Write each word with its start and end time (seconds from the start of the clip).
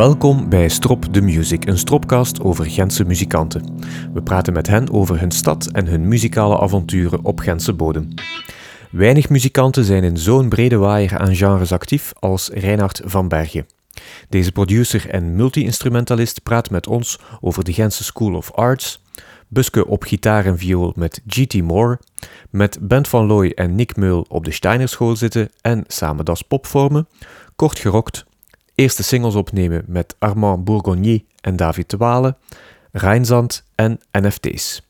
Welkom 0.00 0.48
bij 0.48 0.68
Strop 0.68 1.04
the 1.04 1.20
Music, 1.20 1.66
een 1.66 1.78
stropcast 1.78 2.40
over 2.42 2.70
Gentse 2.70 3.04
muzikanten. 3.04 3.78
We 4.12 4.22
praten 4.22 4.52
met 4.52 4.66
hen 4.66 4.92
over 4.92 5.20
hun 5.20 5.30
stad 5.30 5.66
en 5.66 5.86
hun 5.86 6.08
muzikale 6.08 6.60
avonturen 6.60 7.24
op 7.24 7.38
Gentse 7.38 7.72
bodem. 7.72 8.08
Weinig 8.90 9.28
muzikanten 9.28 9.84
zijn 9.84 10.04
in 10.04 10.16
zo'n 10.16 10.48
brede 10.48 10.76
waaier 10.76 11.18
aan 11.18 11.36
genres 11.36 11.72
actief 11.72 12.12
als 12.18 12.48
Reinhard 12.48 13.00
van 13.04 13.28
Bergen. 13.28 13.66
Deze 14.28 14.52
producer 14.52 15.10
en 15.10 15.36
multi-instrumentalist 15.36 16.42
praat 16.42 16.70
met 16.70 16.86
ons 16.86 17.18
over 17.40 17.64
de 17.64 17.72
Gentse 17.72 18.04
School 18.04 18.34
of 18.34 18.52
Arts, 18.52 19.02
Buske 19.48 19.86
op 19.86 20.02
gitaar 20.02 20.46
en 20.46 20.58
viool 20.58 20.92
met 20.96 21.22
G.T. 21.26 21.62
Moore, 21.62 21.98
met 22.50 22.78
Bent 22.80 23.08
van 23.08 23.26
Looy 23.26 23.52
en 23.54 23.74
Nick 23.74 23.96
Meul 23.96 24.26
op 24.28 24.44
de 24.44 24.52
Steinerschool 24.52 25.16
zitten 25.16 25.50
en 25.60 25.84
samen 25.86 26.24
das 26.24 26.42
pop 26.42 26.66
vormen, 26.66 27.08
kort 27.56 27.78
gerokt, 27.78 28.28
eerste 28.80 29.02
singles 29.02 29.34
opnemen 29.34 29.84
met 29.86 30.16
Armand 30.18 30.64
Bourgonnier 30.64 31.20
en 31.40 31.56
David 31.56 31.90
de 31.90 31.96
Wale, 31.96 32.36
Rijnzand 32.92 33.64
en 33.74 34.00
NFT's. 34.12 34.82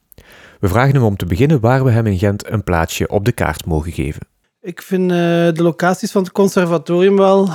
We 0.61 0.69
vragen 0.69 0.95
hem 0.95 1.03
om 1.03 1.17
te 1.17 1.27
beginnen 1.27 1.61
waar 1.61 1.85
we 1.85 1.91
hem 1.91 2.07
in 2.07 2.19
Gent 2.19 2.51
een 2.51 2.65
plaatsje 2.65 3.09
op 3.09 3.25
de 3.25 3.33
kaart 3.33 3.67
mogen 3.67 3.93
geven. 3.93 4.21
Ik 4.61 4.83
vind 4.83 5.11
eh, 5.11 5.17
de 5.17 5.63
locaties 5.63 6.11
van 6.11 6.23
het 6.23 6.33
conservatorium 6.33 7.17
wel 7.17 7.49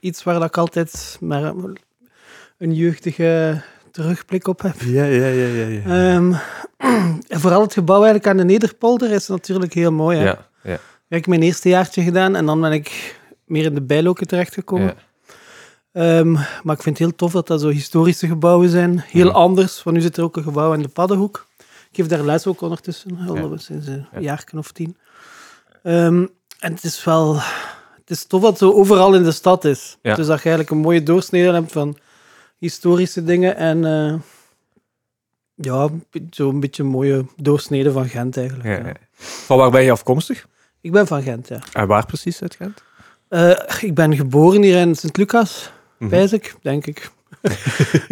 iets 0.00 0.22
waar 0.22 0.42
ik 0.42 0.56
altijd 0.56 1.16
maar 1.20 1.52
een 2.58 2.74
jeugdige 2.74 3.62
terugblik 3.90 4.48
op 4.48 4.62
heb. 4.62 4.74
Ja, 4.80 5.04
ja, 5.04 5.26
ja. 5.26 5.46
ja, 5.46 5.66
ja. 5.66 5.82
Ehm, 5.82 6.32
en 7.34 7.40
vooral 7.40 7.60
het 7.60 7.72
gebouw 7.72 8.02
eigenlijk 8.02 8.26
aan 8.26 8.36
de 8.36 8.44
Nederpolder 8.44 9.10
is 9.10 9.28
natuurlijk 9.28 9.72
heel 9.72 9.92
mooi. 9.92 10.18
Hè? 10.18 10.24
ja, 10.24 10.46
ja. 10.62 10.78
Ik 11.08 11.20
heb 11.20 11.26
mijn 11.26 11.42
eerste 11.42 11.68
jaartje 11.68 12.02
gedaan 12.02 12.36
en 12.36 12.46
dan 12.46 12.60
ben 12.60 12.72
ik 12.72 13.18
meer 13.44 13.64
in 13.64 13.74
de 13.74 13.82
bijloken 13.82 14.26
terechtgekomen. 14.26 14.86
Ja. 14.86 14.94
Ehm, 15.94 16.32
maar 16.32 16.76
ik 16.76 16.82
vind 16.82 16.98
het 16.98 16.98
heel 16.98 17.14
tof 17.16 17.32
dat 17.32 17.46
dat 17.46 17.60
zo 17.60 17.68
historische 17.68 18.26
gebouwen 18.26 18.68
zijn. 18.68 18.98
Heel 19.06 19.30
anders, 19.32 19.82
want 19.82 19.96
nu 19.96 20.02
zit 20.02 20.16
er 20.16 20.24
ook 20.24 20.36
een 20.36 20.42
gebouw 20.42 20.72
in 20.72 20.82
de 20.82 20.88
Paddenhoek. 20.88 21.46
Ik 21.58 21.96
geef 22.00 22.06
daar 22.06 22.22
les 22.24 22.46
ook 22.46 22.60
ondertussen, 22.60 23.18
al 23.28 23.36
Ja. 23.36 23.56
sinds 23.56 23.86
een 23.86 24.06
Ja. 24.12 24.18
jaar 24.20 24.44
of 24.56 24.72
tien. 24.72 24.96
Ehm, 25.82 26.26
en 26.58 26.72
het 26.72 26.84
is 26.84 27.04
wel... 27.04 27.34
Het 28.00 28.10
is 28.16 28.24
tof 28.24 28.40
dat 28.40 28.50
het 28.50 28.58
zo 28.58 28.72
overal 28.72 29.14
in 29.14 29.22
de 29.22 29.32
stad 29.32 29.64
is. 29.64 29.96
Dus 30.02 30.16
dat 30.16 30.26
je 30.26 30.32
eigenlijk 30.32 30.70
een 30.70 30.78
mooie 30.78 31.02
doorsnede 31.02 31.52
hebt 31.52 31.72
van 31.72 31.96
historische 32.58 33.24
dingen 33.24 33.56
en... 33.56 33.84
eh, 33.84 34.14
ja, 35.54 35.88
zo'n 36.30 36.60
beetje 36.60 36.82
een 36.82 36.88
mooie 36.88 37.26
doorsnede 37.36 37.92
van 37.92 38.08
Gent 38.08 38.36
eigenlijk. 38.36 38.98
Van 39.18 39.56
waar 39.58 39.70
ben 39.70 39.82
je 39.82 39.90
afkomstig? 39.90 40.46
Ik 40.80 40.92
ben 40.92 41.06
van 41.06 41.22
Gent, 41.22 41.48
ja. 41.48 41.58
En 41.72 41.86
waar 41.86 42.06
precies 42.06 42.42
uit 42.42 42.54
Gent? 42.54 42.82
Eh, 43.28 43.50
ik 43.80 43.94
ben 43.94 44.16
geboren 44.16 44.62
hier 44.62 44.80
in 44.80 44.94
Sint-Lucas, 44.94 45.70
Ik, 46.12 46.54
denk 46.62 46.86
ik. 46.86 47.10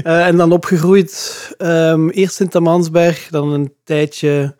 Eh, 0.03 0.27
en 0.27 0.37
dan 0.37 0.53
opgegroeid, 0.53 1.55
ehm, 1.59 2.09
eerst 2.09 2.34
Sint-Amansberg, 2.34 3.29
dan 3.31 3.53
een 3.53 3.73
tijdje 3.84 4.55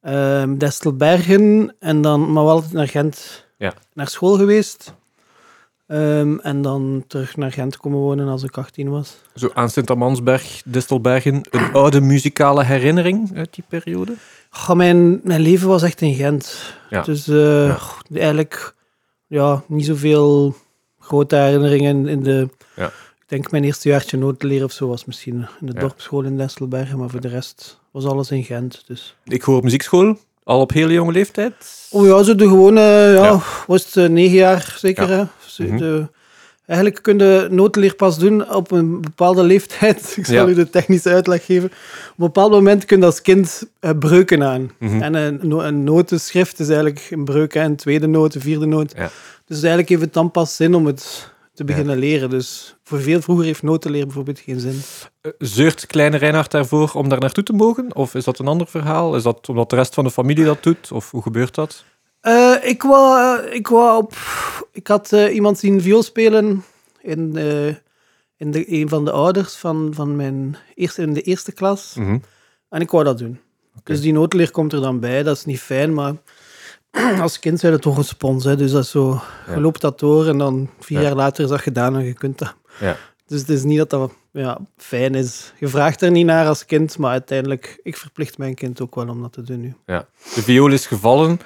ehm 0.00 0.56
Destelbergen, 0.56 1.74
en 1.78 2.02
dan, 2.02 2.32
maar 2.32 2.44
wel 2.44 2.52
altijd 2.52 2.72
naar 2.72 2.88
Gent 2.88 3.46
Ja. 3.58 3.72
naar 3.94 4.08
school 4.08 4.36
geweest. 4.36 4.94
Ehm, 5.86 6.38
en 6.38 6.62
dan 6.62 7.04
terug 7.06 7.36
naar 7.36 7.52
Gent 7.52 7.76
komen 7.76 7.98
wonen 7.98 8.28
als 8.28 8.42
ik 8.42 8.56
18 8.58 8.88
was. 8.90 9.16
Zo 9.34 9.50
aan 9.54 9.70
Sint-Amansberg, 9.70 10.62
Distelbergen, 10.64 11.40
een 11.50 11.72
oude 11.72 12.00
muzikale 12.00 12.64
herinnering 12.64 13.30
uit 13.36 13.54
die 13.54 13.64
periode? 13.68 14.14
Goh, 14.50 14.76
mijn, 14.76 15.20
mijn 15.24 15.40
leven 15.40 15.68
was 15.68 15.82
echt 15.82 16.00
in 16.00 16.14
Gent. 16.14 16.74
Ja. 16.90 17.02
Dus 17.02 17.28
eh, 17.28 17.66
Ja. 17.66 17.78
eigenlijk 18.14 18.74
ja, 19.26 19.62
niet 19.66 19.86
zoveel 19.86 20.54
grote 21.10 21.36
herinneringen 21.36 22.08
in 22.08 22.22
de... 22.22 22.48
Ja. 22.76 22.86
Ik 22.86 23.36
denk 23.38 23.50
mijn 23.50 23.64
eerste 23.64 23.88
jaartje 23.88 24.16
notenleren 24.16 24.64
of 24.64 24.72
zo 24.72 24.88
was 24.88 25.04
misschien 25.04 25.34
in 25.60 25.66
de 25.66 25.72
Ja. 25.74 25.80
dorpsschool 25.80 26.22
in 26.22 26.36
Destelbergen, 26.36 26.98
maar 26.98 27.08
voor 27.10 27.20
de 27.20 27.28
rest 27.28 27.80
was 27.90 28.04
alles 28.04 28.30
in 28.30 28.44
Gent. 28.44 28.82
Dus. 28.86 29.16
Ik 29.24 29.42
hoor 29.42 29.62
muziekschool, 29.62 30.18
al 30.44 30.60
op 30.60 30.72
hele 30.72 30.92
jonge 30.92 31.12
leeftijd. 31.12 31.88
Oh 31.90 32.06
ja, 32.06 32.22
zo 32.22 32.34
de 32.34 32.48
gewone, 32.48 32.80
ja, 32.80 33.24
Ja. 33.24 33.40
was 33.66 33.84
het 33.84 33.96
eh, 33.96 34.08
negen 34.08 34.36
jaar 34.36 34.74
zeker. 34.78 35.08
Hè? 35.08 35.24
Zo 35.46 35.62
Mhm. 35.64 35.76
de, 35.76 36.06
eigenlijk 36.66 37.02
kun 37.02 37.18
je 37.18 37.46
notenleer 37.50 37.94
pas 37.94 38.18
doen 38.18 38.50
op 38.54 38.70
een 38.70 39.00
bepaalde 39.00 39.42
leeftijd. 39.42 40.12
Ik 40.16 40.26
zal 40.26 40.34
Ja. 40.34 40.46
u 40.46 40.54
de 40.54 40.70
technische 40.70 41.08
uitleg 41.10 41.44
geven. 41.44 41.68
Op 41.68 41.72
een 41.72 42.14
bepaald 42.16 42.50
moment 42.50 42.84
kun 42.84 42.98
je 42.98 43.04
als 43.04 43.22
kind 43.22 43.62
eh, 43.80 43.90
breuken 43.98 44.42
aan. 44.44 44.70
Mhm. 44.78 45.02
En 45.02 45.14
een, 45.14 45.38
no- 45.42 45.60
een 45.62 45.84
notenschrift 45.84 46.58
is 46.60 46.66
eigenlijk 46.68 47.06
een 47.10 47.24
breuk, 47.24 47.54
hè, 47.54 47.62
een 47.64 47.76
tweede 47.76 48.06
noot, 48.06 48.34
een 48.34 48.40
vierde 48.40 48.66
noot. 48.66 48.92
Ja. 48.96 49.10
Dus 49.50 49.58
eigenlijk 49.58 49.88
heeft 49.88 50.02
het 50.02 50.12
dan 50.12 50.30
pas 50.30 50.56
zin 50.56 50.74
om 50.74 50.86
het 50.86 51.32
te 51.54 51.64
beginnen 51.64 51.98
leren. 51.98 52.30
Dus 52.30 52.76
voor 52.84 53.00
veel 53.00 53.20
vroeger 53.20 53.44
heeft 53.44 53.62
notenleer 53.62 54.04
bijvoorbeeld 54.04 54.38
geen 54.38 54.60
zin. 54.60 54.80
Eh, 55.20 55.32
Zeurt 55.38 55.86
kleine 55.86 56.16
Reinhard 56.16 56.50
daarvoor 56.50 56.90
om 56.94 57.08
daar 57.08 57.20
naartoe 57.20 57.44
te 57.44 57.52
mogen? 57.52 57.94
Of 57.94 58.14
is 58.14 58.24
dat 58.24 58.38
een 58.38 58.46
ander 58.46 58.66
verhaal? 58.66 59.16
Is 59.16 59.22
dat 59.22 59.48
omdat 59.48 59.70
de 59.70 59.76
rest 59.76 59.94
van 59.94 60.04
de 60.04 60.10
familie 60.10 60.44
dat 60.44 60.62
doet? 60.62 60.92
Of 60.92 61.10
hoe 61.10 61.22
gebeurt 61.22 61.54
dat? 61.54 61.84
Eh, 62.20 62.54
ik, 62.62 62.82
wou, 62.82 63.40
ik, 63.42 63.66
wou 63.68 64.02
op, 64.02 64.14
ik 64.72 64.86
had 64.86 65.12
eh, 65.12 65.34
iemand 65.34 65.58
zien 65.58 65.80
viool 65.80 66.02
spelen 66.02 66.64
in, 67.00 67.36
eh, 67.36 67.66
in 68.36 68.50
de, 68.50 68.72
een 68.72 68.88
van 68.88 69.04
de 69.04 69.10
ouders 69.10 69.54
van, 69.54 69.90
van 69.94 70.16
mijn 70.16 70.56
eerste, 70.74 71.02
in 71.02 71.12
de 71.12 71.22
eerste 71.22 71.52
klas. 71.52 71.94
Mhm. 71.94 72.18
En 72.68 72.80
ik 72.80 72.90
wou 72.90 73.04
dat 73.04 73.18
doen. 73.18 73.40
Dus 73.84 74.00
die 74.00 74.12
notenleer 74.12 74.50
komt 74.50 74.72
er 74.72 74.80
dan 74.80 75.00
bij. 75.00 75.22
Dat 75.22 75.36
is 75.36 75.44
niet 75.44 75.60
fijn, 75.60 75.94
maar 75.94 76.14
als 77.20 77.38
kind 77.38 77.60
zijn 77.60 77.72
het 77.72 77.82
toch 77.82 77.96
een 77.96 78.04
spons. 78.04 78.44
Hè? 78.44 78.56
Dus 78.56 78.70
dat 78.72 78.84
is 78.84 78.90
zo, 78.90 79.20
Ja. 79.46 79.54
je 79.54 79.60
loopt 79.60 79.80
dat 79.80 79.98
door 79.98 80.26
en 80.28 80.38
dan 80.38 80.70
vier 80.80 80.98
Ja. 80.98 81.04
jaar 81.04 81.14
later 81.16 81.44
is 81.44 81.50
dat 81.50 81.60
gedaan 81.60 81.96
en 81.96 82.04
je 82.04 82.12
kunt 82.14 82.38
dat. 82.38 82.54
Ja. 82.80 82.96
Dus 83.26 83.40
het 83.40 83.48
is 83.48 83.62
niet 83.62 83.78
dat 83.78 83.90
dat 83.90 84.12
ja, 84.32 84.58
fijn 84.76 85.14
is. 85.14 85.52
Je 85.58 85.68
vraagt 85.68 86.02
er 86.02 86.10
niet 86.10 86.26
naar 86.26 86.46
als 86.46 86.64
kind, 86.66 86.98
maar 86.98 87.10
uiteindelijk, 87.10 87.80
ik 87.82 87.96
verplicht 87.96 88.38
mijn 88.38 88.54
kind 88.54 88.80
ook 88.80 88.94
wel 88.94 89.08
om 89.08 89.22
dat 89.22 89.32
te 89.32 89.42
doen 89.42 89.60
nu. 89.60 89.74
Ja. 89.86 90.06
De 90.34 90.42
viool 90.42 90.70
is 90.70 90.86
gevallen. 90.86 91.40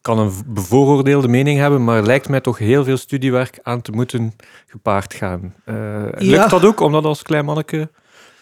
Kan 0.00 0.18
een 0.18 0.32
bevooroordeelde 0.46 1.28
mening 1.28 1.58
hebben, 1.58 1.84
maar 1.84 2.02
lijkt 2.02 2.28
mij 2.28 2.40
toch 2.40 2.58
heel 2.58 2.84
veel 2.84 2.96
studiewerk 2.96 3.58
aan 3.62 3.82
te 3.82 3.92
moeten 3.92 4.36
gepaard 4.66 5.14
gaan. 5.14 5.54
Eh, 5.64 6.02
lukt 6.18 6.50
dat 6.50 6.64
ook, 6.64 6.80
om 6.80 6.92
dat 6.92 7.04
als 7.04 7.22
klein 7.22 7.44
manneke... 7.44 7.90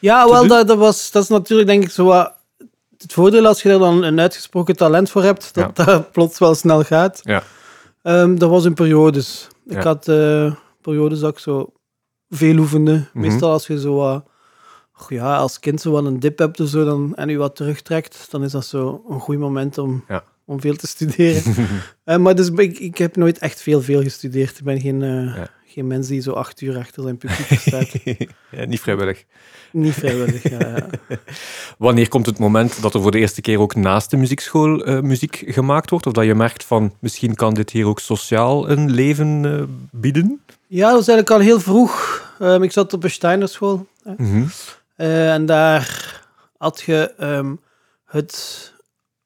Ja, 0.00 0.28
wel, 0.28 0.38
doen? 0.38 0.48
dat, 0.48 0.68
dat, 0.68 0.78
was, 0.78 1.10
dat 1.10 1.22
is 1.22 1.28
natuurlijk 1.28 1.68
denk 1.68 1.82
ik 1.82 1.90
zo 1.90 2.04
wat 2.04 2.32
het 2.98 3.12
voordeel 3.12 3.46
als 3.46 3.62
je 3.62 3.70
er 3.70 3.78
dan 3.78 4.02
een 4.04 4.20
uitgesproken 4.20 4.76
talent 4.76 5.10
voor 5.10 5.22
hebt, 5.22 5.54
dat 5.54 5.76
dat 5.86 6.12
plots 6.12 6.38
wel 6.38 6.54
snel 6.54 6.82
gaat. 6.82 7.20
Ja. 7.24 7.42
Ehm, 8.02 8.34
dat 8.36 8.50
was 8.50 8.64
in 8.64 8.74
periodes. 8.74 9.48
Ik 9.66 9.72
Ja. 9.76 9.82
had 9.82 10.08
eh, 10.08 10.54
periodes 10.80 11.20
dat 11.20 11.32
ik 11.32 11.38
zo 11.38 11.72
veel 12.28 12.56
oefende. 12.58 12.92
Mhm. 12.92 13.20
Meestal 13.20 13.50
als 13.50 13.66
je 13.66 13.80
zo 13.80 13.94
wat, 13.94 14.24
ja, 15.08 15.36
als 15.36 15.58
kind 15.58 15.80
zo 15.80 15.92
wel 15.92 16.06
een 16.06 16.20
dip 16.20 16.38
hebt 16.38 16.60
of 16.60 16.68
zo, 16.68 16.84
dan, 16.84 17.14
en 17.14 17.28
je 17.28 17.36
wat 17.36 17.56
terugtrekt, 17.56 18.26
dan 18.30 18.44
is 18.44 18.52
dat 18.52 18.66
zo 18.66 19.04
een 19.08 19.20
goed 19.20 19.38
moment 19.38 19.78
om, 19.78 20.04
Ja. 20.08 20.24
om 20.44 20.60
veel 20.60 20.76
te 20.76 20.86
studeren. 20.96 21.42
Eh, 22.04 22.16
maar 22.16 22.34
dus, 22.34 22.48
ik, 22.50 22.78
ik 22.78 22.98
heb 22.98 23.16
nooit 23.16 23.38
echt 23.38 23.62
veel, 23.62 23.80
veel 23.82 24.02
gestudeerd. 24.02 24.58
Ik 24.58 24.64
ben 24.64 24.80
geen, 24.80 25.02
eh, 25.02 25.36
Ja. 25.36 25.48
Geen 25.78 25.86
mens 25.86 26.08
die 26.08 26.20
zo 26.20 26.32
acht 26.32 26.60
uur 26.60 26.76
achter 26.76 27.02
zijn 27.02 27.16
pupitre 27.16 27.56
staat. 27.56 27.92
ja, 28.58 28.64
niet 28.64 28.80
vrijwillig. 28.80 29.24
Niet 29.72 29.92
vrijwillig, 29.92 30.48
ja, 30.48 30.58
ja. 30.58 30.86
Wanneer 31.78 32.08
komt 32.08 32.26
het 32.26 32.38
moment 32.38 32.82
dat 32.82 32.94
er 32.94 33.02
voor 33.02 33.10
de 33.10 33.18
eerste 33.18 33.40
keer 33.40 33.60
ook 33.60 33.74
naast 33.74 34.10
de 34.10 34.16
muziekschool 34.16 34.84
eh, 34.84 35.00
muziek 35.00 35.42
gemaakt 35.46 35.90
wordt? 35.90 36.06
Of 36.06 36.12
dat 36.12 36.24
je 36.24 36.34
merkt 36.34 36.64
van, 36.64 36.94
misschien 36.98 37.34
kan 37.34 37.54
dit 37.54 37.70
hier 37.70 37.86
ook 37.86 38.00
sociaal 38.00 38.70
een 38.70 38.90
leven 38.90 39.44
eh, 39.44 39.62
bieden? 39.90 40.40
Ja, 40.66 40.86
dat 40.86 40.96
was 40.96 41.08
eigenlijk 41.08 41.30
al 41.30 41.46
heel 41.46 41.60
vroeg. 41.60 42.22
Ehm, 42.38 42.62
ik 42.62 42.72
zat 42.72 42.92
op 42.92 43.04
een 43.04 43.10
Steinerschool. 43.10 43.86
Mhm. 44.16 44.44
Eh, 44.96 45.32
en 45.32 45.46
daar 45.46 46.20
had 46.56 46.82
je 46.86 47.14
ehm, 47.18 47.54
het 48.04 48.72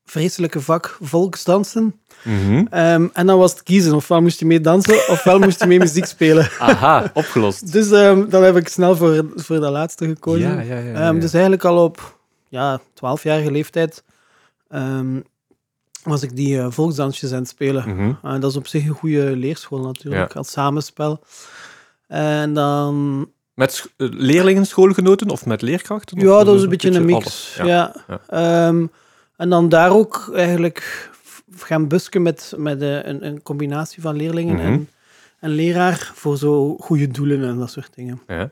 vreselijke 0.05 0.61
vak 0.61 0.97
volksdansen. 1.01 2.01
Mhm. 2.25 2.65
Ehm, 2.71 3.09
en 3.13 3.27
dan 3.27 3.39
was 3.39 3.51
het 3.53 3.63
kiezen. 3.63 3.95
Ofwel 3.95 4.21
moest 4.21 4.39
je 4.39 4.47
mee 4.47 4.61
dansen, 4.61 4.95
ofwel 5.09 5.39
moest 5.39 5.61
je 5.61 5.67
mee 5.67 5.79
muziek 5.79 6.05
spelen. 6.05 6.49
Aha, 6.59 7.11
opgelost. 7.15 7.73
Dus 7.73 7.91
ehm, 7.91 8.29
dan 8.29 8.43
heb 8.43 8.57
ik 8.57 8.69
snel 8.69 8.97
voor, 8.97 9.25
voor 9.37 9.61
dat 9.61 9.73
laatste 9.73 10.07
gekozen. 10.07 10.41
Ja, 10.55 10.61
ja, 10.61 10.75
ja. 10.75 10.79
ja, 10.79 10.93
Ehm, 10.95 11.15
ja. 11.15 11.21
dus 11.21 11.33
eigenlijk 11.33 11.65
al 11.65 11.85
op 11.85 12.19
ja, 12.49 12.81
12-jarige 12.95 13.51
leeftijd 13.51 14.03
was 16.03 16.23
ik 16.23 16.37
die 16.37 16.59
eh, 16.59 16.67
volksdansjes 16.71 17.33
aan 17.33 17.39
het 17.39 17.49
spelen. 17.49 17.89
Mhm. 17.89 18.09
Uh, 18.35 18.41
dat 18.41 18.51
is 18.51 18.57
op 18.57 18.67
zich 18.67 18.85
een 18.85 18.95
goede 18.95 19.37
leerschool 19.37 19.79
natuurlijk, 19.81 20.37
als 20.37 20.51
samenspel. 20.51 21.21
En 22.07 22.55
dan, 22.55 23.29
Met 23.55 23.91
eh, 23.97 24.09
leerlingen, 24.11 24.67
schoolgenoten 24.67 25.31
of 25.31 25.47
met 25.47 25.63
leerkrachten? 25.63 26.17
Of 26.17 26.23
ja, 26.23 26.29
dat 26.29 26.47
was 26.47 26.57
is 26.57 26.63
een 26.63 26.69
beetje 26.69 26.91
een 26.91 27.05
mix. 27.05 27.25
alles? 27.59 27.59
Ja. 27.65 27.95
En 29.37 29.49
dan 29.51 29.69
daar 29.69 29.91
ook 29.91 30.31
eigenlijk 30.35 31.11
gaan 31.57 31.89
busken 31.89 32.23
met, 32.23 32.53
met 32.57 32.83
eh, 32.83 33.05
een, 33.05 33.27
een 33.27 33.43
combinatie 33.43 34.03
van 34.03 34.17
leerlingen 34.17 34.55
Mhm. 34.55 34.65
en, 34.67 34.89
en 35.41 35.51
leraar 35.51 36.11
voor 36.15 36.37
zo 36.39 36.77
goede 36.77 37.09
doelen 37.09 37.45
en 37.49 37.59
dat 37.59 37.71
soort 37.71 37.95
dingen. 37.95 38.21
Ja. 38.27 38.51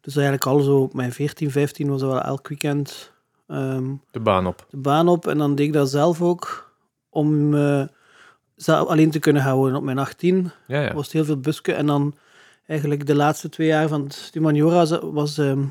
Dus 0.00 0.14
eigenlijk 0.14 0.46
al 0.46 0.60
zo 0.60 0.76
op 0.78 0.94
mijn 0.94 1.12
14, 1.12 1.50
15 1.50 1.88
was 1.88 2.00
dat 2.00 2.10
wel 2.10 2.22
elk 2.22 2.48
weekend 2.48 3.12
ehm, 3.46 3.84
De 4.10 4.20
baan 4.20 4.46
op. 4.46 4.66
de 4.70 4.76
baan 4.76 5.08
op. 5.08 5.26
En 5.26 5.38
dan 5.38 5.54
deed 5.54 5.66
ik 5.66 5.72
dat 5.72 5.90
zelf 5.90 6.22
ook 6.22 6.72
om 7.08 7.54
eh, 7.54 7.82
zelf 8.56 8.88
alleen 8.88 9.10
te 9.10 9.18
kunnen 9.18 9.42
houden 9.42 9.76
op 9.76 9.82
mijn 9.82 9.98
18. 9.98 10.50
Ja, 10.66 10.80
ja. 10.82 10.94
was 10.94 11.04
het 11.04 11.12
heel 11.12 11.24
veel 11.24 11.40
busken. 11.40 11.76
En 11.76 11.86
dan 11.86 12.14
eigenlijk 12.66 13.06
de 13.06 13.14
laatste 13.14 13.48
twee 13.48 13.66
jaar 13.66 13.88
van 13.88 14.10
humaniora 14.32 15.00
was, 15.12 15.38
ehm, 15.38 15.62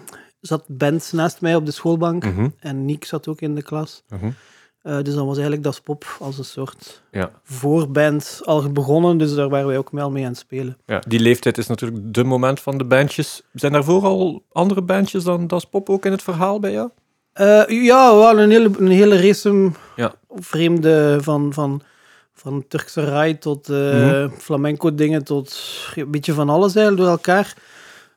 zat 0.41 0.63
band 0.68 1.12
naast 1.13 1.41
mij 1.41 1.56
op 1.56 1.65
de 1.65 1.71
schoolbank. 1.71 2.24
Mhm, 2.25 2.47
En 2.59 2.86
Niek 2.86 3.06
zat 3.06 3.27
ook 3.27 3.41
in 3.41 3.56
de 3.56 3.62
klas. 3.63 4.03
mhm. 4.09 4.30
Eh, 4.81 4.98
dus 5.02 5.14
dan 5.14 5.26
was 5.26 5.34
eigenlijk 5.36 5.64
Das 5.64 5.80
Pop 5.80 6.06
als 6.20 6.38
een 6.38 6.44
soort 6.46 7.02
Ja. 7.12 7.31
voorband 7.44 8.42
al 8.46 8.72
begonnen. 8.72 9.18
Dus 9.18 9.36
daar 9.36 9.50
waren 9.50 9.68
wij 9.68 9.78
ook 9.78 9.90
wel 9.92 10.12
mee 10.12 10.24
aan 10.24 10.30
het 10.30 10.40
spelen. 10.40 10.78
Ja, 10.86 11.02
die 11.08 11.20
leeftijd 11.20 11.58
is 11.58 11.68
natuurlijk 11.68 12.14
de 12.14 12.24
moment 12.24 12.60
van 12.60 12.78
de 12.78 12.84
bandjes. 12.86 13.42
Zijn 13.54 13.72
daarvoor 13.72 14.04
al 14.04 14.44
andere 14.52 14.81
bandjes 14.81 15.24
dan 15.24 15.48
Das 15.48 15.66
Pop 15.66 15.90
ook 15.90 16.06
in 16.06 16.12
het 16.12 16.22
verhaal 16.24 16.60
bij 16.60 16.72
jou? 16.72 16.90
Eh, 17.34 17.64
ja, 17.68 18.16
wel 18.16 18.40
een 18.40 18.50
hele, 18.50 18.70
een 18.78 18.88
hele 18.92 19.22
race 19.22 19.72
Ja. 19.96 20.14
vreemde 20.36 21.18
van, 21.22 21.54
van, 21.54 21.82
van 22.34 22.66
Turkse 22.68 23.04
rai 23.06 23.38
tot 23.38 23.70
eh, 23.70 23.75
Mhm. 23.78 24.30
flamenco 24.38 24.96
dingen 24.96 25.24
tot 25.24 25.60
een 25.96 26.12
beetje 26.12 26.34
van 26.34 26.50
alles 26.50 26.75
eigenlijk 26.75 26.98
door 27.06 27.16
elkaar. 27.16 27.54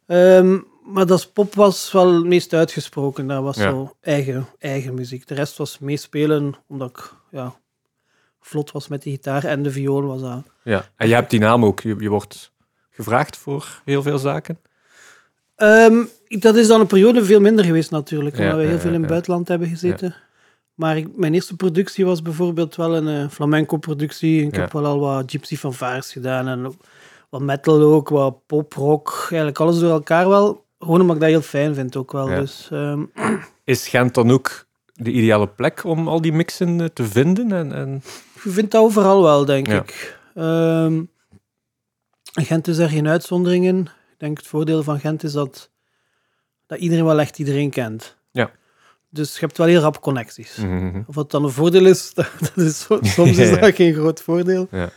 Ehm, 0.07 0.59
maar 0.85 1.07
dat 1.07 1.31
pop 1.33 1.55
was 1.55 1.93
wel 1.93 2.15
het 2.15 2.25
meest 2.25 2.53
uitgesproken. 2.55 3.27
Dat 3.27 3.43
was 3.43 3.57
Ja. 3.57 3.71
zo 3.71 3.97
eigen, 4.01 4.47
eigen 4.59 4.95
muziek. 4.95 5.27
De 5.29 5.35
rest 5.35 5.57
was 5.57 5.79
meespelen, 5.79 6.55
omdat 6.69 6.89
ik 6.89 7.13
ja, 7.31 7.55
vlot 8.41 8.73
was 8.73 8.89
met 8.89 9.03
de 9.03 9.11
gitaar 9.11 9.45
en 9.45 9.63
de 9.63 9.71
viool 9.71 10.03
was 10.03 10.21
dat. 10.21 10.43
Ja. 10.65 10.85
En 10.97 11.09
je 11.09 11.15
hebt 11.15 11.31
die 11.31 11.41
naam 11.41 11.65
ook. 11.65 11.81
Je, 11.81 11.97
je 11.99 12.09
wordt 12.09 12.53
gevraagd 12.91 13.37
voor 13.37 13.81
heel 13.85 14.03
veel 14.03 14.19
zaken. 14.19 14.59
Ehm, 15.57 16.05
dat 16.29 16.57
is 16.57 16.67
dan 16.67 16.81
een 16.81 16.87
periode 16.87 17.25
veel 17.25 17.41
minder 17.41 17.65
geweest 17.65 17.91
natuurlijk, 17.91 18.37
Ja, 18.37 18.43
omdat 18.43 18.57
we 18.59 18.63
heel 18.65 18.73
ja, 18.75 18.79
veel 18.81 18.91
ja, 18.91 18.95
in 18.97 19.01
het 19.01 19.09
ja. 19.11 19.15
buitenland 19.15 19.49
hebben 19.49 19.69
gezeten. 19.69 20.15
Maar 20.75 20.97
ik, 20.97 21.17
mijn 21.17 21.35
eerste 21.35 21.57
productie 21.57 22.05
was 22.05 22.23
bijvoorbeeld 22.23 22.77
wel 22.77 22.97
een 22.97 23.09
eh, 23.25 23.29
flamenco-productie. 23.31 24.47
Ik 24.47 24.55
Ja. 24.55 24.61
heb 24.61 24.73
wel 24.73 24.85
al 24.87 24.99
wat 24.99 25.31
Gypsy 25.31 25.57
van 25.57 25.75
Vaars 25.75 26.13
gedaan 26.13 26.49
en 26.49 26.77
wat 27.31 27.41
metal 27.41 27.81
ook, 27.83 28.09
wat 28.09 28.47
pop, 28.47 28.73
rock, 28.73 29.11
eigenlijk 29.21 29.61
alles 29.61 29.79
door 29.79 29.91
elkaar 29.91 30.29
wel. 30.29 30.65
Gewoon 30.83 31.01
omdat 31.01 31.15
ik 31.17 31.23
dat 31.23 31.31
heel 31.31 31.43
fijn 31.43 31.75
vind 31.75 31.97
ook 31.97 32.13
wel. 32.13 32.31
Ja. 32.31 32.41
Dus, 32.41 32.69
ehm, 32.73 33.05
Is 33.65 33.89
Gent 33.89 34.15
dan 34.15 34.31
ook 34.31 34.67
de 34.93 35.11
ideale 35.11 35.49
plek 35.49 35.85
om 35.85 36.09
al 36.09 36.21
die 36.21 36.33
mixen 36.33 36.81
eh, 36.81 36.87
te 36.87 37.05
vinden? 37.05 37.53
En, 37.53 37.73
en... 37.73 38.03
je 38.45 38.51
vindt 38.51 38.71
dat 38.71 38.83
overal 38.83 39.23
wel, 39.23 39.45
denk 39.45 39.67
Ja. 39.67 39.81
ik. 39.83 40.19
Ehm, 40.35 41.03
Gent 42.23 42.69
is 42.69 42.79
er 42.79 42.89
geen 42.89 43.09
uitzondering 43.09 43.65
in. 43.65 43.79
Ik 44.13 44.19
denk 44.19 44.37
het 44.39 44.47
voordeel 44.47 44.83
van 44.83 45.01
Gent 45.01 45.23
is 45.25 45.33
dat, 45.33 45.71
dat 46.67 46.79
iedereen 46.79 47.05
wel 47.05 47.21
echt 47.21 47.39
iedereen 47.39 47.71
kent. 47.71 48.17
Ja. 48.31 48.51
Dus 49.11 49.35
je 49.35 49.41
hebt 49.47 49.59
wel 49.59 49.67
heel 49.67 49.81
rap 49.81 50.01
connecties. 50.01 50.57
Mhm. 50.57 51.03
Of 51.07 51.15
wat 51.15 51.31
dan 51.31 51.45
een 51.45 51.51
voordeel 51.51 51.87
is, 51.87 52.15
dat, 52.15 52.31
dat 52.55 52.65
is 52.65 52.81
soms 53.03 53.39
is 53.39 53.51
ja. 53.51 53.57
dat 53.57 53.75
geen 53.75 53.95
groot 53.95 54.23
voordeel. 54.23 54.69
Ja. 54.71 54.91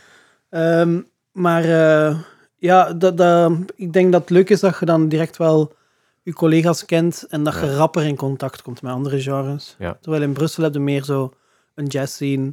Ehm, 0.50 1.00
maar 1.32 1.64
eh, 1.64 2.18
ja, 2.58 2.92
dat, 2.92 3.16
dat, 3.16 3.52
ik 3.76 3.92
denk 3.92 4.12
dat 4.12 4.20
het 4.20 4.30
leuk 4.30 4.50
is 4.50 4.60
dat 4.60 4.76
je 4.80 4.86
dan 4.86 5.08
direct 5.08 5.36
wel 5.36 5.72
je 6.22 6.32
collega's 6.32 6.84
kent 6.84 7.24
en 7.28 7.44
dat 7.44 7.54
je 7.54 7.66
Ja. 7.66 7.72
rapper 7.74 8.04
in 8.04 8.16
contact 8.16 8.62
komt 8.62 8.82
met 8.82 8.92
andere 8.92 9.20
genres. 9.20 9.76
Ja. 9.78 9.98
Terwijl 10.00 10.22
in 10.22 10.32
Brussel 10.32 10.62
heb 10.62 10.72
je 10.72 10.78
meer 10.80 11.04
zo 11.04 11.32
een 11.74 11.86
jazz 11.86 12.12
scene, 12.14 12.50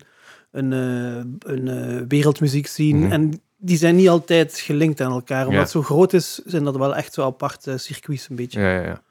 een, 0.51 0.73
eh, 0.73 1.51
een 1.53 1.67
eh, 1.67 2.01
wereldmuziek 2.07 2.67
scene. 2.67 2.97
Mhm. 3.00 3.11
En 3.11 3.41
die 3.57 3.77
zijn 3.77 3.95
niet 3.95 4.09
altijd 4.09 4.59
gelinkt 4.59 5.01
aan 5.01 5.11
elkaar. 5.11 5.39
Omdat 5.41 5.53
Ja. 5.53 5.59
het 5.59 5.69
zo 5.69 5.81
groot 5.81 6.13
is, 6.13 6.41
zijn 6.45 6.63
dat 6.63 6.75
wel 6.77 6.95
echt 6.95 7.13
zo 7.13 7.25
aparte 7.25 7.77
circuits 7.77 8.29
een 8.29 8.35
beetje. 8.35 8.59
Ja, 8.59 8.73
ja, 8.73 8.81
ja. 8.81 9.01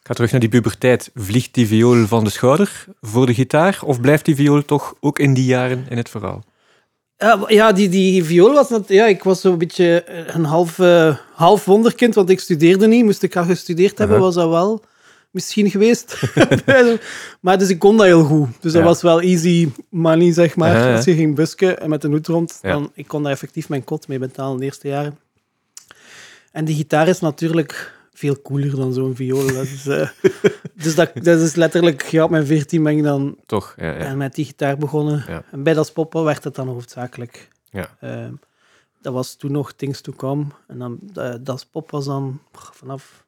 Ik 0.00 0.14
ga 0.14 0.14
terug 0.14 0.30
naar 0.30 0.40
die 0.40 0.48
puberteit. 0.48 1.10
Vliegt 1.14 1.54
die 1.54 1.66
viool 1.66 2.06
van 2.06 2.24
de 2.24 2.30
schouder 2.30 2.84
voor 3.00 3.26
de 3.26 3.34
gitaar? 3.34 3.78
Of 3.84 4.00
blijft 4.00 4.24
die 4.24 4.34
viool 4.34 4.64
toch 4.64 4.94
ook 5.00 5.18
in 5.18 5.34
die 5.34 5.44
jaren 5.44 5.86
in 5.88 5.96
het 5.96 6.08
verhaal? 6.08 6.42
Ja, 7.18 7.44
ja 7.46 7.72
die, 7.72 7.88
die 7.88 8.24
viool 8.24 8.52
was... 8.54 8.68
Dat, 8.68 8.88
ja, 8.88 9.06
ik 9.06 9.22
was 9.22 9.40
zo'n 9.40 9.58
beetje 9.58 10.04
een 10.26 10.44
half, 10.44 10.78
eh, 10.78 11.16
half 11.34 11.64
wonderkind, 11.64 12.14
want 12.14 12.30
ik 12.30 12.40
studeerde 12.40 12.86
niet. 12.86 13.04
Moest 13.04 13.22
ik 13.22 13.36
al 13.36 13.44
gestudeerd 13.44 13.98
hebben, 13.98 14.20
was 14.20 14.34
dat 14.34 14.48
wel 14.48 14.84
misschien 15.30 15.70
geweest. 15.70 16.22
maar 17.40 17.58
dus 17.58 17.68
ik 17.68 17.78
kon 17.78 17.96
dat 17.96 18.06
heel 18.06 18.24
goed. 18.24 18.48
Dus 18.60 18.72
dat 18.72 18.82
was 18.82 19.02
wel 19.02 19.20
easy 19.20 19.68
money, 19.90 20.32
zeg 20.32 20.56
maar. 20.56 20.94
Als 20.96 21.04
je 21.04 21.14
ging 21.14 21.34
busken 21.34 21.80
en 21.80 21.88
met 21.88 22.04
een 22.04 22.10
hoed 22.10 22.26
rond, 22.26 22.58
Ja. 22.62 22.72
dan 22.72 22.90
ik 22.94 23.06
kon 23.06 23.22
daar 23.22 23.32
effectief 23.32 23.68
mijn 23.68 23.84
kot 23.84 24.08
mee 24.08 24.18
betalen 24.18 24.58
de 24.58 24.64
eerste 24.64 24.88
jaren. 24.88 25.18
En 26.52 26.64
die 26.64 26.76
gitaar 26.76 27.08
is 27.08 27.20
natuurlijk 27.20 27.92
veel 28.12 28.42
cooler 28.42 28.76
dan 28.76 28.92
zo'n 28.92 29.16
viool. 29.16 29.46
Dat 29.46 29.64
is, 29.64 29.86
eh, 29.86 30.08
dus 30.82 30.94
dat, 30.94 31.10
dat 31.14 31.40
is 31.40 31.54
letterlijk... 31.54 32.02
Ja, 32.02 32.24
op 32.24 32.30
mijn 32.30 32.46
14 32.46 32.82
ben 32.82 32.96
ik 32.96 33.02
dan 33.02 33.38
Toch? 33.46 33.74
Ja, 33.76 33.86
ja. 33.86 33.96
en 33.96 34.16
met 34.16 34.34
die 34.34 34.44
gitaar 34.44 34.76
begonnen. 34.76 35.24
Ja. 35.26 35.42
En 35.50 35.62
bij 35.62 35.74
dat 35.74 35.92
poppen 35.92 36.24
werd 36.24 36.44
het 36.44 36.54
dan 36.54 36.68
hoofdzakelijk. 36.68 37.48
Ja. 37.70 37.96
Ehm, 38.00 38.32
dat 39.00 39.12
was 39.12 39.34
toen 39.34 39.52
nog 39.52 39.72
Things 39.72 40.00
to 40.00 40.12
Come. 40.12 40.44
En 40.66 40.78
dan 40.78 41.00
eh, 41.14 41.34
dat 41.40 41.66
pop 41.70 41.90
was 41.90 42.04
dan 42.04 42.40
vanaf. 42.52 43.26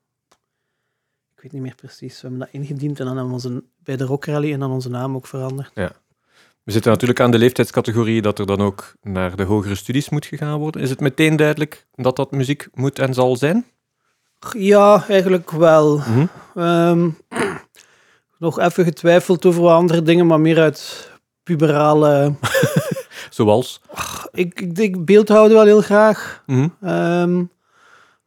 Ik 1.37 1.43
weet 1.43 1.53
niet 1.53 1.63
meer 1.63 1.75
precies. 1.75 2.15
We 2.15 2.29
hebben 2.29 2.39
dat 2.39 2.49
ingediend 2.61 2.99
en 2.99 3.07
dan 3.07 3.17
hebben 3.17 3.37
we 3.37 3.49
onze, 3.49 3.65
bij 3.85 3.97
de 3.97 4.05
Rock 4.05 4.25
Rally 4.25 4.53
en 4.53 4.61
dan 4.61 4.71
onze 4.71 4.91
naam 4.91 5.15
ook 5.15 5.27
veranderd. 5.27 5.71
We 6.63 6.73
zitten 6.73 6.91
natuurlijk 6.91 7.21
aan 7.21 7.31
de 7.31 7.39
leeftijdscategorie 7.39 8.23
dat 8.23 8.39
er 8.39 8.47
dan 8.47 8.61
ook 8.61 8.95
naar 9.03 9.37
de 9.37 9.43
hogere 9.43 9.75
studies 9.75 10.09
moet 10.09 10.27
gegaan 10.27 10.59
worden. 10.59 10.83
Is 10.83 10.91
het 10.91 11.01
meteen 11.01 11.37
duidelijk 11.37 11.87
dat 11.95 12.17
dat 12.17 12.31
muziek 12.31 12.69
moet 12.73 12.99
en 12.99 13.15
zal 13.15 13.37
zijn? 13.37 13.67
Ja, 14.53 15.05
eigenlijk 15.09 15.51
wel. 15.51 15.97
Mhm. 15.99 16.27
Ehm, 16.55 17.09
nog 18.39 18.59
even 18.59 18.85
getwijfeld 18.85 19.47
over 19.47 19.63
wat 19.63 19.73
andere 19.75 20.03
dingen, 20.03 20.27
maar 20.27 20.41
meer 20.41 20.61
uit 20.61 21.11
puberale. 21.43 22.35
Zoals? 23.31 23.81
ik, 24.33 24.61
ik, 24.61 24.79
ik 24.79 25.05
beeldhouden 25.05 25.57
wel 25.57 25.67
heel 25.67 25.81
graag. 25.83 26.43
Mhm. 26.47 26.69
Ehm, 26.81 27.45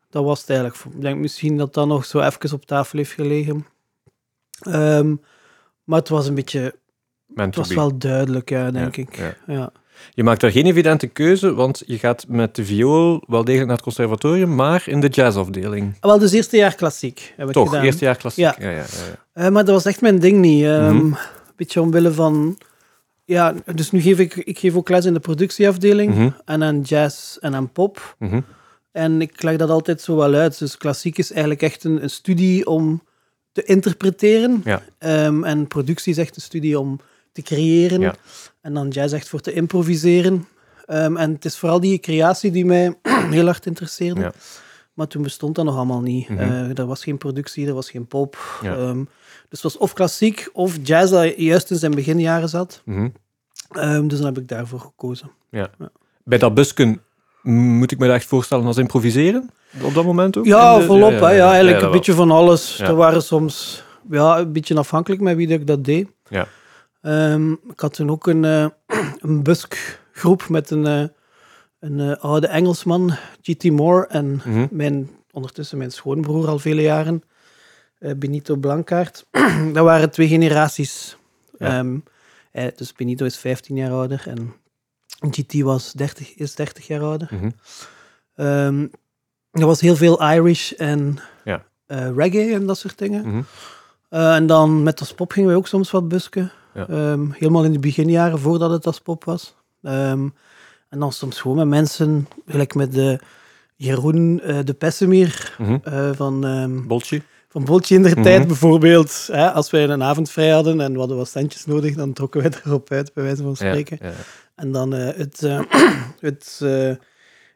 dat 0.09 0.23
was 0.23 0.39
het 0.39 0.49
eigenlijk. 0.49 0.79
Ik 0.95 1.01
denk 1.01 1.19
misschien 1.19 1.57
dat 1.57 1.73
dat 1.73 1.87
nog 1.87 2.05
zo 2.05 2.19
even 2.19 2.53
op 2.53 2.65
tafel 2.65 2.97
heeft 2.97 3.11
gelegen. 3.11 3.65
Ehm, 4.59 5.15
maar 5.83 5.99
het 5.99 6.09
was 6.09 6.27
een 6.27 6.35
beetje... 6.35 6.75
Het 7.35 7.55
was 7.55 7.67
be. 7.67 7.75
wel 7.75 7.97
duidelijk, 7.97 8.49
ja, 8.49 8.71
denk 8.71 8.95
Ja, 8.95 9.01
ik. 9.01 9.15
ja. 9.17 9.33
Ja. 9.47 9.71
Je 10.11 10.23
maakt 10.23 10.41
daar 10.41 10.51
geen 10.51 10.65
evidente 10.65 11.07
keuze, 11.07 11.53
want 11.53 11.83
je 11.85 11.97
gaat 11.99 12.25
met 12.27 12.55
de 12.55 12.65
viool 12.65 13.23
wel 13.27 13.43
degelijk 13.43 13.67
naar 13.67 13.75
het 13.75 13.85
conservatorium, 13.85 14.55
maar 14.55 14.83
in 14.85 14.99
de 15.01 15.07
jazzafdeling. 15.07 15.97
Wel, 15.99 16.19
dus 16.19 16.31
eerste 16.31 16.57
jaar 16.57 16.75
klassiek 16.75 17.33
heb 17.37 17.47
ik 17.47 17.53
Toch, 17.53 17.69
gedaan. 17.69 17.83
eerste 17.85 18.05
jaar 18.05 18.15
klassiek. 18.17 18.43
Ja. 18.43 18.55
Ja, 18.59 18.69
ja, 18.69 18.75
ja, 18.75 18.83
ja. 18.83 19.43
Eh, 19.45 19.49
maar 19.51 19.65
dat 19.65 19.73
was 19.75 19.85
echt 19.85 20.01
mijn 20.01 20.19
ding 20.19 20.39
niet. 20.39 20.63
Ehm, 20.63 20.95
Mhm. 20.95 21.05
Een 21.05 21.15
beetje 21.55 21.81
omwille 21.81 22.11
van... 22.13 22.57
Ja, 23.25 23.53
dus 23.75 23.91
nu 23.91 24.01
geef 24.01 24.19
ik, 24.19 24.35
ik 24.35 24.59
geef 24.59 24.75
ook 24.75 24.89
les 24.89 25.05
in 25.05 25.13
de 25.13 25.19
productieafdeling. 25.19 26.13
Mhm, 26.15 26.29
En 26.45 26.63
aan 26.63 26.81
jazz 26.81 27.37
en 27.37 27.55
aan 27.55 27.71
pop. 27.71 28.15
mhm. 28.19 28.41
En 28.91 29.21
ik 29.21 29.43
leg 29.43 29.55
dat 29.57 29.69
altijd 29.69 30.01
zo 30.01 30.15
wel 30.15 30.33
uit. 30.33 30.59
Dus 30.59 30.77
klassiek 30.77 31.17
is 31.17 31.31
eigenlijk 31.31 31.61
echt 31.61 31.83
een, 31.83 32.03
een 32.03 32.09
studie 32.09 32.65
om 32.67 33.01
te 33.51 33.63
interpreteren. 33.63 34.61
Ja. 34.65 34.81
Ehm, 34.97 35.43
en 35.43 35.67
productie 35.67 36.11
is 36.11 36.17
echt 36.17 36.35
een 36.35 36.41
studie 36.41 36.79
om 36.79 36.99
te 37.31 37.41
creëren. 37.41 37.99
Ja. 37.99 38.15
En 38.63 38.73
dan 38.73 38.87
jazz 38.87 39.13
echt 39.13 39.29
voor 39.29 39.39
te 39.39 39.53
improviseren. 39.53 40.47
Ehm, 40.85 41.17
en 41.17 41.31
het 41.33 41.45
is 41.45 41.57
vooral 41.57 41.79
die 41.79 41.99
creatie 41.99 42.51
die 42.51 42.65
mij 42.65 42.97
heel 43.29 43.45
hard 43.45 43.65
interesseerde. 43.65 44.21
Ja. 44.21 44.31
Maar 44.93 45.07
toen 45.07 45.21
bestond 45.23 45.55
dat 45.55 45.65
nog 45.65 45.75
allemaal 45.75 46.01
niet. 46.01 46.29
Mhm. 46.29 46.39
Eh, 46.39 46.77
er 46.77 46.85
was 46.85 47.03
geen 47.03 47.17
productie, 47.17 47.67
er 47.67 47.73
was 47.73 47.89
geen 47.89 48.07
pop. 48.07 48.37
Ja. 48.61 48.75
Ehm, 48.75 48.97
dus 49.49 49.61
het 49.61 49.61
was 49.61 49.77
of 49.77 49.93
klassiek 49.93 50.49
of 50.53 50.77
jazz 50.83 51.11
dat 51.11 51.33
juist 51.37 51.71
in 51.71 51.77
zijn 51.77 51.95
beginjaren 51.95 52.49
zat. 52.49 52.81
Mhm. 52.85 53.09
Ehm, 53.71 54.07
dus 54.07 54.17
dan 54.17 54.27
heb 54.27 54.37
ik 54.37 54.47
daarvoor 54.47 54.79
gekozen. 54.79 55.31
Bij 56.23 56.37
dat 56.37 56.53
busken 56.53 57.01
moet 57.41 57.91
ik 57.91 57.97
me 57.97 58.05
dat 58.07 58.15
echt 58.15 58.25
voorstellen 58.25 58.65
als 58.65 58.77
improviseren? 58.77 59.49
Op 59.81 59.93
dat 59.93 60.03
moment 60.05 60.37
ook? 60.37 60.45
Ja, 60.45 60.77
de- 60.77 60.83
volop. 60.83 61.11
Ja, 61.11 61.51
eigenlijk 61.51 61.81
een 61.81 61.91
beetje 61.91 62.13
van 62.13 62.31
alles. 62.31 62.77
Ja. 62.77 62.87
Er 62.87 62.95
waren 62.95 63.23
soms 63.23 63.83
ja, 64.09 64.37
een 64.39 64.51
beetje 64.51 64.75
afhankelijk 64.75 65.21
met 65.21 65.35
wie 65.35 65.47
dat 65.47 65.59
ik 65.59 65.67
dat 65.67 65.83
deed. 65.85 66.07
Ja. 66.29 66.47
Ehm, 67.03 67.51
ik 67.51 67.79
had 67.79 67.93
toen 67.93 68.09
ook 68.09 68.27
een, 68.27 68.45
eh 68.45 68.65
een 69.25 69.43
buskgroep 69.43 70.49
met 70.49 70.69
een, 70.69 70.85
eh, 70.87 71.03
een 71.79 71.99
eh, 71.99 72.23
oude 72.23 72.47
Engelsman, 72.47 73.11
G.T. 73.41 73.63
Moore, 73.63 74.07
en. 74.07 74.33
Mhm. 74.45 74.67
mijn, 74.71 75.09
ondertussen 75.31 75.77
mijn 75.77 75.91
schoonbroer 75.91 76.47
al 76.47 76.59
vele 76.59 76.81
jaren, 76.81 77.23
Benito 78.17 78.55
Blankaart. 78.55 79.25
dat 79.73 79.83
waren 79.83 80.11
twee 80.11 80.27
generaties. 80.27 81.17
Ja. 81.57 81.85
Eh, 82.51 82.67
dus 82.75 82.93
Benito 82.93 83.25
is 83.25 83.37
15 83.37 83.75
jaar 83.75 83.91
ouder 83.91 84.23
en 84.27 84.53
GT 85.31 85.61
was 85.61 85.91
30, 85.91 86.35
is 86.35 86.55
30 86.55 86.87
jaar 86.87 87.01
ouder. 87.01 87.29
Ehm, 88.35 88.87
er 89.51 89.65
was 89.65 89.81
heel 89.81 89.95
veel 89.95 90.31
Irish 90.31 90.71
en 90.71 91.17
Ja. 91.43 91.63
reggae 91.87 92.53
en 92.53 92.65
dat 92.65 92.77
soort 92.77 92.97
dingen. 92.97 93.27
Mhm. 93.27 93.41
En 94.09 94.47
dan 94.47 94.83
met 94.83 94.99
als 94.99 95.13
pop 95.13 95.31
gingen 95.31 95.49
we 95.49 95.55
ook 95.55 95.67
soms 95.67 95.91
wat 95.91 96.07
busken. 96.07 96.51
Ja. 96.73 96.87
Ehm, 96.87 97.25
helemaal 97.31 97.63
in 97.63 97.71
de 97.71 97.79
beginjaren, 97.79 98.39
voordat 98.39 98.71
het 98.71 98.85
als 98.85 98.99
pop 98.99 99.23
was. 99.23 99.55
Ehm, 99.83 100.27
en 100.89 100.99
dan 100.99 101.11
soms 101.11 101.41
gewoon 101.41 101.57
met 101.57 101.67
mensen, 101.67 102.27
gelijk 102.45 102.75
met 102.75 102.93
de 102.93 103.19
Jeroen 103.75 104.39
eh, 104.39 104.57
de 104.63 104.73
Pessemir 104.73 105.55
Mhm. 105.57 105.77
eh, 105.83 106.09
van, 106.13 106.45
ehm 106.45 106.87
Boltje? 106.87 107.21
van 107.49 107.63
Boltje 107.65 107.95
in 107.95 108.01
der 108.03 108.11
Mhm. 108.11 108.21
tijd 108.21 108.47
bijvoorbeeld. 108.47 109.27
Hè, 109.31 109.51
als 109.51 109.71
wij 109.71 109.83
een 109.89 110.03
avond 110.03 110.29
vrij 110.31 110.49
hadden 110.49 110.81
en 110.81 110.93
we 110.93 110.99
hadden 110.99 111.17
wat 111.17 111.29
centjes 111.29 111.65
nodig, 111.65 111.95
dan 111.95 112.13
trokken 112.13 112.41
wij 112.41 112.51
erop 112.65 112.91
uit, 112.91 113.13
bij 113.13 113.23
wijze 113.23 113.43
van 113.43 113.55
spreken. 113.55 113.97
ja. 114.01 114.11
En 114.55 114.71
dan 114.71 114.93
eh, 114.93 115.17
het, 115.17 115.41
het, 116.19 116.55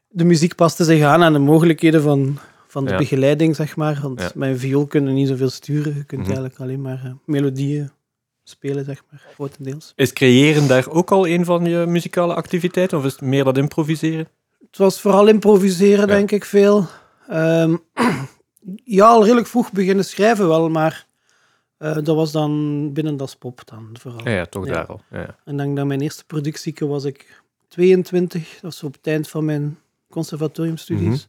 de 0.09 0.23
muziek 0.25 0.55
paste 0.55 0.83
zich 0.83 1.03
aan 1.03 1.23
aan 1.23 1.33
de 1.33 1.39
mogelijkheden 1.39 2.01
van, 2.01 2.37
van 2.67 2.85
de 2.85 2.91
Ja. 2.91 2.97
begeleiding, 2.97 3.55
zeg 3.55 3.75
maar. 3.75 3.99
Want 4.01 4.21
Ja. 4.21 4.31
met 4.35 4.49
een 4.49 4.59
viool 4.59 4.85
kunnen 4.85 5.13
niet 5.13 5.27
zoveel 5.27 5.49
sturen. 5.49 5.95
Je 5.95 6.03
kunt 6.03 6.21
Mhm. 6.21 6.29
eigenlijk 6.31 6.59
alleen 6.59 6.81
maar 6.81 7.15
melodieën 7.25 7.91
spelen, 8.49 8.85
zeg 8.85 9.03
maar, 9.11 9.21
grotendeels. 9.33 9.93
Is 9.95 10.13
creëren 10.13 10.67
daar 10.67 10.89
ook 10.89 11.11
al 11.11 11.27
een 11.27 11.45
van 11.45 11.65
je 11.65 11.85
muzikale 11.87 12.33
activiteiten? 12.33 12.97
Of 12.97 13.05
is 13.05 13.11
het 13.11 13.21
meer 13.21 13.43
dat 13.43 13.57
improviseren? 13.57 14.27
Het 14.65 14.77
was 14.77 15.01
vooral 15.01 15.27
improviseren, 15.27 15.99
Ja. 16.07 16.13
denk 16.15 16.31
ik, 16.31 16.45
veel. 16.45 16.85
Ehm, 17.27 17.75
ja, 18.83 19.05
al 19.07 19.21
redelijk 19.23 19.47
vroeg 19.47 19.71
beginnen 19.71 20.05
schrijven 20.05 20.47
wel, 20.47 20.69
maar 20.69 21.05
eh, 21.77 21.93
dat 21.93 22.15
was 22.15 22.31
dan 22.31 22.93
binnen 22.93 23.17
das 23.17 23.35
pop 23.35 23.61
dan 23.65 23.89
vooral. 23.99 24.21
Ja, 24.23 24.31
ja 24.31 24.45
toch 24.45 24.65
Ja. 24.65 24.73
daar 24.73 24.85
al. 24.85 25.01
En 25.45 25.57
dan, 25.57 25.75
dan 25.75 25.87
mijn 25.87 26.01
eerste 26.01 26.25
productieke 26.25 26.87
was 26.87 27.03
ik 27.03 27.41
22. 27.67 28.49
Dat 28.53 28.61
was 28.61 28.83
op 28.83 28.93
het 28.93 29.07
eind 29.07 29.27
van 29.29 29.45
mijn 29.45 29.77
conservatoriumstudies. 30.09 31.27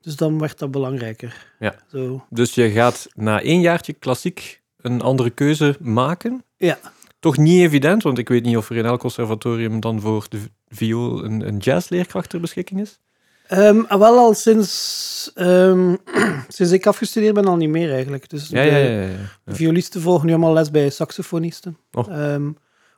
Dus 0.00 0.16
dan 0.16 0.38
werd 0.38 0.58
dat 0.58 0.70
belangrijker. 0.70 1.52
Mhm. 1.58 1.64
Ja. 1.64 1.74
Zo. 1.90 2.24
Dus 2.30 2.54
je 2.54 2.70
gaat 2.70 3.06
na 3.14 3.42
één 3.42 3.60
jaartje 3.60 3.92
klassiek 3.92 4.62
een 4.86 5.00
andere 5.02 5.30
keuze 5.30 5.76
maken? 5.80 6.44
Ja. 6.56 6.78
Toch 7.18 7.36
niet 7.36 7.60
evident, 7.60 8.02
want 8.02 8.18
ik 8.18 8.28
weet 8.28 8.44
niet 8.44 8.56
of 8.56 8.70
er 8.70 8.76
in 8.76 8.84
elk 8.84 9.00
conservatorium 9.00 9.80
dan 9.80 10.00
voor 10.00 10.26
de 10.28 10.40
viool 10.68 11.24
een, 11.24 11.48
een 11.48 11.56
jazzleerkracht 11.56 12.30
ter 12.30 12.40
beschikking 12.40 12.80
is. 12.80 12.98
Ehm, 13.46 13.80
ah, 13.88 13.98
wel 13.98 14.18
al 14.18 14.34
sinds, 14.34 15.30
ehm, 15.34 15.94
sinds 16.48 16.72
ik 16.72 16.86
afgestudeerd 16.86 17.34
ben, 17.34 17.44
al 17.44 17.56
niet 17.56 17.68
meer 17.68 17.92
eigenlijk. 17.92 18.30
Dus 18.30 18.48
Ja, 18.48 18.62
de, 18.62 18.70
ja, 18.70 18.76
ja. 18.76 19.08
de 19.44 19.54
violisten 19.54 20.00
volgen 20.00 20.26
nu 20.26 20.32
allemaal 20.32 20.52
les 20.52 20.70
bij 20.70 20.90
saxofonisten. 20.90 21.78
Oh. 21.92 22.08
Ehm, 22.08 22.50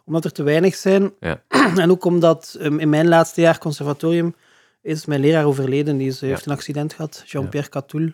omdat 0.05 0.25
er 0.25 0.33
te 0.33 0.43
weinig 0.43 0.75
zijn. 0.75 1.13
Ja. 1.21 1.43
en 1.77 1.91
ook 1.91 2.05
omdat 2.05 2.59
in 2.61 2.89
mijn 2.89 3.09
laatste 3.09 3.41
jaar 3.41 3.59
conservatorium 3.59 4.35
is 4.83 5.07
mijn 5.07 5.21
leraar 5.21 5.45
overleden. 5.45 5.97
Die 5.97 6.09
is, 6.09 6.21
heeft 6.21 6.47
een 6.47 6.53
accident 6.53 6.93
gehad, 6.93 7.23
Jean-Pierre 7.27 7.69
Catoul. 7.69 8.11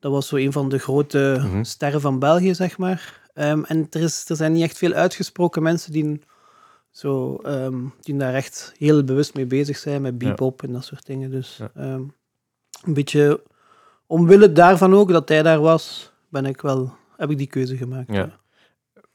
Dat 0.00 0.12
was 0.12 0.28
zo 0.28 0.36
een 0.36 0.52
van 0.52 0.68
de 0.68 0.78
grote 0.78 1.36
Mhm. 1.38 1.62
sterren 1.62 2.00
van 2.00 2.18
België, 2.18 2.54
zeg 2.54 2.78
maar. 2.78 3.28
Ehm, 3.34 3.62
en 3.64 3.86
er, 3.90 4.00
is, 4.00 4.24
er 4.28 4.36
zijn 4.36 4.52
niet 4.52 4.62
echt 4.62 4.78
veel 4.78 4.92
uitgesproken 4.92 5.62
mensen 5.62 5.92
die, 5.92 6.20
zo, 6.90 7.36
ehm, 7.36 7.78
die 8.00 8.16
daar 8.16 8.34
echt 8.34 8.72
heel 8.78 9.04
bewust 9.04 9.34
mee 9.34 9.46
bezig 9.46 9.76
zijn, 9.78 10.02
met 10.02 10.18
bebop 10.18 10.62
en 10.62 10.72
dat 10.72 10.84
soort 10.84 11.06
dingen. 11.06 11.30
Dus 11.30 11.56
Ja. 11.58 11.70
ehm, 11.74 12.02
een 12.84 12.94
beetje 12.94 13.42
omwille 14.06 14.52
daarvan 14.52 14.94
ook, 14.94 15.10
dat 15.12 15.28
hij 15.28 15.42
daar 15.42 15.60
was, 15.60 16.12
ben 16.28 16.46
ik 16.46 16.60
wel, 16.60 16.92
heb 17.16 17.30
ik 17.30 17.38
die 17.38 17.46
keuze 17.46 17.76
gemaakt. 17.76 18.12
Ja. 18.12 18.38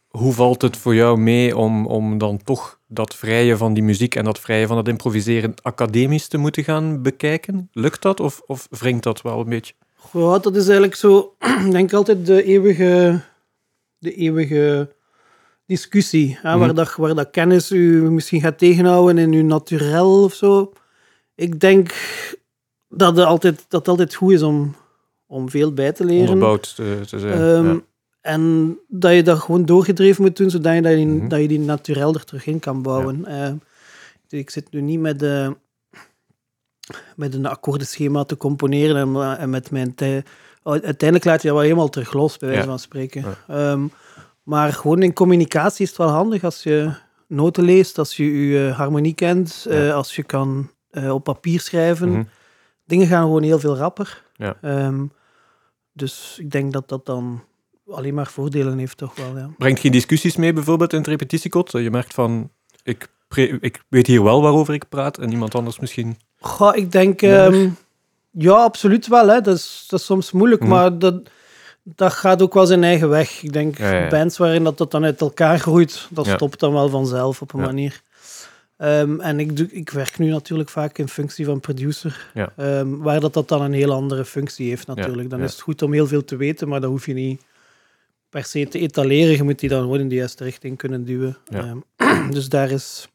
Hoe 0.08 0.34
valt 0.34 0.62
het 0.62 0.78
voor 0.78 0.96
jou 0.96 1.18
mee 1.18 1.58
om, 1.58 1.86
om 1.88 2.18
dan 2.18 2.38
toch 2.44 2.80
dat 2.88 3.16
vrije 3.16 3.58
van 3.58 3.74
die 3.74 3.84
muziek 3.84 4.16
en 4.16 4.24
dat 4.24 4.40
vrije 4.40 4.68
van 4.68 4.78
het 4.78 4.88
improviseren 4.88 5.54
academisch 5.62 6.28
te 6.28 6.38
moeten 6.38 6.64
gaan 6.64 7.02
bekijken? 7.02 7.70
Lukt 7.72 8.02
dat 8.02 8.20
of, 8.20 8.42
of 8.46 8.68
wringt 8.70 9.04
dat 9.04 9.22
wel 9.22 9.40
een 9.40 9.50
beetje? 9.50 9.74
Goh, 10.10 10.42
dat 10.42 10.56
is 10.56 10.64
eigenlijk 10.64 10.96
zo, 10.96 11.36
ik 11.66 11.72
denk 11.72 11.94
altijd 11.94 12.26
de 12.26 12.44
eeuwige, 12.44 13.20
de 13.98 14.14
eeuwige 14.14 14.94
discussie. 15.66 16.38
Hè, 16.42 16.50
Mhm. 16.50 16.60
waar, 16.60 16.74
dat, 16.74 16.96
waar 16.96 17.16
dat 17.16 17.30
kennis 17.32 17.72
u 17.72 18.12
misschien 18.12 18.42
gaat 18.42 18.58
tegenhouden 18.58 19.18
in 19.18 19.34
uw 19.34 19.44
naturel 19.44 20.24
of 20.24 20.34
zo. 20.34 20.72
Ik 21.36 21.60
denk 21.60 21.94
dat 22.90 23.16
het 23.18 23.26
altijd, 23.26 23.66
dat 23.68 23.88
altijd 23.88 24.14
goed 24.16 24.32
is 24.32 24.42
om, 24.42 24.76
om 25.28 25.50
veel 25.50 25.74
bij 25.74 25.92
te 25.92 26.06
leren. 26.06 26.22
Onderbouwd 26.28 26.76
te, 26.76 27.00
te 27.08 27.20
zijn. 27.20 27.34
Ehm, 27.42 27.66
ja. 27.74 27.80
En 28.22 28.78
dat 28.88 29.14
je 29.14 29.24
dat 29.24 29.40
gewoon 29.40 29.66
doorgedreven 29.66 30.24
moet 30.24 30.38
doen, 30.38 30.50
zodat 30.50 30.76
je, 30.76 30.82
dat 30.82 30.92
je, 30.92 31.06
Mhm. 31.06 31.28
dat 31.28 31.40
je 31.42 31.48
die 31.48 31.60
naturel 31.60 32.14
er 32.14 32.24
terug 32.26 32.46
in 32.46 32.60
kan 32.60 32.82
bouwen. 32.82 33.26
Ehm, 33.26 33.56
ik 34.30 34.50
zit 34.50 34.72
nu 34.72 34.82
niet 34.82 35.00
met, 35.00 35.20
de, 35.20 35.56
met 37.16 37.34
een 37.34 37.46
akkoordenschema 37.46 38.24
te 38.24 38.38
componeren 38.38 38.96
en, 39.16 39.38
en 39.38 39.50
met 39.50 39.72
mijn 39.72 39.96
tijd. 39.96 40.30
Uiteindelijk 40.64 41.26
laat 41.26 41.42
je 41.42 41.48
dat 41.48 41.58
wel 41.58 41.66
helemaal 41.66 41.90
terug 41.90 42.14
los, 42.14 42.38
bij 42.38 42.50
wijze 42.50 42.68
van 42.68 42.80
spreken. 42.80 43.22
Ja. 43.48 43.72
Ehm, 43.72 43.88
maar 44.44 44.74
gewoon 44.74 45.02
in 45.04 45.14
communicatie 45.14 45.84
is 45.84 45.90
het 45.90 45.98
wel 45.98 46.08
handig 46.10 46.44
als 46.44 46.64
je 46.64 46.92
noten 47.28 47.64
leest, 47.64 47.98
als 47.98 48.18
je 48.18 48.48
je 48.48 48.68
eh, 48.68 48.78
harmonie 48.78 49.14
kent, 49.14 49.66
Ja. 49.70 49.88
eh, 49.88 49.94
als 49.94 50.16
je 50.16 50.24
kan 50.24 50.72
eh, 50.90 51.14
op 51.14 51.24
papier 51.24 51.60
schrijven. 51.60 52.10
Mhm. 52.10 52.24
Dingen 52.86 53.08
gaan 53.08 53.24
gewoon 53.24 53.44
heel 53.44 53.60
veel 53.60 53.76
rapper. 53.78 54.24
Ja. 54.36 54.58
Ehm, 54.62 55.06
dus 55.94 56.38
ik 56.40 56.52
denk 56.52 56.74
dat 56.74 56.90
dat 56.90 57.06
dan 57.06 57.44
alleen 57.88 58.14
maar 58.14 58.28
voordelen 58.28 58.78
heeft, 58.78 58.98
toch 58.98 59.16
wel. 59.16 59.38
Ja. 59.38 59.50
Brengt 59.58 59.80
geen 59.80 59.92
discussies 59.92 60.36
mee, 60.36 60.54
bijvoorbeeld 60.54 60.92
in 60.94 60.98
het 61.00 61.08
repetitiekot? 61.08 61.72
Dat 61.72 61.82
je 61.82 61.92
merkt 61.92 62.14
van, 62.14 62.52
ik, 62.84 63.08
ik 63.60 63.84
weet 63.90 64.08
hier 64.08 64.24
wel 64.24 64.42
waarover 64.42 64.74
ik 64.74 64.90
praat 64.90 65.18
en 65.18 65.32
iemand 65.32 65.56
anders 65.56 65.80
misschien... 65.80 66.18
Goh, 66.40 66.76
ik 66.76 66.92
denk, 66.92 67.22
ehm, 67.22 67.70
ja, 68.32 68.52
absoluut 68.54 69.08
wel. 69.08 69.28
Hè. 69.28 69.42
Dat, 69.42 69.56
is, 69.56 69.86
dat 69.90 70.00
is 70.00 70.06
soms 70.06 70.32
moeilijk, 70.32 70.62
Mhm. 70.62 70.70
maar 70.70 71.00
dat, 71.00 71.30
dat 71.84 72.14
gaat 72.14 72.42
ook 72.42 72.54
wel 72.54 72.66
zijn 72.66 72.84
eigen 72.84 73.10
weg. 73.10 73.44
Ik 73.44 73.54
denk, 73.54 73.78
Ja, 73.78 73.92
ja, 73.92 74.00
ja. 74.00 74.08
bands 74.10 74.38
waarin 74.38 74.64
dat, 74.64 74.78
dat 74.78 74.92
dan 74.92 75.04
uit 75.04 75.22
elkaar 75.22 75.60
groeit, 75.60 76.08
dat 76.10 76.26
Ja. 76.26 76.36
stopt 76.36 76.60
dan 76.60 76.74
wel 76.74 76.90
vanzelf 76.90 77.42
op 77.42 77.54
een 77.54 77.60
manier. 77.60 78.02
Ehm, 78.78 79.20
en 79.20 79.40
ik, 79.40 79.58
doe, 79.58 79.68
ik 79.72 79.90
werk 79.90 80.18
nu 80.20 80.30
natuurlijk 80.30 80.70
vaak 80.70 80.98
in 80.98 81.08
functie 81.08 81.46
van 81.46 81.60
producer, 81.60 82.30
ehm, 82.56 82.98
waar 82.98 83.20
dat, 83.20 83.34
dat 83.34 83.48
dan 83.48 83.62
een 83.62 83.74
heel 83.74 83.92
andere 83.94 84.26
functie 84.26 84.70
heeft 84.70 84.88
natuurlijk. 84.88 85.30
Dan 85.30 85.42
is 85.42 85.52
het 85.52 85.62
goed 85.62 85.82
om 85.82 85.94
heel 85.94 86.08
veel 86.08 86.24
te 86.26 86.36
weten, 86.36 86.68
maar 86.68 86.82
dat 86.82 86.90
hoef 86.90 87.06
je 87.06 87.14
niet 87.14 87.42
per 88.30 88.44
se 88.44 88.68
te 88.68 88.80
etaleren. 88.80 89.36
Je 89.36 89.44
moet 89.44 89.60
die 89.60 89.70
dan 89.70 89.82
gewoon 89.82 90.00
in 90.00 90.10
de 90.10 90.16
juiste 90.16 90.44
richting 90.44 90.78
kunnen 90.78 91.06
duwen. 91.06 91.38
Dus 92.32 92.50
daar 92.50 92.72
is 92.72 93.08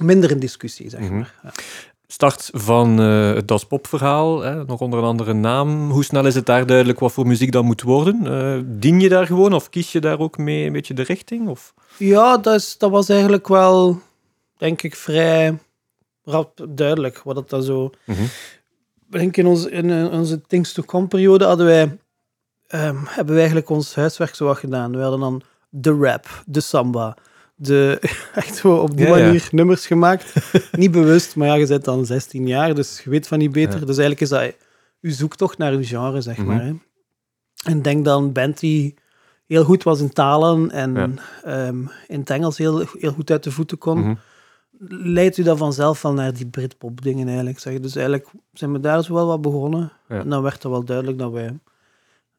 minder 0.00 0.30
een 0.30 0.40
discussie, 0.40 0.88
zeg 0.90 1.00
Mhm. 1.00 1.14
maar. 1.18 1.34
Ja. 1.42 1.50
Start 2.12 2.50
van 2.52 3.00
eh, 3.00 3.34
het 3.34 3.48
Das 3.48 3.64
Pop 3.66 3.86
verhaal, 3.86 4.40
hè, 4.40 4.64
nog 4.64 4.80
onder 4.80 4.98
een 4.98 5.04
andere 5.04 5.32
naam. 5.32 5.90
Hoe 5.90 6.04
snel 6.04 6.26
is 6.26 6.34
het 6.34 6.46
daar 6.46 6.66
duidelijk 6.66 6.98
wat 6.98 7.12
voor 7.12 7.26
muziek 7.26 7.52
dat 7.52 7.64
moet 7.64 7.82
worden? 7.82 8.26
Eh, 8.26 8.60
dien 8.64 9.00
je 9.00 9.08
daar 9.08 9.26
gewoon 9.26 9.52
of 9.52 9.68
kies 9.68 9.92
je 9.92 10.00
daar 10.00 10.18
ook 10.18 10.38
mee 10.38 10.66
een 10.66 10.72
beetje 10.72 10.94
de 10.94 11.02
richting? 11.02 11.48
Of? 11.48 11.74
Ja, 11.96 12.38
dat, 12.38 12.54
is, 12.54 12.78
dat 12.78 12.90
was 12.90 13.08
eigenlijk 13.08 13.48
wel, 13.48 14.00
denk 14.56 14.82
ik, 14.82 14.96
vrij 14.96 15.58
rap 16.24 16.66
duidelijk 16.68 17.22
wat 17.22 17.36
het 17.36 17.48
dan 17.48 17.62
zo. 17.62 17.90
Ik 18.06 19.18
denk 19.18 19.36
in, 19.36 19.46
ons, 19.46 19.66
in 19.66 19.90
eh, 19.90 20.12
onze 20.12 20.40
Things 20.40 20.72
to 20.72 20.82
Come 20.82 21.06
periode 21.06 21.44
hadden 21.44 21.66
wij, 21.66 21.98
ehm, 22.66 22.96
hebben 23.04 23.32
wij 23.32 23.36
eigenlijk 23.36 23.70
ons 23.70 23.94
huiswerk 23.94 24.34
zo 24.34 24.44
wat 24.44 24.58
gedaan. 24.58 24.92
We 24.92 25.02
hadden 25.02 25.20
dan 25.20 25.42
de 25.68 25.96
rap, 26.00 26.42
de 26.46 26.60
samba, 26.60 27.16
de, 27.54 27.98
echt 28.34 28.56
zo 28.56 28.74
op 28.76 28.96
die 28.96 29.06
Ja, 29.06 29.16
ja. 29.16 29.24
manier 29.24 29.48
nummers 29.50 29.86
gemaakt. 29.86 30.34
niet 30.72 30.90
bewust, 30.90 31.36
maar 31.36 31.46
ja, 31.48 31.54
je 31.54 31.66
bent 31.66 31.84
dan 31.84 32.06
16 32.06 32.46
jaar, 32.46 32.74
dus 32.74 33.00
je 33.04 33.10
weet 33.10 33.28
van 33.28 33.38
niet 33.38 33.52
beter. 33.52 33.80
Ja. 33.80 33.86
Dus 33.86 33.98
eigenlijk 33.98 34.20
is 34.20 34.28
dat 34.28 34.54
uw 35.00 35.10
zoektocht 35.10 35.58
naar 35.58 35.72
uw 35.72 35.84
genre, 35.84 36.20
zeg 36.20 36.36
Mhm. 36.36 36.46
maar. 36.46 36.64
Hè. 36.64 36.72
En 37.64 37.82
denk 37.82 38.04
dan 38.04 38.32
band 38.32 38.58
die 38.60 38.94
heel 39.46 39.64
goed 39.64 39.82
was 39.82 40.00
in 40.00 40.12
talen 40.12 40.70
en 40.70 41.18
ehm, 41.44 41.80
in 42.08 42.20
het 42.20 42.30
Engels 42.30 42.58
heel, 42.58 42.84
heel 42.98 43.12
goed 43.12 43.30
uit 43.30 43.42
de 43.42 43.50
voeten 43.50 43.78
kon, 43.78 43.98
Mhm. 44.00 44.14
leidt 44.88 45.36
u 45.38 45.42
dan 45.42 45.56
vanzelf 45.56 46.02
wel 46.02 46.12
naar 46.12 46.34
die 46.34 46.46
Britpop 46.46 47.02
dingen 47.02 47.26
eigenlijk. 47.26 47.58
Zeg. 47.58 47.80
Dus 47.80 47.94
eigenlijk 47.96 48.28
zijn 48.52 48.72
we 48.72 48.80
daar 48.80 49.02
zo 49.04 49.14
wel 49.14 49.26
wat 49.26 49.42
begonnen. 49.42 49.92
En 50.08 50.28
dan 50.28 50.42
werd 50.42 50.54
het 50.54 50.62
wel 50.72 50.84
duidelijk 50.84 51.18
dat 51.18 51.32
wij 51.32 51.58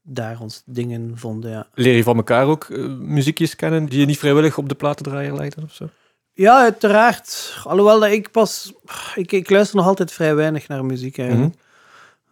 daar 0.04 0.40
ons 0.40 0.64
dingen 0.66 1.12
vonden, 1.16 1.52
ja. 1.52 1.68
Leer 1.74 1.96
je 1.96 2.04
van 2.04 2.18
elkaar 2.18 2.46
ook 2.46 2.64
eh, 2.64 2.86
muziekjes 2.88 3.56
kennen 3.56 3.86
die 3.86 4.00
je 4.00 4.06
niet 4.06 4.18
vrijwillig 4.18 4.58
op 4.58 4.70
de 4.70 4.76
platendraaier 4.76 5.34
legde 5.34 5.62
of 5.64 5.74
zo? 5.74 5.90
Ja, 6.34 6.62
uiteraard. 6.62 7.58
Alhoewel 7.64 8.00
dat 8.00 8.12
ik 8.12 8.32
pas... 8.32 8.74
Ik, 9.16 9.32
ik 9.32 9.50
luister 9.50 9.76
nog 9.76 9.88
altijd 9.88 10.12
vrij 10.12 10.36
weinig 10.36 10.68
naar 10.68 10.86
muziek 10.86 11.18
eigenlijk. 11.18 11.56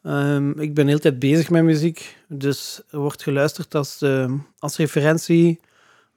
Ehm, 0.03 0.59
ik 0.59 0.73
ben 0.73 0.87
heel 0.87 0.99
tijd 0.99 1.19
bezig 1.19 1.49
met 1.49 1.63
muziek. 1.63 2.17
Dus 2.27 2.81
er 2.89 2.99
wordt 2.99 3.23
geluisterd 3.23 3.75
als, 3.75 4.01
ehm, 4.01 4.37
als 4.59 4.77
referentie, 4.77 5.59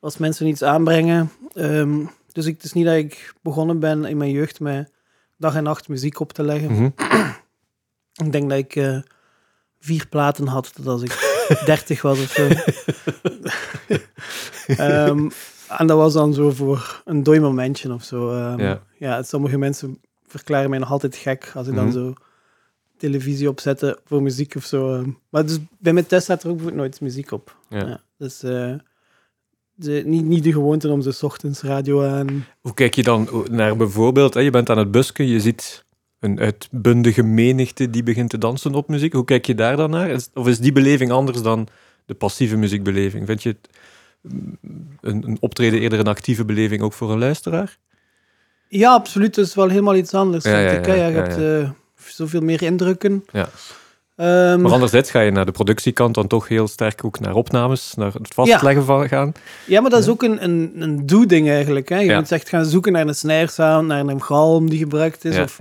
als 0.00 0.16
mensen 0.16 0.46
iets 0.46 0.62
aanbrengen. 0.62 1.30
Ehm, 1.52 2.04
dus 2.32 2.46
ik, 2.46 2.54
het 2.54 2.64
is 2.64 2.73
niet 2.73 2.84
dat 2.84 2.94
ik 2.94 3.34
begonnen 3.42 3.78
ben 3.78 4.04
in 4.04 4.16
mijn 4.16 4.30
jeugd 4.30 4.61
met 4.61 4.90
dag 5.37 5.54
en 5.54 5.62
nacht 5.62 5.88
muziek 5.88 6.20
op 6.20 6.32
te 6.32 6.42
leggen. 6.42 6.73
Mhm. 6.73 6.88
Ik 8.25 8.32
denk 8.32 8.49
dat 8.49 8.58
ik 8.58 8.76
eh, 8.76 8.99
vier 9.80 10.06
platen 10.08 10.46
had 10.46 10.75
tot 10.75 10.87
als 10.87 11.02
ik 11.02 11.33
dertig 11.64 12.02
was 12.02 12.18
of 12.22 12.30
zo. 12.30 12.48
Ehm, 14.66 15.28
en 15.68 15.86
dat 15.86 15.96
was 15.96 16.12
dan 16.12 16.34
zo 16.34 16.50
voor 16.50 17.02
een 17.04 17.22
dooi 17.22 17.40
momentje 17.40 17.92
of 17.92 18.04
zo. 18.04 18.30
Ehm, 18.32 18.60
Ja. 18.60 18.82
ja, 18.98 19.22
sommige 19.22 19.58
mensen 19.58 20.00
verklaren 20.26 20.70
mij 20.70 20.78
nog 20.78 20.90
altijd 20.90 21.16
gek 21.16 21.52
als 21.54 21.66
ik 21.66 21.74
dan 21.74 21.84
Mhm. 21.84 21.92
zo 21.94 22.12
televisie 22.98 23.48
opzette 23.48 23.98
voor 24.04 24.22
muziek 24.22 24.54
of 24.56 24.64
zo. 24.64 24.94
ehm. 24.94 25.08
Maar 25.30 25.46
dus 25.46 25.58
bij 25.78 25.92
mijn 25.92 26.06
test 26.06 26.22
staat 26.24 26.42
er 26.42 26.50
ook 26.50 26.72
nooit 26.72 27.00
muziek 27.00 27.30
op. 27.32 27.56
Ja. 27.68 28.00
dus 28.18 28.42
eh, 28.42 28.72
de, 29.74 30.02
niet, 30.06 30.24
niet 30.24 30.44
de 30.44 30.52
gewoonte 30.52 30.88
om 30.90 31.02
's 31.02 31.22
ochtends 31.22 31.62
radio 31.62 32.04
aan... 32.04 32.46
Hoe 32.60 32.74
kijk 32.74 32.94
je 32.94 33.02
dan 33.02 33.28
naar 33.50 33.76
bijvoorbeeld, 33.76 34.34
hè, 34.34 34.40
je 34.40 34.50
bent 34.50 34.70
aan 34.70 34.78
het 34.78 34.90
busken, 34.90 35.26
je 35.26 35.40
ziet 35.40 35.83
een 36.25 36.40
uitbundige 36.40 37.23
menigte 37.23 37.90
die 37.90 38.02
begint 38.02 38.31
te 38.31 38.38
dansen 38.38 38.75
op 38.75 38.88
muziek. 38.88 39.12
Hoe 39.12 39.25
kijk 39.25 39.47
je 39.47 39.54
daar 39.54 39.76
dan 39.76 39.90
naar? 39.90 40.09
Is- 40.11 40.31
Of 40.35 40.47
is 40.49 40.59
die 40.59 40.73
beleving 40.73 41.11
anders 41.11 41.43
dan 41.43 41.69
de 42.07 42.14
passieve 42.14 42.57
muziekbeleving? 42.57 43.26
Vind 43.26 43.43
je 43.43 43.49
het, 43.49 43.69
mm, 44.21 44.59
een, 45.00 45.23
een 45.26 45.37
optreden 45.40 45.81
eerder 45.81 45.99
een 45.99 46.07
actieve 46.07 46.45
beleving 46.45 46.83
ook 46.83 46.93
voor 46.93 47.12
een 47.12 47.19
luisteraar? 47.19 47.76
Ja, 48.69 48.93
absoluut. 48.93 49.37
Het 49.37 49.47
is 49.47 49.54
wel 49.54 49.69
helemaal 49.69 49.95
iets 49.97 50.14
anders. 50.14 50.45
Ja, 50.45 50.50
vind 50.59 50.71
ja, 50.71 50.78
ik, 50.78 50.87
hè. 50.87 50.95
ja, 50.95 51.00
Ja, 51.02 51.09
je 51.09 51.14
hebt 51.14 51.37
eh, 51.64 51.71
zoveel 52.07 52.40
meer 52.40 52.62
indrukken. 52.62 53.25
Ja. 53.33 53.49
Ehm, 54.16 54.61
Maar 54.61 54.73
anderzijds 54.73 55.11
ga 55.11 55.21
je 55.21 55.31
naar 55.31 55.47
de 55.47 55.52
productiekant 55.52 56.14
dan 56.14 56.26
toch 56.26 56.49
heel 56.49 56.69
sterk 56.69 57.04
ook 57.04 57.21
naar 57.21 57.35
opnames, 57.35 57.95
naar 57.95 58.12
het 58.12 58.35
vastleggen 58.35 58.85
van 58.85 59.09
gaan. 59.09 59.33
ja, 59.66 59.81
maar 59.81 59.90
dat 59.90 60.00
is 60.00 60.09
ook 60.09 60.23
een, 60.23 60.45
een, 60.45 60.73
een 60.78 61.07
doe-ding 61.07 61.49
eigenlijk. 61.49 61.88
Hè. 61.88 61.99
Je 61.99 62.04
Ja. 62.04 62.19
moet 62.19 62.33
echt 62.33 62.49
gaan 62.49 62.64
zoeken 62.64 62.93
naar 62.93 63.07
een 63.07 63.14
snare-sound, 63.14 63.87
naar 63.87 64.07
een 64.07 64.23
galm 64.23 64.71
die 64.71 64.78
gebruikt 64.78 65.25
is. 65.25 65.35
Ja, 65.37 65.43
Of, 65.43 65.59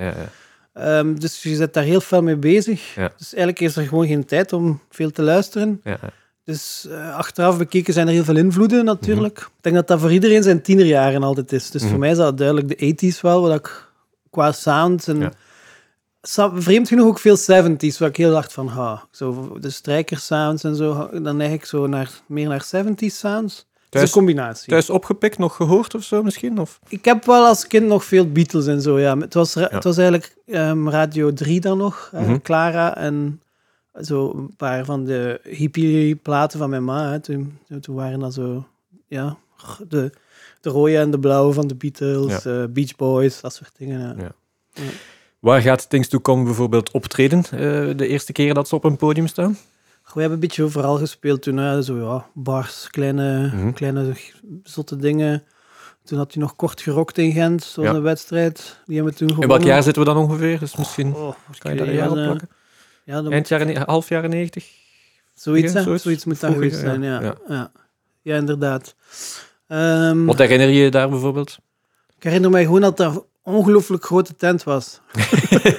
ehm, 0.73 1.15
dus 1.15 1.43
je 1.43 1.55
zit 1.55 1.73
daar 1.73 1.83
heel 1.83 2.01
veel 2.01 2.21
mee 2.21 2.35
bezig. 2.35 2.95
Ja. 2.95 3.13
Dus 3.17 3.33
eigenlijk 3.33 3.59
is 3.65 3.75
er 3.75 3.87
gewoon 3.87 4.07
geen 4.07 4.25
tijd 4.25 4.53
om 4.53 4.81
veel 4.89 5.11
te 5.11 5.21
luisteren. 5.21 5.79
ja. 5.83 5.99
Dus 6.45 6.87
eh, 6.89 7.15
achteraf 7.15 7.57
bekeken 7.57 7.93
zijn 7.93 8.07
er 8.07 8.13
heel 8.13 8.23
veel 8.23 8.35
invloeden 8.37 8.85
natuurlijk. 8.85 9.37
Mhm. 9.37 9.45
Ik 9.47 9.53
denk 9.61 9.75
dat 9.75 9.87
dat 9.87 9.99
voor 9.99 10.11
iedereen 10.11 10.43
zijn 10.43 10.61
tienerjaren 10.61 11.23
altijd 11.23 11.51
is. 11.51 11.69
Dus 11.71 11.81
Mhm. 11.81 11.89
voor 11.91 11.99
mij 11.99 12.09
is 12.11 12.17
dat 12.17 12.37
duidelijk 12.37 12.67
de 12.67 12.75
80s 12.75 13.21
wel, 13.21 13.41
wat 13.41 13.55
ik 13.55 13.87
qua 14.29 14.51
sound 14.51 15.07
en 15.07 15.19
Ja. 15.19 16.51
vreemd 16.53 16.87
genoeg 16.87 17.07
ook 17.07 17.19
veel 17.19 17.37
70s, 17.37 17.97
waar 17.99 18.09
ik 18.09 18.15
heel 18.17 18.33
hard 18.33 18.53
van 18.53 18.67
hou. 18.67 18.99
Zo 19.11 19.57
de 19.59 19.69
strijkersounds 19.69 20.63
en 20.63 20.75
zo, 20.75 21.09
dan 21.21 21.37
neig 21.37 21.51
ik 21.51 21.65
zo 21.65 21.87
naar, 21.87 22.09
meer 22.27 22.47
naar 22.47 22.63
70s 22.63 23.17
sounds. 23.19 23.65
Het 23.93 24.03
is 24.03 24.11
Thuis- 24.11 24.27
een 24.27 24.33
combinatie. 24.33 24.69
Thuis 24.69 24.89
opgepikt, 24.89 25.37
nog 25.37 25.55
gehoord 25.55 25.95
of 25.95 26.03
zo 26.03 26.23
misschien? 26.23 26.59
Of? 26.59 26.79
Ik 26.87 27.05
heb 27.05 27.25
wel 27.25 27.45
als 27.45 27.67
kind 27.67 27.85
nog 27.87 28.03
veel 28.05 28.31
Beatles 28.31 28.67
en 28.67 28.81
zo, 28.81 28.99
ja. 28.99 29.17
Het 29.17 29.33
was, 29.33 29.53
Ja. 29.53 29.67
het 29.71 29.83
was 29.83 29.97
eigenlijk 29.97 30.35
ehm, 30.47 30.89
Radio 30.89 31.33
3 31.33 31.59
dan 31.61 31.77
nog, 31.77 32.09
eh, 32.13 32.21
Mhm. 32.21 32.39
Clara 32.41 32.97
en 32.97 33.41
zo 34.01 34.31
een 34.35 34.55
paar 34.55 34.85
van 34.85 35.05
de 35.05 35.39
hippie-platen 35.43 36.59
van 36.59 36.69
mijn 36.69 36.83
ma. 36.83 37.11
Hè. 37.11 37.19
Toen, 37.19 37.57
toen 37.81 37.95
waren 37.95 38.19
dat 38.19 38.33
zo, 38.33 38.65
ja, 39.07 39.37
de, 39.87 40.11
de 40.61 40.69
rode 40.69 40.97
en 40.97 41.11
de 41.11 41.19
blauwe 41.19 41.53
van 41.53 41.67
de 41.67 41.75
Beatles, 41.75 42.45
eh, 42.45 42.63
Beach 42.69 42.95
Boys, 42.95 43.41
dat 43.41 43.53
soort 43.53 43.71
dingen. 43.77 44.15
Ja. 44.19 44.31
Ja. 44.73 44.81
Waar 45.39 45.61
gaat 45.61 45.89
Things 45.89 46.07
to 46.07 46.19
Come 46.19 46.43
bijvoorbeeld 46.43 46.91
optreden 46.91 47.43
eh, 47.43 47.49
de 47.97 48.07
eerste 48.07 48.31
keer 48.31 48.53
dat 48.53 48.67
ze 48.67 48.75
op 48.75 48.83
een 48.83 48.97
podium 48.97 49.27
staan? 49.27 49.57
We 50.13 50.19
hebben 50.19 50.39
een 50.39 50.45
beetje 50.47 50.63
overal 50.63 50.97
gespeeld 50.97 51.41
toen, 51.41 51.57
hè. 51.57 51.81
zo 51.81 51.97
ja, 51.97 52.25
bars, 52.33 52.87
kleine, 52.89 53.47
Mhm. 53.47 53.71
kleine 53.71 54.13
zotte 54.63 54.95
dingen. 54.95 55.43
Toen 56.03 56.17
had 56.17 56.33
hij 56.33 56.41
nog 56.41 56.55
kort 56.55 56.81
gerokt 56.81 57.17
in 57.17 57.31
Gent, 57.31 57.63
zo'n 57.63 57.83
Ja. 57.83 58.01
wedstrijd. 58.01 58.79
Die 58.85 58.95
hebben 58.95 59.13
we 59.13 59.19
toen 59.19 59.27
In 59.27 59.33
gewonnen. 59.33 59.57
welk 59.57 59.69
jaar 59.73 59.83
zitten 59.83 60.03
we 60.03 60.09
dan 60.13 60.17
ongeveer? 60.23 60.59
Dus 60.59 60.75
misschien 60.75 61.15
Oh, 61.15 61.33
kan 61.57 61.71
je 61.71 61.77
daar 61.77 61.87
een 61.87 61.93
jaar 61.93 62.09
op 62.09 62.13
plakken. 62.15 62.49
Ja, 63.03 63.21
dan 63.21 63.31
Eind 63.31 63.47
jaren, 63.47 63.83
half 63.85 64.09
jaren 64.09 64.29
negentig? 64.29 64.67
Zoiets, 65.33 65.71
Ja, 65.71 65.77
hè? 65.77 65.83
zoiets. 65.83 66.03
zoiets, 66.03 66.25
moet 66.25 66.39
dat 66.39 66.51
geweest 66.53 66.79
zijn, 66.79 67.01
ja. 67.03 67.21
ja. 67.21 67.35
Ja, 67.47 67.71
ja. 68.21 68.35
inderdaad. 68.37 68.95
Ehm, 69.67 70.25
Wat 70.25 70.37
herinner 70.37 70.67
je 70.69 70.83
je 70.83 70.91
daar 70.91 71.09
bijvoorbeeld? 71.09 71.57
ik 72.17 72.23
herinner 72.23 72.49
mij 72.49 72.63
gewoon 72.63 72.81
dat 72.81 72.99
een 72.99 73.23
ongelooflijk 73.43 74.05
grote 74.05 74.35
tent 74.35 74.63
was. 74.63 74.99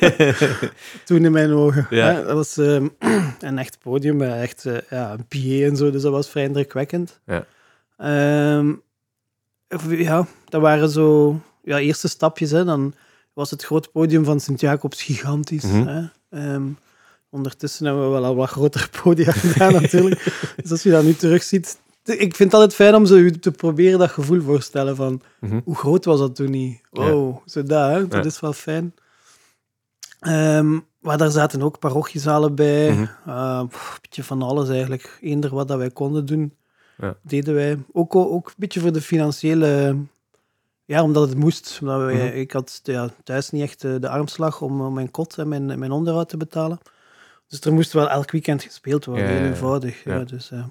Toen 1.04 1.25
in 1.25 1.33
mijn 1.33 1.52
ogen. 1.52 1.87
Ja. 1.90 2.06
Hè? 2.06 2.25
Dat 2.25 2.35
was 2.35 2.56
ehm, 2.56 2.88
een 3.40 3.59
echt 3.59 3.78
podium 3.78 4.16
met 4.16 4.33
echt 4.33 4.64
eh, 4.64 4.76
ja, 4.90 5.12
een 5.12 5.26
PA 5.26 5.66
en 5.66 5.76
zo, 5.76 5.90
dus 5.90 6.02
dat 6.02 6.12
was 6.12 6.30
vrij 6.30 6.44
indrukwekkend. 6.44 7.21
Ja. 7.26 7.47
Ehm, 7.97 8.73
ja, 9.88 10.26
dat 10.49 10.61
waren 10.61 10.88
zo 10.88 11.40
ja, 11.62 11.78
eerste 11.78 12.09
stapjes. 12.09 12.50
Hè. 12.50 12.64
Dan 12.64 12.94
was 13.33 13.50
het 13.50 13.64
grote 13.64 13.88
podium 13.88 14.25
van 14.25 14.40
Sint-Jacobs 14.40 15.02
gigantisch. 15.02 15.64
Mhm. 15.64 15.87
hè. 15.87 16.02
Ehm, 16.30 16.66
ondertussen 17.30 17.87
hebben 17.87 18.04
we 18.04 18.11
wel 18.11 18.25
al 18.25 18.35
wat 18.35 18.49
grotere 18.49 18.88
podia 19.02 19.33
gedaan 19.33 19.73
natuurlijk. 19.83 20.25
dus 20.56 20.71
als 20.71 20.83
je 20.83 20.90
dat 20.90 21.04
nu 21.04 21.14
terugziet... 21.14 21.83
Ik 22.04 22.18
vind 22.37 22.38
het 22.38 22.54
altijd 22.54 22.75
fijn 22.75 22.94
om 22.94 23.06
zo 23.06 23.30
te 23.30 23.50
proberen 23.50 23.99
dat 23.99 24.11
gevoel 24.11 24.40
voorstellen 24.40 24.96
van 24.96 25.20
Mhm. 25.40 25.61
hoe 25.64 25.76
groot 25.76 26.04
was 26.04 26.18
dat 26.18 26.34
toen 26.37 26.50
niet? 26.50 26.80
Wow, 26.90 27.37
zo 27.46 27.62
dat, 27.62 27.90
hè? 27.90 28.00
dat 28.09 28.12
Ja. 28.22 28.31
is 28.31 28.40
wel 28.40 28.52
fijn. 28.52 28.94
Ehm, 30.20 30.79
maar 31.00 31.18
daar 31.18 31.31
zaten 31.31 31.62
ook 31.62 31.79
parochiezalen 31.79 32.55
bij. 32.55 32.90
Mhm. 32.92 33.02
Eh, 33.26 33.59
een 33.61 33.70
beetje 34.02 34.22
van 34.24 34.42
alles 34.42 34.68
eigenlijk. 34.68 35.18
Eender 35.20 35.55
wat 35.55 35.68
dat 35.68 35.79
wij 35.79 35.90
konden 35.90 36.26
doen, 36.26 36.55
Ja. 36.96 37.16
deden 37.22 37.55
wij. 37.55 37.79
Ook, 37.92 38.16
ook 38.16 38.46
een 38.46 38.55
beetje 38.57 38.81
voor 38.81 38.92
de 38.92 39.00
financiële... 39.02 39.96
Ja, 40.87 41.02
omdat 41.02 41.29
het 41.29 41.38
moest. 41.38 41.79
Omdat 41.83 42.00
wij, 42.00 42.14
Mhm. 42.14 42.37
Ik 42.37 42.52
had 42.52 42.81
ja, 42.83 43.09
thuis 43.24 43.50
niet 43.50 43.62
echt 43.62 43.81
de, 43.81 43.98
de 43.98 44.09
armslag 44.09 44.61
om 44.61 44.81
om 44.81 44.94
mijn 44.94 45.11
kot 45.11 45.38
en 45.38 45.48
mijn, 45.48 45.79
mijn 45.79 45.90
onderhoud 45.92 46.29
te 46.29 46.37
betalen. 46.37 46.79
Dus 47.48 47.61
er 47.61 47.72
moest 47.72 47.92
wel 47.92 48.11
elk 48.11 48.31
weekend 48.31 48.62
gespeeld 48.62 49.05
worden, 49.05 49.26
heel 49.29 49.46
eenvoudig. 49.46 50.05
Ja. 50.05 50.14
Ja. 50.14 50.24
dus, 50.24 50.50
eh, 50.50 50.64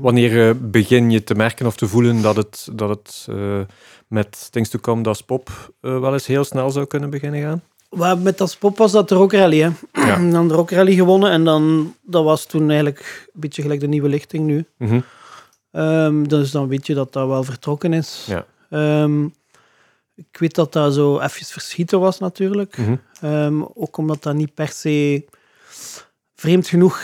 Wanneer 0.00 0.48
eh, 0.48 0.54
begin 0.60 1.10
je 1.10 1.24
te 1.24 1.34
merken 1.34 1.66
of 1.66 1.76
te 1.76 1.88
voelen 1.88 2.22
dat 2.22 2.36
het, 2.36 2.68
dat 2.72 2.88
het 2.88 3.26
eh, 3.28 3.60
met 4.06 4.48
Things 4.50 4.68
to 4.68 4.78
Come, 4.78 5.02
Das 5.02 5.22
Pop, 5.22 5.72
eh, 5.80 6.00
wel 6.00 6.12
eens 6.12 6.26
heel 6.26 6.44
snel 6.44 6.70
zou 6.70 6.86
kunnen 6.86 7.10
beginnen 7.10 7.40
gaan? 7.40 7.62
Maar 7.90 8.18
met 8.18 8.38
dat 8.38 8.56
pop 8.58 8.78
was 8.78 8.92
dat 8.92 9.08
de 9.08 9.14
Rock 9.14 9.32
Rally, 9.32 9.60
hè. 9.60 9.70
Ja. 9.92 10.30
dan 10.30 10.48
de 10.48 10.54
Rock 10.54 10.70
Rally 10.70 10.94
gewonnen 10.94 11.30
en 11.30 11.44
dan, 11.44 11.94
dat 12.02 12.24
was 12.24 12.46
toen 12.46 12.68
eigenlijk 12.68 13.28
een 13.34 13.40
beetje 13.40 13.62
gelijk 13.62 13.80
de 13.80 13.88
nieuwe 13.88 14.08
lichting 14.08 14.46
nu. 14.46 14.64
Mhm. 14.76 15.00
Ehm, 15.70 16.22
dus 16.22 16.50
dan 16.50 16.68
weet 16.68 16.86
je 16.86 16.94
dat 16.94 17.12
dat 17.12 17.28
wel 17.28 17.44
vertrokken 17.44 17.92
is. 17.92 18.26
Ja. 18.28 18.46
Ehm, 18.70 19.24
ik 20.14 20.36
weet 20.38 20.54
dat 20.54 20.72
dat 20.72 20.94
zo 20.94 21.18
even 21.18 21.46
verschieten 21.46 22.00
was 22.00 22.18
natuurlijk. 22.18 22.78
Mhm. 22.78 22.96
Ehm, 23.20 23.62
ook 23.74 23.96
omdat 23.96 24.22
dat 24.22 24.34
niet 24.34 24.54
per 24.54 24.68
se, 24.68 25.24
vreemd 26.34 26.68
genoeg, 26.68 27.02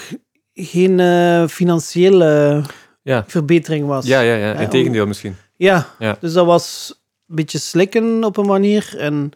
geen 0.65 1.01
eh, 1.01 1.47
financiële 1.47 2.63
Ja. 3.03 3.25
verbetering 3.27 3.87
was. 3.87 4.07
Ja, 4.07 4.21
ja, 4.21 4.35
ja. 4.35 4.47
Ja, 4.53 4.59
Integendeel 4.59 5.07
misschien. 5.07 5.37
Ja, 5.57 5.87
Ja. 5.99 6.17
dus 6.21 6.33
dat 6.33 6.47
was 6.47 6.95
een 7.29 7.35
beetje 7.35 7.59
slikken 7.59 8.25
op 8.25 8.37
een 8.37 8.47
manier. 8.47 8.95
En 8.99 9.31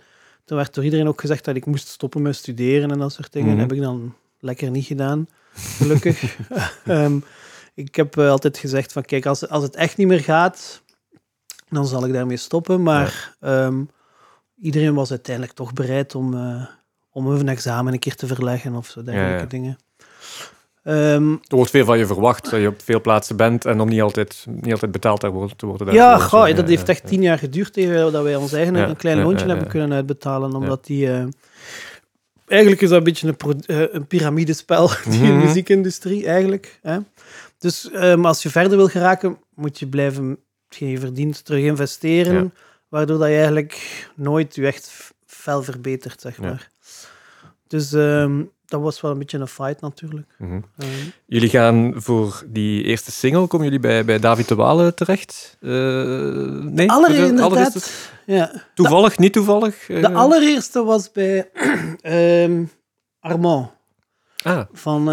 toen 0.44 0.56
werd 0.56 0.74
door 0.74 0.85
iedereen 0.85 1.09
ook 1.09 1.20
gezegd 1.20 1.44
dat 1.44 1.56
ik 1.56 1.66
moest 1.66 1.88
stoppen 1.88 2.22
met 2.22 2.37
studeren 2.37 2.90
en 2.90 2.98
dat 2.98 3.12
soort 3.12 3.33
dingen. 3.33 3.48
Mhm. 3.48 3.59
Dat 3.59 3.68
heb 3.68 3.78
ik 3.78 3.83
dan 3.85 4.14
lekker 4.40 4.70
niet 4.70 4.85
gedaan, 4.87 5.28
gelukkig. 5.54 6.37
Ehm, 6.85 7.18
ik 7.74 7.94
heb 7.94 8.16
eh, 8.18 8.30
altijd 8.30 8.59
gezegd 8.59 8.92
van, 8.92 9.02
kijk, 9.04 9.26
als, 9.26 9.48
als 9.48 9.62
het 9.62 9.74
echt 9.76 9.96
niet 9.96 10.06
meer 10.06 10.20
gaat, 10.20 10.83
dan 11.68 11.87
zal 11.87 12.06
ik 12.06 12.12
daarmee 12.12 12.37
stoppen. 12.37 12.83
Maar 12.83 13.37
ehm, 13.40 13.83
iedereen 14.61 14.94
was 14.94 15.11
uiteindelijk 15.11 15.56
toch 15.56 15.72
bereid 15.72 16.14
om, 16.14 16.35
eh, 16.35 16.66
om 17.11 17.26
een 17.26 17.48
examen 17.48 17.92
een 17.92 17.98
keer 17.98 18.14
te 18.14 18.26
verleggen 18.26 18.74
of 18.74 18.87
zo, 18.88 19.02
dergelijke 19.02 19.35
Ja, 19.35 19.40
ja. 19.40 19.46
dingen. 19.46 19.78
Ehm, 20.82 21.32
Er 21.32 21.56
wordt 21.56 21.70
veel 21.70 21.84
van 21.84 21.98
je 21.98 22.06
verwacht, 22.06 22.50
dat 22.50 22.60
je 22.60 22.66
op 22.68 22.82
veel 22.84 23.00
plaatsen 23.00 23.36
bent 23.36 23.64
en 23.64 23.80
om 23.80 23.88
niet 23.88 24.00
altijd, 24.00 24.46
niet 24.48 24.72
altijd 24.72 24.90
betaald 24.92 25.20
te 25.20 25.66
worden. 25.66 25.92
Ja, 25.94 26.18
goh, 26.18 26.54
dat 26.56 26.68
heeft 26.68 26.88
echt 26.88 27.06
tien 27.06 27.22
jaar 27.22 27.38
geduurd 27.38 27.72
tegen 27.72 28.12
dat 28.12 28.22
wij 28.22 28.36
ons 28.36 28.52
eigen 28.52 28.74
een 28.74 28.96
klein 28.96 29.22
loontje 29.22 29.46
hebben 29.46 29.68
kunnen 29.68 29.92
uitbetalen. 29.92 30.54
Omdat 30.54 30.86
die... 30.86 31.06
eh, 31.12 31.24
eigenlijk 32.46 32.80
is 32.82 32.88
dat 32.88 32.98
een 32.98 33.04
beetje 33.04 33.28
een, 33.28 33.36
pro- 33.36 33.52
eh, 33.66 33.82
een 33.94 34.06
piramidespel, 34.06 34.90
die 35.10 35.20
Mhm. 35.32 35.38
muziekindustrie, 35.38 36.26
eigenlijk. 36.26 36.78
Hè? 36.82 36.98
Dus 37.58 37.90
ehm, 37.90 38.24
als 38.26 38.42
je 38.42 38.50
verder 38.50 38.76
wil 38.76 38.88
geraken, 38.88 39.38
moet 39.54 39.78
je 39.78 39.86
blijven 39.86 40.38
hetgeen 40.68 40.88
je 40.90 40.98
verdient 40.98 41.44
terug 41.44 41.62
investeren. 41.64 42.34
Ja. 42.34 42.50
Waardoor 42.88 43.18
dat 43.18 43.28
je 43.28 43.34
eigenlijk 43.34 44.06
nooit 44.16 44.54
je 44.54 44.66
echt 44.66 45.10
fel 45.26 45.62
verbetert, 45.62 46.20
zeg 46.20 46.36
Ja. 46.36 46.42
maar. 46.42 46.68
Dus 47.66 47.92
ehm, 47.92 48.42
dat 48.70 48.80
was 48.80 49.00
wel 49.00 49.11
een 49.11 49.18
beetje 49.18 49.38
een 49.38 49.46
fight, 49.46 49.80
natuurlijk. 49.80 50.26
Mhm. 50.38 50.61
Ehm, 50.78 50.88
Jullie 51.26 51.48
gaan 51.48 51.92
voor 51.96 52.42
die 52.46 52.83
eerste 52.85 53.12
single, 53.12 53.46
komen 53.46 53.66
jullie 53.66 53.80
bij, 53.80 54.04
bij 54.04 54.18
David 54.18 54.48
de 54.48 54.54
Walen 54.54 54.94
terecht? 54.94 55.56
Eh, 55.61 55.70
nee? 55.70 56.87
inderdaad. 56.87 57.40
allereerste- 57.40 57.90
Ja. 58.26 58.62
Toevallig, 58.74 59.18
niet 59.18 59.33
toevallig? 59.33 59.88
eh? 59.88 60.00
De 60.00 60.12
allereerste 60.12 60.85
was 60.85 61.12
bij 61.12 61.50
ehm, 62.00 62.64
Armand 63.20 63.70
Ah, 64.42 64.61
van 64.72 65.11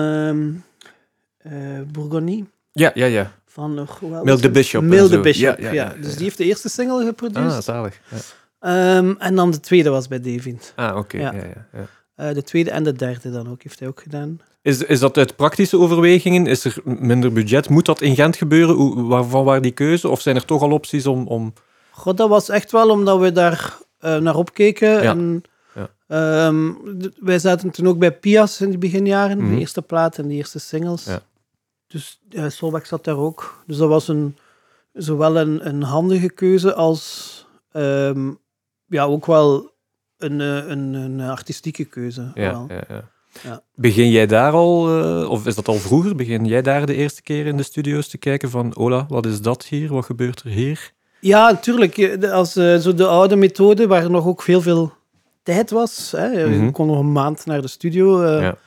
eh, 1.38 1.52
Bourgogne. 1.92 2.46
ja, 2.72 2.92
ja, 2.94 3.06
ja. 3.06 3.32
Van, 3.46 3.74
Milk 4.24 4.40
the? 4.40 4.50
Bishop 4.52 4.84
Milk 4.84 5.10
the. 5.10 5.20
Bishop, 5.20 5.60
Ja, 5.60 5.72
ja, 5.72 5.94
Dus 6.02 6.14
die 6.16 6.24
heeft 6.24 6.38
de 6.38 6.44
eerste 6.44 6.70
single 6.70 7.06
geproduceerd. 7.06 7.52
Ah, 7.54 7.62
zalig. 7.62 8.00
Ja. 8.60 9.16
En 9.20 9.36
dan 9.36 9.52
de 9.52 9.60
tweede 9.60 9.90
was 9.90 10.08
bij 10.08 10.20
David. 10.22 10.74
Ah, 10.76 10.98
oké. 10.98 11.18
Ja. 11.18 11.32
Ja. 11.34 11.44
Ja, 11.74 11.88
Eh, 12.18 12.34
de 12.34 12.44
tweede 12.44 12.72
en 12.72 12.84
de 12.84 12.94
derde 12.94 13.32
dan 13.32 13.50
ook, 13.50 13.64
heeft 13.64 13.80
hij 13.80 13.88
ook 13.88 14.02
gedaan. 14.02 14.40
Is, 14.62 14.82
is 14.84 15.00
dat 15.00 15.18
uit 15.18 15.36
praktische 15.36 15.78
overwegingen? 15.78 16.46
Is 16.48 16.66
er 16.66 16.76
minder 16.84 17.32
budget? 17.34 17.70
Moet 17.70 17.86
dat 17.86 18.02
in 18.02 18.16
Gent 18.16 18.36
gebeuren? 18.36 18.76
Hoe, 18.76 19.02
waarvan 19.08 19.44
waar 19.46 19.62
die 19.62 19.72
keuze? 19.72 20.10
Of 20.10 20.22
zijn 20.22 20.36
er 20.36 20.46
toch 20.46 20.62
al 20.62 20.72
opties 20.72 21.06
om... 21.06 21.28
om... 21.28 21.54
God, 21.92 22.18
dat 22.18 22.30
was 22.30 22.50
echt 22.50 22.72
wel 22.72 22.90
omdat 22.90 23.20
we 23.20 23.32
daar 23.32 23.78
eh, 24.00 24.18
naar 24.18 24.36
opkeken. 24.36 24.90
Ja. 24.90 25.02
En, 25.02 25.44
Ja. 25.74 25.90
ehm, 26.08 26.72
wij 27.20 27.40
zaten 27.40 27.70
toen 27.72 27.88
ook 27.88 27.98
bij 28.00 28.12
Pias 28.12 28.62
in 28.62 28.72
de 28.72 28.78
beginjaren, 28.78 29.38
Mhm. 29.38 29.54
de 29.54 29.60
eerste 29.60 29.82
plaat 29.82 30.18
en 30.18 30.28
de 30.28 30.34
eerste 30.34 30.60
singles. 30.60 31.06
Ja. 31.06 31.22
Dus 31.88 32.20
ja, 32.30 32.50
zat 32.84 33.04
daar 33.04 33.18
ook. 33.18 33.64
Dus 33.68 33.78
dat 33.78 33.90
was 33.90 34.08
een, 34.08 34.38
zowel 34.94 35.38
een, 35.38 35.68
een 35.68 35.82
handige 35.84 36.30
keuze 36.30 36.74
als 36.74 37.46
ehm, 37.72 38.32
ja, 38.86 39.04
ook 39.04 39.26
wel 39.26 39.72
een, 40.18 40.42
eh, 40.42 40.68
een, 40.68 40.94
een 40.94 41.22
artistieke 41.22 41.86
keuze. 41.86 42.32
Ja, 42.34 42.66
ja, 42.68 42.84
ja. 42.90 43.10
Ja. 43.44 43.62
Begin 43.76 44.10
jij 44.10 44.26
daar 44.28 44.52
al, 44.52 45.00
eh, 45.00 45.30
of 45.30 45.46
is 45.46 45.56
dat 45.56 45.68
al 45.68 45.74
vroeger, 45.76 46.16
begin 46.16 46.46
jij 46.46 46.62
daar 46.62 46.86
de 46.86 46.96
eerste 46.96 47.22
keer 47.22 47.46
in 47.46 47.58
de 47.58 47.64
studio's 47.64 48.08
te 48.08 48.18
kijken 48.18 48.50
van, 48.50 48.76
Ola, 48.76 49.06
wat 49.10 49.26
is 49.26 49.42
dat 49.42 49.66
hier? 49.66 49.94
Wat 49.94 50.06
gebeurt 50.06 50.40
er 50.44 50.50
hier? 50.50 50.92
Ja, 51.20 51.52
natuurlijk. 51.52 52.24
Als 52.32 52.56
eh, 52.56 52.76
zo 52.78 52.94
de 52.94 53.08
oude 53.08 53.36
methode, 53.36 53.88
waar 53.88 54.10
nog 54.10 54.26
ook 54.28 54.42
veel, 54.42 54.62
veel 54.62 54.94
tijd 55.44 55.70
was. 55.72 56.12
Hè. 56.16 56.48
Mhm. 56.48 56.64
Je 56.66 56.72
kon 56.72 56.88
nog 56.88 57.00
een 57.00 57.12
maand 57.12 57.46
naar 57.46 57.62
de 57.62 57.68
studio. 57.68 58.22
eh, 58.22 58.42
Ja. 58.42 58.58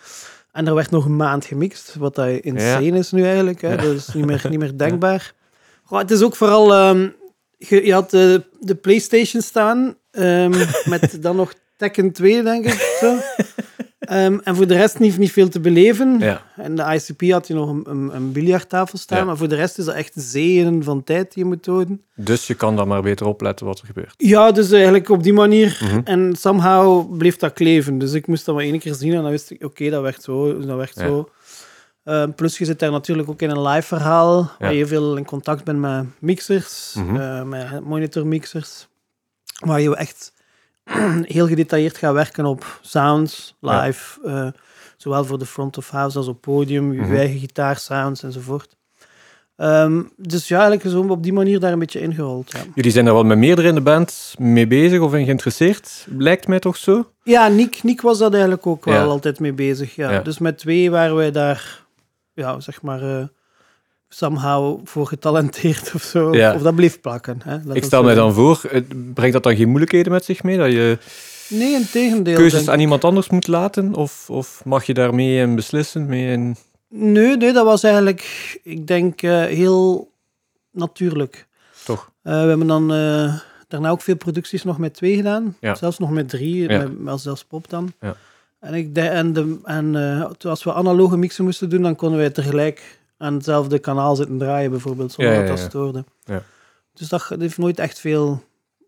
En 0.53 0.67
er 0.67 0.75
werd 0.75 0.91
nog 0.91 1.05
een 1.05 1.17
maand 1.17 1.45
gemixt, 1.45 1.95
wat 1.99 2.15
dat 2.15 2.29
insane 2.29 2.99
is 2.99 3.11
nu 3.13 3.25
eigenlijk. 3.25 3.61
Hè. 3.61 3.69
Ja. 3.71 3.77
Dat 3.77 3.95
is 3.95 4.15
niet 4.15 4.25
meer, 4.27 4.47
niet 4.51 4.59
meer 4.59 4.79
denkbaar. 4.87 5.33
Goh, 5.85 5.99
het 5.99 6.11
is 6.11 6.23
ook 6.23 6.37
vooral... 6.37 6.75
ehm, 6.75 7.09
je, 7.59 7.87
je 7.87 7.93
had 7.93 8.11
de, 8.11 8.45
de 8.61 8.75
Playstation 8.75 9.43
staan, 9.43 9.95
ehm, 10.11 10.55
met 10.85 11.17
dan 11.23 11.37
nog 11.37 11.53
Tekken 11.77 12.13
2, 12.13 12.43
denk 12.43 12.65
ik. 12.65 12.97
Zo. 13.01 13.17
Ehm, 13.99 14.39
en 14.45 14.57
voor 14.57 14.67
de 14.67 14.75
rest 14.77 14.99
niet, 14.99 15.19
niet 15.19 15.33
veel 15.33 15.49
te 15.49 15.61
beleven. 15.61 16.17
Ja. 16.19 16.43
En 16.57 16.75
de 16.77 16.83
ICP 16.95 17.31
had 17.31 17.47
je 17.47 17.55
nog 17.55 17.69
een, 17.69 17.85
een, 17.91 18.15
een 18.15 18.33
biljarttafel 18.33 18.99
staan, 18.99 19.19
Ja. 19.19 19.25
maar 19.25 19.37
voor 19.37 19.49
de 19.49 19.55
rest 19.55 19.79
is 19.79 19.85
dat 19.85 19.95
echt 19.95 20.13
zeeën 20.15 20.85
van 20.85 21.05
tijd 21.05 21.35
die 21.35 21.43
je 21.43 21.49
moet 21.49 21.67
houden. 21.67 22.03
Dus 22.15 22.47
je 22.47 22.55
kan 22.55 22.77
dan 22.77 22.89
maar 22.89 23.03
beter 23.03 23.27
opletten 23.27 23.67
wat 23.67 23.79
er 23.81 23.87
gebeurt. 23.87 24.15
Ja, 24.17 24.53
dus 24.53 24.71
eigenlijk 24.73 25.09
op 25.09 25.23
die 25.23 25.33
manier. 25.33 25.79
Mhm. 25.83 26.01
En 26.05 26.37
somehow 26.39 27.17
bleef 27.19 27.37
dat 27.37 27.53
kleven. 27.53 27.99
Dus 27.99 28.13
ik 28.13 28.27
moest 28.27 28.45
dat 28.45 28.55
maar 28.55 28.65
één 28.65 28.79
keer 28.79 28.95
zien 28.95 29.15
en 29.15 29.23
dan 29.23 29.31
wist 29.31 29.51
ik, 29.51 29.65
oké, 29.65 29.91
dat 29.91 30.03
werkt 30.03 30.23
zo, 30.23 30.59
dat 30.67 30.77
werkt 30.77 30.99
Ja. 31.01 31.07
zo. 31.07 31.29
Eh, 32.03 32.25
plus 32.37 32.59
je 32.59 32.65
zit 32.65 32.79
daar 32.79 32.91
natuurlijk 32.91 33.29
ook 33.29 33.43
in 33.43 33.51
een 33.51 33.63
live 33.63 33.87
verhaal, 33.87 34.51
waar 34.59 34.75
je 34.75 34.87
veel 34.87 35.17
in 35.17 35.25
contact 35.25 35.65
bent 35.65 35.79
met 35.79 36.05
mixers, 36.19 36.95
Mhm. 36.99 37.17
eh, 37.17 37.43
met 37.43 37.81
monitormixers, 37.85 38.89
waar 39.61 39.81
je 39.81 39.97
echt 39.97 40.33
heel 41.37 41.47
gedetailleerd 41.49 41.97
gaat 41.97 42.13
werken 42.15 42.45
op 42.45 42.79
sounds, 42.83 43.57
Ja. 43.61 43.83
live, 43.85 44.21
eh, 44.25 44.47
zowel 44.97 45.25
voor 45.25 45.39
de 45.39 45.47
front 45.47 45.79
of 45.79 45.91
house 45.91 46.19
als 46.19 46.27
op 46.29 46.41
podium, 46.41 46.93
je 46.93 47.01
Mhm. 47.01 47.15
eigen 47.17 47.39
gitaarsounds 47.39 48.23
enzovoort. 48.23 48.77
Ehm, 49.57 50.03
dus 50.17 50.49
ja, 50.49 50.59
eigenlijk 50.61 50.91
zo 50.91 51.13
op 51.13 51.23
die 51.23 51.33
manier 51.33 51.61
daar 51.61 51.73
een 51.73 51.79
beetje 51.79 52.01
ingerold. 52.01 52.53
Ja. 52.53 52.59
Jullie 52.75 52.91
zijn 52.91 53.07
er 53.07 53.13
wel 53.13 53.25
met 53.25 53.39
meerdere 53.39 53.69
in 53.69 53.75
de 53.75 53.81
band 53.81 54.35
mee 54.39 54.67
bezig 54.67 55.01
of 55.01 55.15
in 55.15 55.25
geïnteresseerd, 55.25 56.07
lijkt 56.19 56.49
mij 56.49 56.59
toch 56.59 56.77
zo? 56.77 57.11
Ja, 57.23 57.49
Nick, 57.49 57.83
Nick 57.83 58.01
was 58.01 58.19
dat 58.19 58.33
eigenlijk 58.33 58.67
ook 58.67 58.85
wel 58.85 58.95
Ja. 58.95 59.05
altijd 59.05 59.41
mee 59.41 59.53
bezig. 59.53 59.95
Ja. 59.95 60.11
Ja. 60.11 60.21
Dus 60.21 60.39
met 60.39 60.59
twee 60.59 60.91
waren 60.91 61.17
wij 61.17 61.31
daar, 61.31 61.85
ja, 62.35 62.61
zeg 62.61 62.83
maar, 62.83 63.03
eh, 63.03 63.25
somehow 64.15 64.81
voor 64.85 65.07
getalenteerd 65.07 65.93
of 65.95 66.03
zo. 66.03 66.35
Ja. 66.35 66.55
Of 66.55 66.63
dat 66.63 66.75
bleef 66.75 67.01
plakken. 67.01 67.41
Hè. 67.45 67.59
Laat 67.65 67.77
Ik 67.77 67.85
stel 67.85 68.03
mij 68.03 68.15
dan 68.15 68.33
voor, 68.35 68.61
het- 68.69 69.15
brengt 69.15 69.33
dat 69.33 69.43
dan 69.43 69.57
geen 69.57 69.69
moeilijkheden 69.69 70.13
met 70.13 70.25
zich 70.25 70.43
mee? 70.43 70.57
Dat 70.59 70.73
je 70.73 70.99
Nee, 71.49 71.73
in 71.75 71.87
tegendeel. 71.91 72.35
keuzes 72.37 72.69
aan 72.69 72.75
ik. 72.75 72.81
iemand 72.81 73.05
anders 73.05 73.29
moet 73.29 73.47
laten? 73.47 73.95
Of, 73.95 74.31
of 74.31 74.63
mag 74.65 74.85
je 74.85 74.95
daarmee 74.95 75.41
in 75.41 75.55
beslissen? 75.55 76.07
Mee 76.07 76.33
in... 76.33 76.57
Nee, 76.89 77.37
nee, 77.37 77.53
dat 77.53 77.65
was 77.65 77.83
eigenlijk, 77.83 78.21
ik 78.63 78.87
denk, 78.87 79.23
eh, 79.23 79.45
heel 79.45 80.11
natuurlijk. 80.71 81.47
Toch? 81.85 82.11
Eh, 82.23 82.33
we 82.43 82.49
hebben 82.49 82.67
dan 82.67 82.93
eh, 82.93 83.35
daarna 83.69 83.91
ook 83.91 84.01
veel 84.03 84.17
producties 84.17 84.65
nog 84.65 84.79
met 84.79 84.95
twee 84.95 85.17
gedaan. 85.17 85.57
Ja. 85.61 85.75
Zelfs 85.75 85.99
nog 85.99 86.11
met 86.11 86.29
drie, 86.29 86.69
Ja. 86.71 86.89
als 87.07 87.23
zelfs 87.23 87.45
pop 87.45 87.69
dan. 87.71 87.93
Ja. 88.01 88.17
En, 88.61 88.75
ik 88.75 88.95
de, 88.95 89.01
en, 89.01 89.33
de, 89.33 89.59
en 89.65 89.97
eh, 90.19 90.31
als 90.51 90.65
we 90.65 90.73
analoge 90.73 91.17
mixen 91.17 91.45
moesten 91.45 91.69
doen, 91.71 91.83
dan 91.83 91.97
konden 91.97 92.19
wij 92.19 92.31
tegelijk 92.31 92.99
aan 93.21 93.35
hetzelfde 93.35 93.79
kanaal 93.79 94.17
zitten 94.17 94.39
draaien, 94.39 94.71
bijvoorbeeld, 94.71 95.13
zonder 95.13 95.33
Ja, 95.35 95.39
dat 95.41 95.49
dat 95.49 95.59
ja. 95.59 95.65
stoorde. 95.69 96.05
Dus 96.95 97.09
dat, 97.09 97.27
dat 97.29 97.41
heeft 97.41 97.59
nooit 97.59 97.79
echt 97.79 97.99
veel 98.01 98.43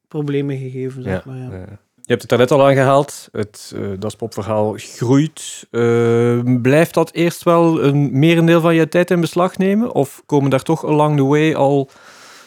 problemen 0.09 0.59
gegeven, 0.59 1.03
zeg 1.03 1.13
Ja, 1.13 1.23
maar. 1.33 1.37
Ja. 1.37 1.51
ja. 1.59 1.79
Je 2.05 2.09
hebt 2.09 2.21
het 2.21 2.31
daarnet 2.31 2.51
al 2.51 2.67
aangehaald. 2.67 3.29
Het 3.33 3.73
uh, 3.77 3.89
Das 3.99 4.17
Popverhaal 4.17 4.75
groeit. 4.77 5.67
Uh, 5.71 6.61
blijft 6.63 6.95
dat 6.95 7.13
eerst 7.13 7.43
wel 7.43 7.83
een 7.85 8.19
merendeel 8.19 8.61
van 8.61 8.75
je 8.75 8.89
tijd 8.89 9.11
in 9.11 9.21
beslag 9.21 9.59
nemen? 9.59 9.93
Of 9.95 10.23
komen 10.27 10.51
daar 10.51 10.63
toch 10.63 10.85
along 10.85 11.17
the 11.17 11.25
way 11.25 11.55
al 11.55 11.91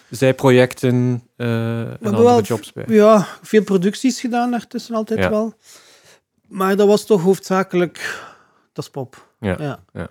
zijprojecten 0.10 1.24
uh, 1.38 1.80
en 1.82 1.98
andere 2.02 2.24
wel, 2.24 2.42
jobs 2.42 2.74
bij? 2.74 2.84
Ja, 2.88 3.28
veel 3.42 3.64
producties 3.64 4.20
gedaan 4.20 4.52
daartussen 4.52 4.96
altijd 4.96 5.20
Ja. 5.20 5.30
wel. 5.30 5.54
Maar 6.48 6.76
dat 6.76 6.88
was 6.88 7.06
toch 7.06 7.22
hoofdzakelijk 7.22 8.24
Das 8.74 8.90
Pop. 8.90 9.28
Ja, 9.40 9.56
Ja. 9.60 9.80
ja. 9.94 10.08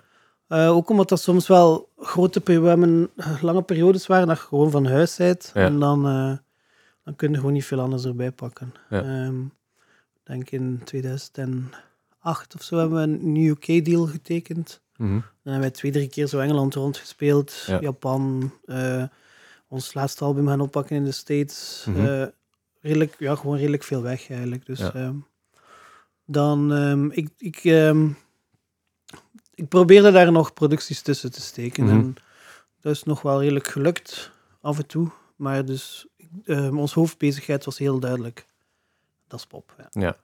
Uh, 0.49 0.69
ook 0.69 0.89
omdat 0.89 1.09
dat 1.09 1.21
soms 1.21 1.47
wel 1.47 1.89
grote 1.97 2.41
peri- 2.41 2.59
we 2.59 2.67
hebben 2.67 3.09
lange 3.41 3.61
periodes 3.61 4.07
waren 4.07 4.27
dat 4.27 4.37
je 4.37 4.43
gewoon 4.43 4.71
van 4.71 4.85
huis 4.85 5.15
bent. 5.15 5.51
Ja. 5.53 5.65
En 5.65 5.79
dan, 5.79 6.07
uh, 6.07 6.37
dan 7.03 7.15
kun 7.15 7.29
je 7.31 7.37
gewoon 7.37 7.53
niet 7.53 7.65
veel 7.65 7.79
anders 7.79 8.05
erbij 8.05 8.31
pakken. 8.31 8.73
Ja. 8.89 9.01
Ehm, 9.03 9.35
denk 10.23 10.49
in 10.51 10.81
2008 10.83 12.55
of 12.55 12.61
zo 12.63 12.77
hebben 12.77 12.97
we 12.97 13.03
een 13.03 13.31
nieuw 13.31 13.55
UK-deal 13.61 14.05
getekend. 14.05 14.81
Mhm. 14.97 15.11
Dan 15.11 15.21
hebben 15.43 15.61
wij 15.61 15.71
twee, 15.71 15.91
drie 15.91 16.07
keer 16.09 16.27
zo 16.27 16.39
Engeland 16.39 16.73
rondgespeeld, 16.73 17.63
Ja. 17.67 17.79
Japan. 17.81 18.51
eh, 18.65 19.03
ons 19.67 19.93
laatste 19.93 20.23
album 20.23 20.47
gaan 20.47 20.61
oppakken 20.61 20.95
in 20.95 21.03
de 21.05 21.11
States. 21.11 21.85
Eh, 21.95 22.23
redelijk, 22.81 23.15
ja, 23.19 23.35
gewoon 23.35 23.57
redelijk 23.57 23.83
veel 23.83 24.01
weg 24.01 24.29
eigenlijk. 24.29 24.65
Dus 24.65 24.79
ehm, 24.79 25.15
dan, 26.25 26.73
ehm, 26.73 27.09
ik, 27.11 27.29
ik, 27.37 27.63
ik 29.55 29.67
probeerde 29.67 30.11
daar 30.11 30.31
nog 30.31 30.53
producties 30.53 31.01
tussen 31.01 31.31
te 31.31 31.41
steken. 31.41 31.83
Mhm. 31.83 31.93
En 31.93 32.15
dat 32.81 32.93
is 32.93 33.03
nog 33.03 33.21
wel 33.21 33.39
redelijk 33.41 33.67
gelukt, 33.67 34.31
af 34.61 34.77
en 34.77 34.85
toe. 34.87 35.09
Maar 35.35 35.65
dus, 35.65 36.05
ehm 36.45 36.77
onze 36.77 36.99
hoofdbezigheid 36.99 37.65
was 37.65 37.77
heel 37.77 37.99
duidelijk. 37.99 38.45
Dat 39.27 39.39
is 39.39 39.45
pop, 39.45 39.75
ja. 39.77 40.01
Ja. 40.01 40.15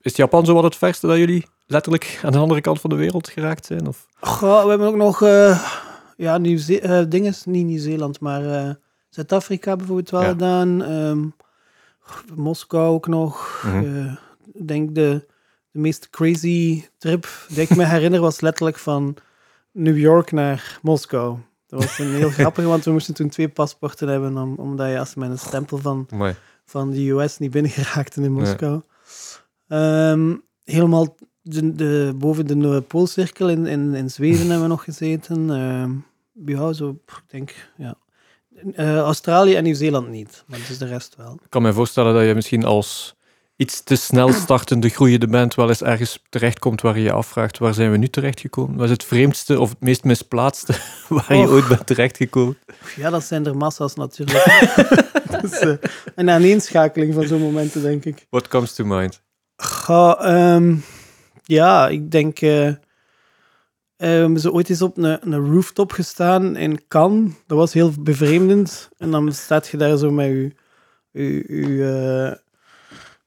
Is 0.00 0.16
Japan 0.16 0.44
zo 0.46 0.54
wat 0.54 0.62
het 0.64 0.76
verste 0.76 1.06
dat 1.06 1.16
jullie 1.16 1.46
letterlijk 1.66 2.20
aan 2.24 2.32
de 2.32 2.38
andere 2.38 2.60
kant 2.60 2.80
van 2.80 2.90
de 2.90 2.96
wereld 2.96 3.28
geraakt 3.28 3.66
zijn? 3.66 3.86
Of? 3.86 4.06
Goh, 4.20 4.62
we 4.62 4.68
hebben 4.68 4.86
ook 4.88 4.96
nog, 4.96 5.22
eh 5.22 5.72
ja, 6.16 6.38
Nieuw 6.38 6.58
eh 6.78 7.02
dinges, 7.08 7.44
niet 7.44 7.66
Nieuw-Zeeland, 7.66 8.20
maar 8.20 8.50
eh, 8.50 8.74
Zuid-Afrika 9.08 9.76
bijvoorbeeld 9.76 10.10
wel 10.10 10.22
Ja. 10.22 10.28
gedaan. 10.28 10.82
Ehm, 10.82 11.24
Moskou 12.34 12.88
ook 12.94 13.06
nog. 13.06 13.62
Mhm. 13.66 14.14
Ik 14.52 14.68
denk 14.68 14.94
de, 14.94 15.26
de 15.70 15.78
meest 15.78 16.10
crazy 16.10 16.84
trip 16.98 17.28
die 17.48 17.60
ik 17.60 17.76
me 17.76 17.86
herinner 17.86 18.20
was 18.20 18.40
letterlijk 18.40 18.78
van 18.78 19.16
New 19.72 19.98
York 19.98 20.32
naar 20.32 20.78
Moskou. 20.82 21.38
Dat 21.66 21.84
was 21.84 21.98
een 21.98 22.14
heel 22.14 22.30
grappig, 22.40 22.64
want 22.64 22.84
we 22.84 22.90
moesten 22.90 23.14
toen 23.14 23.28
twee 23.28 23.48
paspoorten 23.48 24.08
hebben, 24.08 24.38
om, 24.38 24.54
omdat 24.54 24.90
je 24.90 24.98
als 24.98 25.14
met 25.14 25.30
een 25.30 25.38
stempel 25.38 25.78
van, 25.78 26.06
Mooi. 26.10 26.34
van 26.64 26.90
de 26.90 27.10
US 27.10 27.38
niet 27.38 27.50
binnen 27.50 27.70
geraakte 27.70 28.22
in 28.22 28.32
Moskou. 28.32 28.82
Ehm, 29.68 30.36
helemaal 30.64 31.16
de, 31.42 31.74
de, 31.74 32.14
boven 32.16 32.46
de 32.46 32.54
Noordpoolcirkel 32.54 33.48
in, 33.48 33.66
in, 33.66 33.94
in 33.94 34.10
Zweden 34.10 34.40
hebben 34.40 34.62
we 34.62 34.66
nog 34.66 34.84
gezeten. 34.84 35.50
Ehm, 35.50 35.92
ja, 36.46 36.72
zo, 36.72 36.98
ik 37.06 37.22
denk, 37.26 37.70
ja. 37.76 37.94
Eh, 38.74 38.98
Australië 38.98 39.54
en 39.54 39.62
Nieuw-Zeeland 39.62 40.08
niet, 40.08 40.44
maar 40.46 40.58
dus 40.68 40.78
de 40.78 40.86
rest 40.86 41.16
wel. 41.16 41.32
Ik 41.32 41.50
kan 41.50 41.62
me 41.62 41.72
voorstellen 41.72 42.14
dat 42.14 42.24
je 42.24 42.34
misschien 42.34 42.64
als 42.64 43.16
iets 43.60 43.82
te 43.82 43.96
snel 43.96 44.32
startende 44.32 44.88
groeiende 44.88 45.26
band 45.26 45.54
wel 45.54 45.68
eens 45.68 45.82
ergens 45.82 46.22
terechtkomt 46.28 46.80
waar 46.80 46.96
je 46.96 47.02
je 47.02 47.12
afvraagt 47.12 47.58
waar 47.58 47.74
zijn 47.74 47.90
we 47.90 47.96
nu 47.96 48.08
terechtgekomen? 48.08 48.76
Wat 48.76 48.84
is 48.84 48.90
het 48.90 49.04
vreemdste 49.04 49.60
of 49.60 49.68
het 49.68 49.80
meest 49.80 50.04
misplaatste 50.04 50.74
waar 51.08 51.36
je 51.36 51.48
ooit 51.48 51.68
bent 51.68 51.86
terechtgekomen? 51.86 52.58
Ja, 52.96 53.10
dat 53.10 53.24
zijn 53.24 53.46
er 53.46 53.56
massa's 53.56 53.94
natuurlijk. 53.94 54.44
dus, 55.40 55.58
eh, 55.58 55.72
een 56.14 56.30
aaneenschakeling 56.30 57.14
van 57.14 57.26
zo'n 57.26 57.40
momenten, 57.40 57.82
denk 57.82 58.04
ik. 58.04 58.26
What 58.30 58.48
comes 58.48 58.74
to 58.74 58.84
mind? 58.84 59.20
Ga, 59.56 60.18
ehm, 60.18 60.76
ja, 61.42 61.88
ik 61.88 62.10
denk. 62.10 62.38
we 62.38 62.78
hebben 63.96 64.40
zo 64.40 64.50
ooit 64.50 64.70
eens 64.70 64.82
op 64.82 64.96
een, 64.96 65.32
een 65.32 65.52
rooftop 65.52 65.92
gestaan 65.92 66.56
in 66.56 66.80
Cannes. 66.88 67.32
Dat 67.46 67.58
was 67.58 67.72
heel 67.72 67.92
bevreemdend. 68.00 68.88
En 68.98 69.10
dan 69.10 69.32
staat 69.32 69.68
je 69.68 69.76
daar 69.76 69.96
zo 69.96 70.10
met 70.10 70.26
je. 70.26 70.52
je, 71.10 71.44
je, 71.76 72.48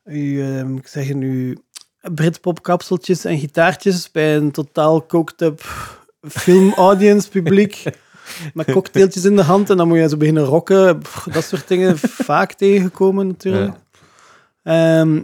eh, 0.04 0.34
je 0.36 0.60
ehm, 0.60 0.76
ik 0.76 0.88
zeg 0.88 1.14
nu. 1.14 1.58
Britpop-kapseltjes 2.02 3.26
en 3.26 3.40
gitaartjes 3.40 4.12
bij 4.12 4.36
een 4.36 4.52
totaal 4.52 5.06
coked-up 5.06 5.62
film-audience 6.22 7.30
publiek. 7.30 7.84
Met 8.54 8.72
cocktailtjes 8.72 9.26
in 9.26 9.36
de 9.36 9.42
hand 9.44 9.70
en 9.70 9.78
dan 9.78 9.88
moet 9.88 9.98
je 9.98 10.10
zo 10.10 10.18
beginnen 10.18 10.44
rocken. 10.44 11.00
Pff, 11.00 11.28
Dat 11.32 11.44
soort 11.44 11.68
dingen 11.68 11.98
vaak 12.30 12.54
tegengekomen 12.54 13.28
natuurlijk. 13.28 13.76
Ehm, 14.64 15.22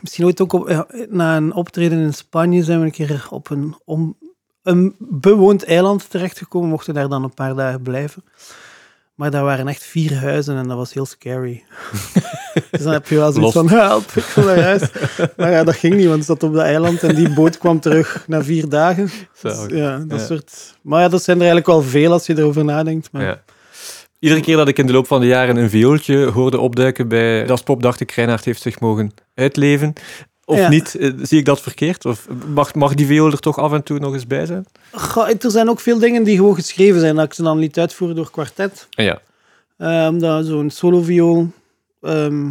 misschien 0.00 0.24
ooit 0.24 0.40
ook 0.40 0.52
op, 0.52 0.68
ja, 0.68 0.86
na 1.08 1.36
een 1.36 1.52
optreden 1.52 1.98
in 1.98 2.14
Spanje 2.14 2.62
zijn 2.62 2.78
we 2.78 2.84
een 2.84 2.90
keer 2.90 3.26
op 3.30 3.50
een, 3.50 3.76
om, 3.84 4.18
een 4.62 4.94
bewoond 4.98 5.64
eiland 5.64 6.10
terechtgekomen. 6.10 6.68
Mochten 6.68 6.94
daar 6.94 7.08
dan 7.08 7.22
een 7.22 7.34
paar 7.34 7.54
dagen 7.54 7.82
blijven. 7.82 8.24
Maar 9.20 9.30
daar 9.30 9.44
waren 9.44 9.68
echt 9.68 9.82
vier 9.84 10.14
huizen 10.16 10.56
en 10.56 10.68
dat 10.68 10.76
was 10.76 10.92
heel 10.92 11.06
scary. 11.06 11.62
dus 12.70 12.82
dan 12.82 12.92
heb 12.92 13.08
je 13.08 13.14
wel 13.14 13.32
zoiets 13.32 13.54
Los. 13.54 13.66
van, 13.66 13.78
help, 13.78 14.10
ik 14.14 14.24
wil 14.24 14.44
naar 14.44 14.60
huis. 14.62 14.82
Maar 15.36 15.50
ja, 15.50 15.64
dat 15.64 15.74
ging 15.74 15.94
niet, 15.94 16.06
want 16.06 16.16
het 16.18 16.26
zat 16.26 16.42
op 16.42 16.52
dat 16.54 16.62
eiland 16.62 17.02
en 17.02 17.14
die 17.14 17.32
boot 17.34 17.58
kwam 17.58 17.80
terug 17.80 18.24
na 18.26 18.42
vier 18.44 18.68
dagen. 18.68 19.08
Zo, 19.34 19.48
Dus, 19.48 19.78
ja, 19.78 19.98
dat 19.98 20.20
Ja. 20.20 20.26
soort... 20.26 20.74
Maar 20.82 21.00
ja, 21.02 21.08
dat 21.08 21.22
zijn 21.22 21.36
er 21.36 21.42
eigenlijk 21.42 21.72
wel 21.72 21.82
veel 21.82 22.12
als 22.12 22.26
je 22.26 22.38
erover 22.38 22.64
nadenkt. 22.64 23.08
Maar... 23.12 23.22
Ja. 23.22 23.42
Iedere 24.18 24.40
keer 24.40 24.56
dat 24.56 24.68
ik 24.68 24.78
in 24.78 24.86
de 24.86 24.92
loop 24.92 25.06
van 25.06 25.20
de 25.20 25.26
jaren 25.26 25.56
een 25.56 25.70
viooltje 25.70 26.24
hoorde 26.24 26.58
opduiken 26.58 27.08
bij 27.08 27.46
Das 27.46 27.62
Pop, 27.62 27.82
dacht 27.82 28.00
ik, 28.00 28.10
Reinhard 28.10 28.44
heeft 28.44 28.62
zich 28.62 28.80
mogen 28.80 29.12
uitleven. 29.34 29.92
Of 30.50 30.58
Ja. 30.58 30.68
niet? 30.68 30.94
Eh, 30.94 31.12
Zie 31.22 31.38
ik 31.38 31.44
dat 31.44 31.60
verkeerd? 31.60 32.04
Of 32.04 32.28
mag, 32.54 32.74
mag 32.74 32.94
die 32.94 33.06
viool 33.06 33.30
er 33.32 33.38
toch 33.40 33.58
af 33.58 33.72
en 33.72 33.82
toe 33.82 33.98
nog 33.98 34.12
eens 34.14 34.26
bij 34.26 34.46
zijn? 34.46 34.66
Goh, 34.92 35.28
er 35.28 35.50
zijn 35.50 35.68
ook 35.68 35.80
veel 35.80 35.98
dingen 35.98 36.24
die 36.24 36.36
gewoon 36.36 36.54
geschreven 36.54 37.00
zijn, 37.00 37.14
dat 37.16 37.24
ik 37.24 37.32
ze 37.32 37.42
dan 37.42 37.58
liet 37.58 37.78
uitvoeren 37.78 38.16
door 38.16 38.30
kwartet. 38.30 38.86
Ja. 38.90 39.20
Ehm 39.78 40.18
dat 40.18 40.46
zo'n 40.46 40.70
soloviool. 40.70 41.48
ehm 42.00 42.50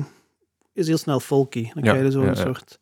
is 0.74 0.88
heel 0.88 0.98
snel 0.98 1.20
folky. 1.20 1.62
Dan 1.74 1.84
Ja, 1.84 1.92
krijg 1.92 2.06
je 2.06 2.12
zo'n 2.12 2.24
ja, 2.24 2.28
ja. 2.30 2.36
soort... 2.36 2.80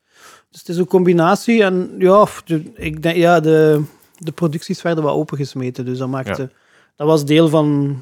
Dus 0.50 0.60
het 0.60 0.70
is 0.70 0.78
een 0.78 0.88
combinatie. 0.88 1.64
En 1.64 1.92
ja, 1.98 2.28
ik 2.76 3.04
denk, 3.04 3.16
ja 3.16 3.40
de, 3.40 3.82
de 4.18 4.32
producties 4.32 4.82
werden 4.82 5.04
wat 5.04 5.14
opengesmeten. 5.14 5.86
Dus 5.86 5.98
dat 5.98 6.08
maakte... 6.08 6.50
Dat 6.96 7.08
was 7.08 7.26
deel 7.26 7.50
van, 7.50 8.02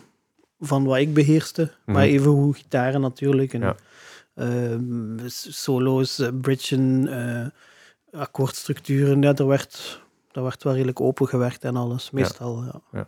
van 0.60 0.84
wat 0.86 0.98
ik 0.98 1.14
beheerste. 1.14 1.72
Maar 1.86 1.96
Mhm. 2.06 2.14
even 2.14 2.32
hoe 2.32 2.54
gitaren 2.54 3.02
natuurlijk. 3.02 3.54
En, 3.54 3.76
solo's, 5.28 6.20
uh, 6.20 6.28
bridgen, 6.42 7.08
eh, 7.08 7.48
akkoordstructuren. 8.20 9.22
Ja, 9.22 9.34
er 9.34 9.48
werd, 9.48 10.02
er 10.32 10.44
werd 10.44 10.64
wel 10.64 10.74
redelijk 10.74 11.02
opengewerkt 11.02 11.64
en 11.64 11.76
alles. 11.76 12.12
Meestal, 12.12 12.82
ja. 12.92 13.08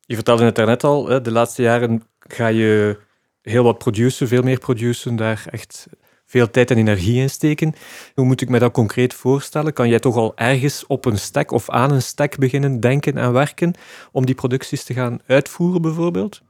Je 0.00 0.14
vertelde 0.14 0.44
het 0.44 0.54
daarnet 0.54 0.84
al, 0.84 1.08
hè, 1.08 1.20
de 1.20 1.30
laatste 1.30 1.62
jaren 1.62 2.02
ga 2.18 2.46
je 2.46 2.98
heel 3.42 3.64
wat 3.64 3.78
produceren, 3.78 4.28
veel 4.28 4.42
meer 4.42 4.58
produceren, 4.58 5.16
daar 5.16 5.44
echt 5.50 5.86
veel 6.26 6.50
tijd 6.50 6.70
en 6.70 6.76
energie 6.76 7.20
in 7.20 7.30
steken. 7.30 7.74
Hoe 8.14 8.24
moet 8.24 8.40
ik 8.40 8.48
me 8.48 8.58
dat 8.58 8.72
concreet 8.72 9.14
voorstellen? 9.14 9.72
Kan 9.72 9.88
jij 9.88 9.98
toch 9.98 10.16
al 10.16 10.36
ergens 10.36 10.86
op 10.86 11.04
een 11.04 11.18
stack 11.18 11.50
of 11.50 11.70
aan 11.70 11.92
een 11.92 12.02
stack 12.02 12.38
beginnen 12.38 12.80
denken 12.80 13.16
en 13.16 13.32
werken 13.32 13.74
om 14.12 14.26
die 14.26 14.34
producties 14.34 14.84
te 14.84 14.94
gaan 14.94 15.20
uitvoeren, 15.26 15.82
bijvoorbeeld? 15.82 16.42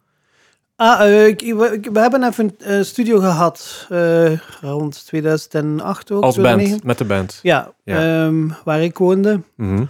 Ah, 0.83 1.01
eh, 1.01 1.27
ik, 1.27 1.41
we, 1.93 2.01
hebben 2.01 2.23
even 2.25 2.55
een 2.59 2.79
eh, 2.79 2.83
studio 2.85 3.19
gehad 3.19 3.87
eh, 3.89 4.39
rond 4.61 5.07
2008 5.07 6.11
ook. 6.11 6.23
Als 6.23 6.35
2009. 6.35 6.71
band, 6.71 6.85
met 6.85 6.99
de 6.99 7.05
band. 7.05 7.39
Ja, 7.43 7.73
Ja. 7.85 8.25
ehm, 8.25 8.49
waar 8.65 8.83
ik 8.83 8.99
woonde. 8.99 9.41
Mhm. 9.57 9.85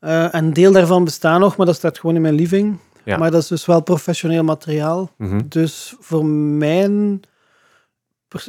Eh, 0.00 0.26
een 0.30 0.52
deel 0.52 0.72
daarvan 0.72 1.04
bestaat 1.04 1.40
nog, 1.40 1.56
maar 1.56 1.66
dat 1.66 1.74
staat 1.74 1.98
gewoon 1.98 2.16
in 2.16 2.22
mijn 2.22 2.34
living. 2.34 2.78
Ja. 3.04 3.16
Maar 3.16 3.30
dat 3.30 3.42
is 3.42 3.48
dus 3.48 3.66
wel 3.66 3.80
professioneel 3.80 4.42
materiaal. 4.44 5.10
Mhm. 5.16 5.40
Dus 5.48 5.94
voor 6.00 6.26
mijn 6.26 7.22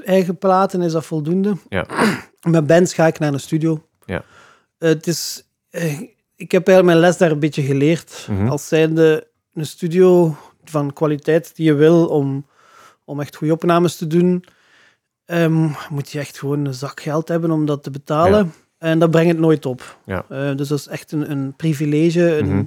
eigen 0.04 0.38
platen 0.38 0.82
is 0.82 0.92
dat 0.92 1.06
voldoende. 1.06 1.58
Ja. 1.70 1.86
Met 2.50 2.68
bands 2.68 2.94
ga 2.94 3.08
ik 3.08 3.20
naar 3.20 3.34
een 3.34 3.40
studio. 3.40 3.84
Ja. 4.06 4.24
Het 4.78 5.08
is, 5.08 5.44
ik 6.36 6.52
heb 6.52 6.68
eigenlijk 6.68 6.84
mijn 6.86 6.98
les 6.98 7.18
daar 7.18 7.32
een 7.32 7.40
beetje 7.40 7.64
geleerd. 7.64 8.28
Mhm. 8.30 8.48
Als 8.48 8.68
zijnde 8.68 9.28
een 9.54 9.66
studio 9.66 10.36
van 10.64 10.94
kwaliteit 10.94 11.56
die 11.56 11.66
je 11.66 11.74
wil 11.74 12.08
om, 12.08 12.46
om 13.06 13.20
echt 13.20 13.36
goede 13.36 13.54
opnames 13.54 13.96
te 13.96 14.08
doen, 14.08 14.44
ehm, 15.26 15.70
moet 15.90 16.12
je 16.12 16.20
echt 16.20 16.40
gewoon 16.40 16.66
een 16.66 16.74
zak 16.74 17.02
geld 17.02 17.28
hebben 17.28 17.52
om 17.52 17.66
dat 17.66 17.84
te 17.84 17.92
betalen. 17.92 18.54
En 18.78 19.00
dat 19.00 19.12
brengt 19.12 19.32
het 19.32 19.40
nooit 19.40 19.66
op. 19.66 19.98
Ja. 20.06 20.26
Eh, 20.30 20.56
dus 20.56 20.68
dat 20.68 20.80
is 20.80 20.88
echt 20.88 21.12
een, 21.12 21.32
een 21.32 21.56
privilege, 21.56 22.38
een, 22.38 22.48
Mhm. 22.48 22.64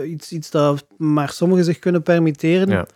eh, 0.00 0.10
iets, 0.10 0.32
iets 0.32 0.50
dat 0.50 0.86
maar 0.96 1.30
sommigen 1.30 1.64
zich 1.64 1.78
kunnen 1.78 2.02
permitteren. 2.02 2.68
Ja. 2.68 2.86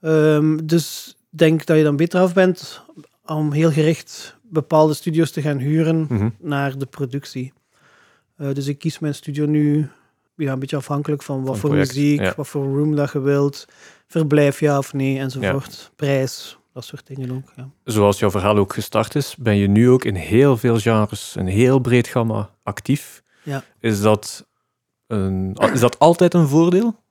Ehm, 0.00 0.56
dus 0.64 1.14
ik 1.32 1.38
denk 1.38 1.66
dat 1.66 1.76
je 1.76 1.82
dan 1.82 1.96
beter 1.96 2.20
af 2.20 2.34
bent 2.34 2.82
om 3.26 3.52
heel 3.52 3.70
gericht 3.70 4.36
bepaalde 4.42 4.94
studio's 4.94 5.30
te 5.30 5.42
gaan 5.42 5.58
huren 5.58 6.06
Mhm. 6.08 6.28
naar 6.38 6.78
de 6.78 6.86
productie. 6.86 7.52
Eh, 8.36 8.52
dus 8.52 8.66
ik 8.66 8.78
kies 8.78 8.98
mijn 8.98 9.14
studio 9.14 9.46
nu 9.46 9.88
ja, 10.36 10.52
een 10.52 10.58
beetje 10.58 10.76
afhankelijk 10.76 11.22
van 11.22 11.36
wat 11.36 11.46
Van 11.46 11.56
voor 11.56 11.70
project, 11.70 11.94
muziek, 11.94 12.20
ja. 12.20 12.32
wat 12.36 12.48
voor 12.48 12.64
room 12.64 12.96
dat 12.96 13.12
je 13.12 13.20
wilt, 13.20 13.64
verblijf 14.06 14.60
ja 14.60 14.78
of 14.78 14.92
nee, 14.92 15.18
enzovoort. 15.18 15.92
Prijs, 15.96 16.58
dat 16.72 16.84
soort 16.84 17.06
dingen 17.06 17.30
ook. 17.30 17.52
Ja. 17.56 17.68
Zoals 17.84 18.18
jouw 18.18 18.30
verhaal 18.30 18.56
ook 18.56 18.72
gestart 18.72 19.14
is, 19.14 19.36
ben 19.38 19.56
je 19.56 19.68
nu 19.68 19.90
ook 19.90 20.04
in 20.04 20.14
heel 20.14 20.56
veel 20.56 20.78
genres, 20.78 21.34
een 21.36 21.46
heel 21.46 21.78
breed 21.78 22.08
gamma 22.08 22.50
actief. 22.62 23.22
Ja. 23.42 23.64
Is 23.80 24.00
dat, 24.00 24.46
een, 25.06 25.56
is 25.72 25.80
dat 25.80 25.98
altijd 25.98 26.34
een 26.34 26.48
voordeel? 26.48 27.02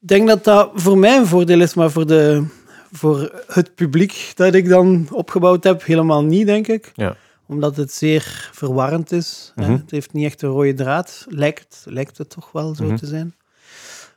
Ik 0.00 0.10
denk 0.10 0.28
dat 0.28 0.44
dat 0.44 0.70
voor 0.74 0.98
mij 0.98 1.16
een 1.16 1.26
voordeel 1.26 1.60
is, 1.60 1.74
maar 1.74 1.90
voor, 1.90 2.06
de, 2.06 2.46
voor 2.92 3.42
het 3.46 3.74
publiek 3.74 4.32
dat 4.34 4.54
ik 4.54 4.68
dan 4.68 5.08
opgebouwd 5.10 5.64
heb, 5.64 5.84
helemaal 5.84 6.24
niet, 6.24 6.46
denk 6.46 6.66
ik. 6.68 6.92
Ja. 6.94 7.16
Omdat 7.46 7.76
het 7.76 7.92
zeer 7.92 8.48
verwarrend 8.52 9.12
is. 9.12 9.52
Mhm. 9.54 9.70
Het 9.72 9.90
heeft 9.90 10.12
niet 10.12 10.24
echt 10.24 10.42
een 10.42 10.48
rode 10.50 10.74
draad. 10.74 11.26
Lijkt, 11.28 11.84
lijkt 11.88 12.18
het 12.18 12.30
toch 12.30 12.52
wel 12.52 12.74
zo 12.74 12.84
Mhm. 12.84 12.96
te 12.96 13.06
zijn. 13.06 13.34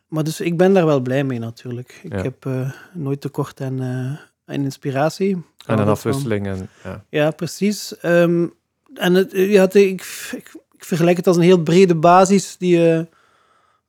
Maar 0.08 0.24
dus 0.24 0.40
ik 0.42 0.58
ben 0.58 0.74
daar 0.74 0.86
wel 0.86 1.00
blij 1.00 1.24
mee 1.24 1.40
natuurlijk. 1.40 2.00
Ik 2.04 2.12
Ja. 2.14 2.22
heb 2.22 2.46
eh, 2.46 2.72
nooit 2.94 3.22
tekort 3.22 3.62
aan, 3.62 3.82
eh, 3.82 4.54
aan 4.56 4.64
inspiratie. 4.64 5.34
En 5.36 5.44
ervan. 5.66 5.88
afwisseling. 5.88 6.48
En, 6.48 6.70
ja. 6.84 7.04
Ja, 7.10 7.32
precies. 7.32 7.98
Ehm, 7.98 8.48
en 8.94 9.14
het, 9.14 9.32
ja, 9.32 9.62
het- 9.62 9.76
ik, 9.76 10.02
ik, 10.36 10.54
ik 10.78 10.86
vergelijk 10.86 11.18
het 11.18 11.28
als 11.28 11.36
een 11.38 11.42
heel 11.42 11.62
brede 11.64 11.96
basis 11.96 12.56
die 12.58 12.78
je, 12.80 13.08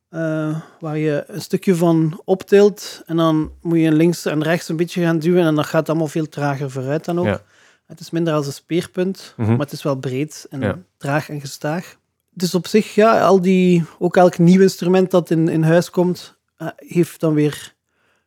eh, 0.08 0.60
waar 0.80 0.98
je 0.98 1.24
een 1.26 1.40
stukje 1.40 1.74
van 1.74 2.20
optilt 2.24 3.02
en 3.06 3.16
dan 3.16 3.52
moet 3.62 3.78
je 3.78 3.92
links 3.92 4.24
en 4.24 4.42
rechts 4.42 4.68
een 4.68 4.76
beetje 4.76 5.02
gaan 5.02 5.18
duwen 5.18 5.44
en 5.46 5.54
dan 5.54 5.64
gaat 5.64 5.80
het 5.80 5.88
allemaal 5.88 6.06
veel 6.08 6.28
trager 6.28 6.70
vooruit 6.70 7.04
dan 7.04 7.18
ook. 7.18 7.24
Ja. 7.26 7.42
Het 7.88 8.00
is 8.00 8.10
minder 8.10 8.34
als 8.34 8.46
een 8.46 8.52
speerpunt, 8.52 9.34
Mhm. 9.36 9.50
maar 9.50 9.58
het 9.58 9.72
is 9.72 9.82
wel 9.82 9.96
breed 9.96 10.46
en 10.50 10.60
Ja. 10.60 10.78
traag 10.96 11.28
en 11.28 11.40
gestaag. 11.40 11.96
Dus 12.30 12.54
op 12.54 12.66
zich, 12.66 12.94
ja, 12.94 13.20
al 13.26 13.40
die, 13.40 13.84
ook 13.98 14.16
elk 14.16 14.38
nieuw 14.38 14.60
instrument 14.60 15.10
dat 15.10 15.30
in, 15.30 15.48
in 15.48 15.62
huis 15.62 15.90
komt, 15.90 16.36
eh, 16.56 16.68
heeft 16.76 17.20
dan 17.20 17.34
weer 17.34 17.74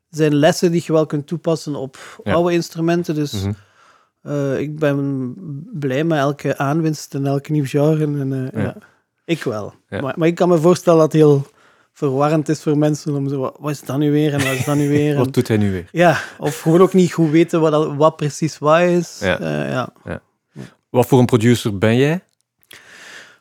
zijn 0.10 0.36
lessen 0.36 0.72
die 0.72 0.84
je 0.86 0.94
wel 0.94 1.06
kunt 1.06 1.28
toepassen 1.28 1.76
op 1.76 1.98
Ja. 2.24 2.34
oude 2.34 2.54
instrumenten. 2.54 3.16
Dus 3.16 3.34
Mhm. 3.34 3.52
eh, 4.22 4.60
ik 4.60 4.80
ben 4.80 5.34
blij 5.80 6.04
met 6.04 6.18
elke 6.20 6.58
aanwinst 6.58 7.16
en 7.16 7.26
elke 7.26 7.52
nieuw 7.52 7.66
genre. 7.66 8.04
En, 8.04 8.52
eh, 8.54 8.64
Ja. 8.64 8.76
Ik 9.26 9.44
wel. 9.44 9.74
Maar, 9.90 10.14
maar 10.18 10.28
ik 10.28 10.36
kan 10.36 10.50
me 10.50 10.58
voorstellen 10.58 11.00
dat 11.00 11.14
heel 11.14 11.46
verwarrend 11.94 12.50
is 12.50 12.62
voor 12.62 12.78
mensen 12.78 13.16
om 13.16 13.30
zo, 13.30 13.40
wat, 13.40 13.56
wat 13.60 13.72
is 13.72 13.82
dat 13.82 13.98
nu 13.98 14.12
weer 14.12 14.34
en 14.34 14.40
wat 14.44 14.54
is 14.54 14.66
dat 14.66 14.76
nu 14.76 14.90
weer? 14.90 15.12
En- 15.16 15.18
Wat 15.18 15.34
doet 15.34 15.48
hij 15.48 15.58
nu 15.58 15.72
weer? 15.72 15.88
ja, 15.92 16.18
of 16.38 16.60
gewoon 16.60 16.82
ook 16.82 16.94
niet 16.94 17.14
goed 17.14 17.30
weten 17.30 17.62
wat, 17.62 17.72
dat- 17.72 17.96
wat 17.96 18.16
precies 18.16 18.58
wat 18.58 18.80
is. 18.82 19.20
Ja. 19.20 19.40
Eh, 19.40 19.70
ja. 19.70 19.94
Wat 20.90 21.08
voor 21.08 21.20
een 21.20 21.26
producer 21.26 21.78
ben 21.78 21.96
jij? 21.98 22.24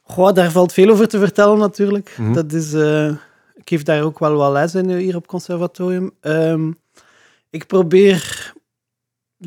Goh, 0.03 0.33
daar 0.35 0.51
valt 0.51 0.73
veel 0.73 0.91
over 0.91 1.09
te 1.09 1.19
vertellen 1.19 1.59
natuurlijk. 1.59 2.15
Mhm. 2.19 2.33
Dat 2.33 2.53
is, 2.53 2.73
eh, 2.73 3.07
ik 3.55 3.63
geef 3.69 3.83
daar 3.83 4.03
ook 4.03 4.19
wel 4.19 4.35
wat 4.35 4.53
les 4.53 4.75
in 4.75 4.91
eh, 4.91 4.97
hier 4.97 5.17
op 5.17 5.27
conservatorium. 5.27 6.11
Ehm, 6.21 6.71
ik 7.51 7.67
probeer 7.67 8.53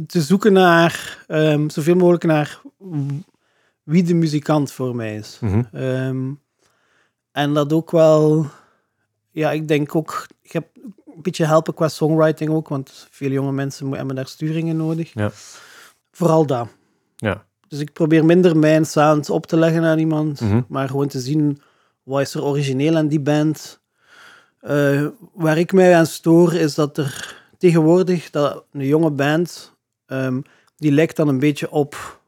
te 0.08 0.22
zoeken 0.22 0.54
naar 0.54 1.24
ehm, 1.28 1.70
zoveel 1.70 1.96
mogelijk 1.96 2.24
naar 2.24 2.62
wie 3.84 4.04
de 4.04 4.14
muzikant 4.14 4.72
voor 4.72 4.96
mij 4.96 5.16
is. 5.16 5.38
Mhm. 5.42 5.62
Ehm, 5.72 6.32
en 7.32 7.54
dat 7.54 7.74
ook 7.74 7.92
wel, 7.92 8.46
ja, 9.34 9.52
ik 9.52 9.68
denk 9.68 9.96
ook, 9.96 10.28
ik 10.42 10.52
heb 10.52 10.68
een 11.16 11.22
beetje 11.22 11.46
helpen 11.46 11.74
qua 11.74 11.88
songwriting 11.88 12.50
ook, 12.50 12.68
want 12.68 13.08
veel 13.10 13.30
jonge 13.30 13.52
mensen 13.52 13.92
hebben 13.92 14.16
daar 14.16 14.28
sturingen 14.28 14.78
nodig. 14.78 15.14
Ja. 15.14 15.32
Vooral 16.12 16.46
dat. 16.46 16.68
Ja. 17.16 17.46
Dus 17.68 17.80
ik 17.80 17.94
probeer 17.94 18.26
minder 18.26 18.58
mijn 18.58 18.86
sound 18.86 19.30
op 19.30 19.46
te 19.46 19.58
leggen 19.58 19.84
aan 19.84 20.00
iemand, 20.00 20.42
Mhm. 20.42 20.62
maar 20.68 20.88
gewoon 20.90 21.08
te 21.08 21.20
zien 21.20 21.62
wat 22.04 22.22
is 22.22 22.34
er 22.34 22.44
origineel 22.44 22.96
aan 22.96 23.08
die 23.08 23.20
band. 23.20 23.82
Eh, 24.60 25.06
waar 25.34 25.58
ik 25.58 25.74
mij 25.74 25.96
aan 25.96 26.06
stoor 26.06 26.54
is 26.54 26.76
dat 26.76 26.98
er 26.98 27.42
tegenwoordig 27.58 28.30
dat 28.30 28.64
een 28.72 28.86
jonge 28.86 29.12
band, 29.12 29.74
ehm, 30.06 30.42
die 30.78 30.92
lijkt 30.92 31.16
dan 31.16 31.28
een 31.28 31.40
beetje 31.40 31.72
op 31.72 32.20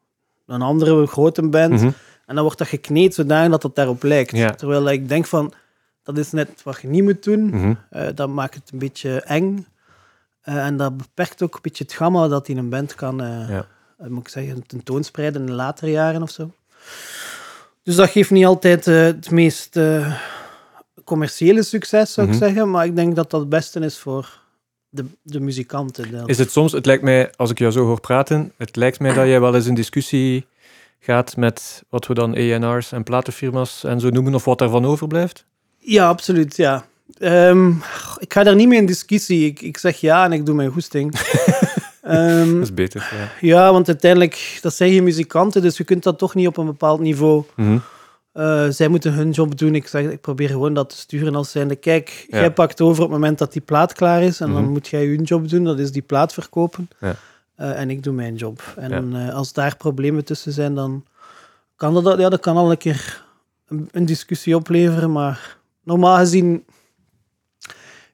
een 0.46 0.62
andere 0.62 1.08
grote 1.08 1.48
band. 1.50 1.74
Mhm. 1.74 1.90
En 2.26 2.36
dan 2.36 2.44
wordt 2.44 2.58
dat 2.58 2.68
gekneed 2.68 3.14
zodanig 3.14 3.52
dat 3.52 3.64
het 3.64 3.76
daarop 3.76 4.04
lijkt. 4.04 4.32
Ja. 4.32 4.50
Terwijl 4.52 4.90
ik 4.90 5.08
denk 5.10 5.26
van, 5.26 5.54
dat 6.06 6.18
is 6.18 6.32
net 6.32 6.64
wat 6.64 6.82
je 6.82 6.88
niet 6.88 7.04
moet 7.04 7.24
doen. 7.24 7.46
Mhm. 7.46 7.74
Eh, 7.90 8.08
dat 8.16 8.30
maakt 8.30 8.54
het 8.56 8.70
een 8.72 8.80
beetje 8.80 9.22
eng. 9.22 9.66
Eh, 10.42 10.66
en 10.66 10.78
dat 10.78 10.98
beperkt 10.98 11.42
ook 11.42 11.54
een 11.56 11.60
beetje 11.62 11.84
het 11.84 11.94
gamma 11.94 12.28
dat 12.28 12.48
in 12.48 12.58
een 12.58 12.70
band 12.70 12.96
kan, 12.96 13.18
Ja. 13.18 13.66
eh, 13.98 14.08
moet 14.08 14.20
ik 14.22 14.28
zeggen, 14.30 14.68
tentoonspreiden 14.68 15.42
in 15.42 15.48
de 15.48 15.54
latere 15.54 15.92
jaren 15.92 16.22
of 16.22 16.30
zo. 16.30 16.52
Dus 17.84 17.96
dat 17.96 18.10
geeft 18.10 18.32
niet 18.32 18.46
altijd 18.46 18.86
het 18.86 19.32
meest 19.32 19.80
commerciële 21.04 21.64
succes, 21.64 22.14
zou 22.14 22.28
Mhm. 22.28 22.36
ik 22.36 22.42
zeggen. 22.44 22.70
Maar 22.70 22.86
ik 22.86 22.96
denk 22.96 23.16
dat 23.16 23.30
dat 23.32 23.40
het 23.40 23.50
beste 23.50 23.80
is 23.80 23.98
voor 23.98 24.40
de, 24.90 25.06
de 25.22 25.40
muzikanten. 25.40 26.26
Is 26.28 26.38
het 26.38 26.52
soms, 26.52 26.72
het 26.72 26.86
lijkt 26.86 27.04
mij, 27.04 27.32
als 27.36 27.50
ik 27.52 27.60
jou 27.60 27.72
zo 27.72 27.86
hoor 27.86 28.00
praten, 28.00 28.52
het 28.58 28.76
lijkt 28.76 29.00
mij 29.00 29.14
dat 29.14 29.28
jij 29.28 29.40
wel 29.42 29.56
eens 29.56 29.66
in 29.66 29.76
discussie 29.76 30.48
gaat 31.00 31.38
met 31.38 31.84
wat 31.90 32.08
we 32.08 32.14
dan 32.14 32.36
ENR's 32.36 32.92
en 32.92 33.04
platenfirma's 33.04 33.84
en 33.84 34.00
zo 34.00 34.10
noemen, 34.10 34.34
of 34.36 34.46
wat 34.46 34.60
daarvan 34.60 34.86
overblijft? 34.86 35.46
Ja, 35.86 36.08
absoluut, 36.08 36.56
ja. 36.56 36.86
Ehm, 37.18 37.70
ik 38.20 38.34
ga 38.34 38.44
daar 38.44 38.56
niet 38.56 38.68
mee 38.68 38.80
in 38.80 38.86
discussie. 38.86 39.46
Ik, 39.46 39.62
ik 39.62 39.78
zeg 39.78 39.98
ja 40.00 40.26
en 40.26 40.32
ik 40.34 40.46
doe 40.46 40.56
mijn 40.56 40.72
goesting. 40.72 41.14
Ehm, 42.02 42.54
Dat 42.54 42.62
is 42.64 42.74
beter. 42.74 43.10
Ja. 43.18 43.30
ja, 43.48 43.72
want 43.72 43.88
uiteindelijk, 43.88 44.60
dat 44.62 44.74
zijn 44.74 44.92
geen 44.92 45.04
muzikanten, 45.04 45.62
dus 45.62 45.78
je 45.78 45.84
kunt 45.84 46.04
dat 46.04 46.18
toch 46.18 46.36
niet 46.36 46.48
op 46.48 46.58
een 46.58 46.66
bepaald 46.66 47.00
niveau. 47.00 47.44
Mhm. 47.56 47.78
Eh, 48.32 48.66
zij 48.70 48.88
moeten 48.88 49.14
hun 49.14 49.32
job 49.32 49.58
doen. 49.58 49.76
Ik, 49.76 49.88
zeg, 49.88 50.06
ik 50.06 50.22
probeer 50.22 50.50
gewoon 50.50 50.74
dat 50.74 50.90
te 50.90 50.98
sturen 50.98 51.36
als 51.36 51.52
zijnde. 51.52 51.76
Kijk, 51.76 52.26
Ja. 52.30 52.40
jij 52.40 52.52
pakt 52.52 52.82
over 52.82 53.04
op 53.04 53.10
het 53.10 53.20
moment 53.20 53.38
dat 53.38 53.54
die 53.54 53.62
plaat 53.62 53.94
klaar 53.94 54.24
is 54.24 54.40
en 54.40 54.50
Mhm. 54.50 54.62
dan 54.62 54.72
moet 54.72 54.88
jij 54.88 55.06
je 55.06 55.22
job 55.22 55.50
doen, 55.50 55.64
dat 55.64 55.80
is 55.80 55.92
die 55.92 56.02
plaat 56.02 56.34
verkopen. 56.34 56.90
Ja. 57.00 57.16
Eh, 57.56 57.80
en 57.80 57.90
ik 57.90 58.04
doe 58.04 58.14
mijn 58.14 58.36
job. 58.36 58.62
En 58.76 59.16
eh, 59.16 59.34
als 59.36 59.54
daar 59.54 59.76
problemen 59.78 60.26
tussen 60.26 60.52
zijn, 60.52 60.76
dan 60.76 61.06
kan 61.76 62.04
dat, 62.04 62.20
ja, 62.20 62.30
dat 62.30 62.40
kan 62.40 62.58
al 62.58 62.72
een 62.72 62.78
keer 62.78 63.24
een, 63.68 63.90
een 63.92 64.06
discussie 64.06 64.56
opleveren. 64.56 65.12
Maar 65.12 65.58
normaal 65.86 66.18
gezien, 66.18 66.66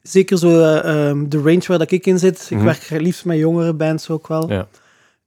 zeker 0.02 0.38
zo 0.38 0.50
eh, 0.62 1.08
ehm, 1.10 1.30
de 1.30 1.38
range 1.38 1.64
waar 1.68 1.78
dat 1.78 1.92
ik 1.92 2.06
in 2.06 2.20
zit, 2.20 2.48
Mhm. 2.50 2.60
ik 2.60 2.66
werk 2.66 3.02
liefst 3.02 3.26
met 3.26 3.38
jongere 3.38 3.74
bands 3.74 4.10
ook 4.10 4.28
wel. 4.28 4.50
Ja. 4.50 4.68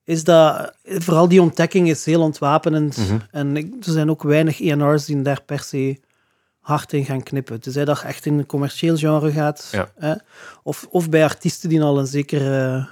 is 0.07 0.25
dat 0.25 0.73
vooral 0.83 1.29
die 1.29 1.43
ontdekking 1.43 1.89
is 1.89 2.05
heel 2.05 2.21
ontwapenend. 2.21 2.97
Mhm. 2.97 3.19
En 3.31 3.57
ik, 3.57 3.75
er 3.87 3.93
zijn 3.93 4.11
ook 4.11 4.23
weinig 4.23 4.61
ENR's 4.61 5.05
die 5.05 5.23
daar 5.23 5.43
per 5.43 5.61
se 5.61 6.01
hard 6.59 6.93
in 6.93 7.05
gaan 7.05 7.23
knippen. 7.23 7.61
Tenzij 7.61 7.85
dat 7.85 8.03
echt 8.03 8.27
in 8.27 8.39
een 8.39 8.47
commercieel 8.47 8.97
genre 8.97 9.33
gaat. 9.33 9.69
Ja. 9.73 9.91
Hè? 9.97 10.15
Of, 10.63 10.87
of 10.91 11.09
bij 11.09 11.23
artiesten 11.25 11.69
die 11.69 11.83
al 11.83 11.99
een 11.99 12.07
zekere 12.07 12.89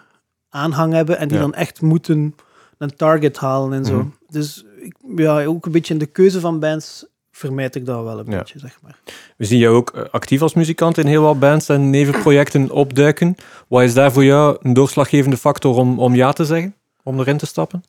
aanhang 0.49 0.93
hebben 0.93 1.19
en 1.19 1.29
die 1.29 1.37
Ja. 1.37 1.43
dan 1.43 1.55
echt 1.55 1.81
moeten 1.81 2.35
een 2.79 2.97
target 2.97 3.37
halen 3.37 3.73
en 3.73 3.85
zo. 3.85 3.97
Mhm. 3.97 4.07
Dus 4.29 4.65
ik, 4.81 4.97
ja, 5.17 5.45
ook 5.45 5.67
een 5.67 5.73
beetje 5.73 5.93
in 5.93 6.01
de 6.01 6.07
keuze 6.07 6.41
van 6.41 6.59
bands 6.61 7.07
vermijd 7.33 7.75
ik 7.75 7.87
dat 7.87 8.05
wel 8.05 8.19
een 8.19 8.31
Ja. 8.31 8.39
beetje, 8.39 8.59
zeg 8.59 8.79
maar. 8.83 8.99
We 9.37 9.45
zien 9.45 9.59
jou 9.59 9.77
ook 9.77 9.91
eh, 9.91 10.03
actief 10.11 10.43
als 10.43 10.55
muzikant 10.55 10.99
in 10.99 11.07
heel 11.07 11.23
wat 11.23 11.39
bands 11.39 11.69
en 11.69 11.91
nevenprojecten 11.91 12.71
opduiken. 12.71 13.35
Wat 13.69 13.83
is 13.83 13.95
daar 13.95 14.13
voor 14.13 14.25
jou 14.25 14.57
een 14.63 14.73
doorslaggevende 14.73 15.37
factor 15.37 15.77
om, 15.77 15.99
om 15.99 16.15
ja 16.15 16.33
te 16.33 16.45
zeggen? 16.45 16.75
Om 17.03 17.21
erin 17.21 17.37
te 17.37 17.47
stappen? 17.47 17.85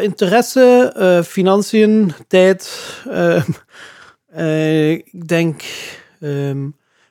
Interesse, 0.00 0.92
eh, 0.96 1.22
financiën, 1.22 2.12
tijd. 2.28 2.70
eh, 4.26 4.90
ik 4.90 5.28
denk, 5.28 5.62
ehm, 6.20 6.62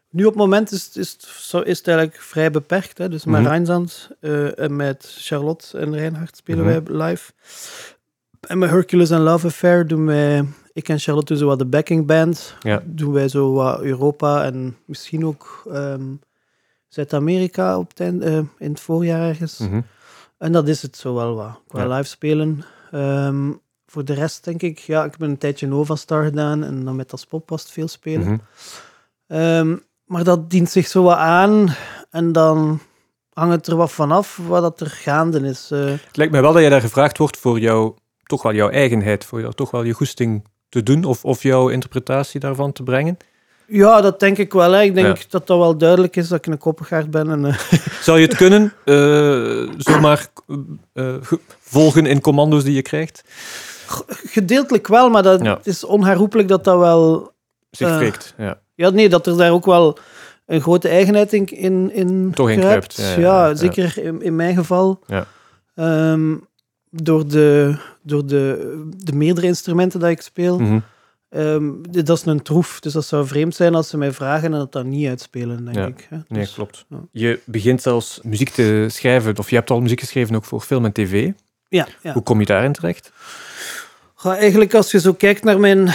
nu 0.10 0.24
op 0.26 0.32
het 0.32 0.36
moment 0.41 0.72
is, 0.72 0.89
is, 0.98 1.12
het 1.12 1.22
zo- 1.24 1.60
is 1.60 1.78
het 1.78 1.88
eigenlijk 1.88 2.22
vrij 2.22 2.52
beperkt. 2.52 2.98
Hè? 2.98 3.10
Dus 3.10 3.26
met 3.26 3.39
Mhm. 3.41 3.50
Rijnzand 3.50 4.10
en 4.56 4.76
met 4.76 5.15
Charlotte 5.20 5.78
en 5.78 5.96
Reinhard 5.96 6.38
spelen 6.38 6.65
Mhm. 6.65 6.84
wij 6.96 7.08
live. 7.10 7.32
En 8.48 8.58
met 8.58 8.70
Hercules 8.70 9.10
en 9.10 9.20
Love 9.22 9.48
Affair 9.48 9.88
doen 9.88 10.06
wij, 10.06 10.46
ik 10.78 10.90
en 10.90 11.00
Charlotte 11.00 11.28
doen 11.34 11.42
zo 11.42 11.48
wat 11.48 11.60
de 11.60 11.66
backing 11.66 12.06
band. 12.06 12.56
Ja. 12.60 12.82
Doen 12.86 13.13
wij 13.13 13.28
zo 13.28 13.54
wat 13.54 13.82
Europa 13.82 14.44
en 14.44 14.78
misschien 14.86 15.26
ook 15.26 15.63
ehm, 15.72 16.04
Zuid-Amerika 16.88 17.78
op 17.78 17.90
het 17.90 18.00
eind- 18.00 18.24
eh, 18.24 18.34
in 18.38 18.70
het 18.72 18.80
voorjaar 18.80 19.28
ergens. 19.28 19.58
Mhm. 19.58 19.82
En 20.38 20.52
dat 20.52 20.68
is 20.68 20.82
het 20.82 20.98
zo 20.98 21.13
wel 21.13 21.36
wat. 21.36 21.60
Qua 21.68 21.82
Ja. 21.84 21.96
live 21.96 22.10
spelen. 22.10 22.63
Ehm, 22.92 23.52
voor 23.88 24.06
de 24.06 24.13
rest 24.13 24.44
denk 24.44 24.62
ik, 24.62 24.80
ja, 24.80 25.04
ik 25.06 25.12
heb 25.12 25.22
een 25.22 25.38
tijdje 25.38 25.68
Nova 25.68 25.96
Star 25.96 26.24
gedaan 26.24 26.63
en 26.63 26.86
dan 26.86 26.96
met 26.96 27.12
als 27.12 27.26
pop 27.26 27.50
was 27.50 27.62
het 27.62 27.72
veel 27.72 27.88
spelen. 27.88 28.28
Mhm. 28.28 28.38
Ehm, 29.28 29.76
maar 30.06 30.24
dat 30.24 30.50
dient 30.50 30.70
zich 30.70 30.88
zo 30.88 31.04
wat 31.04 31.18
aan 31.18 31.76
en 32.10 32.32
dan 32.32 32.80
hangt 33.34 33.56
het 33.56 33.68
er 33.68 33.76
wat 33.76 33.92
vanaf 33.92 34.40
wat 34.48 34.62
dat 34.62 34.82
er 34.82 34.88
gaande 34.90 35.40
is. 35.40 35.72
Eh, 35.72 35.86
Het 35.86 36.18
lijkt 36.18 36.32
mij 36.32 36.42
wel 36.42 36.54
dat 36.54 36.63
je 36.63 36.70
daar 36.70 36.82
gevraagd 36.82 37.18
wordt 37.18 37.38
voor 37.38 37.60
jouw, 37.60 37.96
toch 38.24 38.44
wel 38.44 38.54
jouw 38.54 38.70
eigenheid, 38.70 39.26
voor 39.26 39.40
jou, 39.42 39.54
toch 39.54 39.72
wel 39.72 39.84
je 39.84 39.94
goesting 39.94 40.44
te 40.69 40.84
doen 40.84 41.03
of, 41.03 41.25
of 41.25 41.43
jouw 41.43 41.69
interpretatie 41.69 42.39
daarvan 42.39 42.71
te 42.71 42.84
brengen. 42.84 43.17
ja, 43.67 44.01
dat 44.01 44.19
denk 44.19 44.38
ik 44.38 44.53
wel. 44.53 44.71
Hè. 44.71 44.82
Ik 44.82 44.93
denk 44.95 45.17
Ja. 45.17 45.23
dat 45.30 45.47
dat 45.47 45.58
wel 45.58 45.77
duidelijk 45.77 46.15
is 46.15 46.27
dat 46.27 46.38
ik 46.38 46.45
een 46.51 46.58
koppegaard 46.58 47.12
ben. 47.12 47.30
En, 47.30 47.45
eh, 47.45 47.58
Zou 48.01 48.19
je 48.19 48.25
het 48.25 48.36
kunnen, 48.36 48.73
eh, 48.86 49.69
zomaar 49.77 50.27
eh, 50.93 51.15
ge- 51.21 51.39
volgen 51.60 52.06
in 52.06 52.21
commando's 52.21 52.63
die 52.63 52.73
je 52.75 52.82
krijgt? 52.82 53.23
gedeeltelijk 54.25 54.88
wel, 54.88 55.10
maar 55.10 55.23
dat 55.23 55.43
Ja. 55.43 55.60
is 55.63 55.84
onherroepelijk 55.84 56.47
dat 56.47 56.63
dat 56.63 56.80
wel 56.80 57.32
Zich 57.71 57.97
wrikt, 57.97 58.34
ja. 58.38 58.60
Ja, 58.75 58.89
nee, 58.89 59.10
dat 59.10 59.27
er 59.27 59.38
daar 59.38 59.51
ook 59.51 59.65
wel 59.65 59.97
een 60.45 60.62
grote 60.62 60.88
eigenheid 60.88 61.34
in, 61.34 61.45
in, 61.47 61.91
in 61.93 62.32
Toch 62.34 62.51
ja. 62.51 63.56
zeker 63.56 63.97
in, 63.97 64.21
in 64.21 64.36
mijn 64.36 64.56
geval. 64.56 64.99
Ja. 65.08 65.25
Ehm, 65.75 66.36
door 66.89 67.27
de, 67.27 67.75
door 68.08 68.26
de, 68.26 68.84
de 68.98 69.13
meerdere 69.15 69.48
instrumenten 69.48 70.00
dat 70.00 70.10
ik 70.10 70.22
speel. 70.22 70.60
Mhm. 70.60 70.80
Ehm, 71.30 71.72
dat 71.82 72.17
is 72.17 72.26
een 72.26 72.41
troef, 72.41 72.80
dus 72.80 72.93
dat 72.93 73.06
zou 73.06 73.28
vreemd 73.28 73.56
zijn 73.56 73.76
als 73.76 73.89
ze 73.89 73.98
mij 73.98 74.12
vragen 74.12 74.54
en 74.54 74.60
dat 74.60 74.72
dat 74.72 74.86
niet 74.86 75.08
uitspelen, 75.08 75.63
denk 75.65 75.76
Ja. 75.78 75.86
ik. 75.86 76.08
Hè. 76.10 76.17
Nee, 76.28 76.39
Dus, 76.41 76.54
klopt. 76.54 76.86
ja. 76.89 76.98
Je 77.12 77.39
begint 77.46 77.82
zelfs 77.82 78.20
muziek 78.24 78.50
te 78.50 78.86
schrijven, 78.89 79.38
of 79.38 79.50
je 79.50 79.56
hebt 79.56 79.70
al 79.70 79.82
muziek 79.82 80.00
geschreven 80.00 80.36
ook 80.36 80.46
voor 80.46 80.62
film 80.62 80.86
en 80.86 80.91
tv. 80.91 81.32
Ja, 81.70 81.88
ja. 82.04 82.13
Hoe 82.13 82.24
kom 82.24 82.39
je 82.39 82.46
daarin 82.46 82.72
terecht? 82.74 83.12
Ga 84.15 84.36
eigenlijk 84.38 84.74
als 84.74 84.91
je 84.91 85.00
zo 85.00 85.13
kijkt 85.13 85.43
naar 85.43 85.60
mijn 85.60 85.89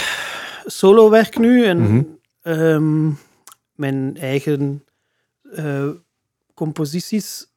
solo-werk 0.65 1.37
nu 1.37 1.65
en 1.65 1.79
Mhm. 1.81 2.01
ehm, 2.41 3.09
mijn 3.75 4.17
eigen 4.17 4.83
eh, 5.55 5.87
composities, 6.53 7.47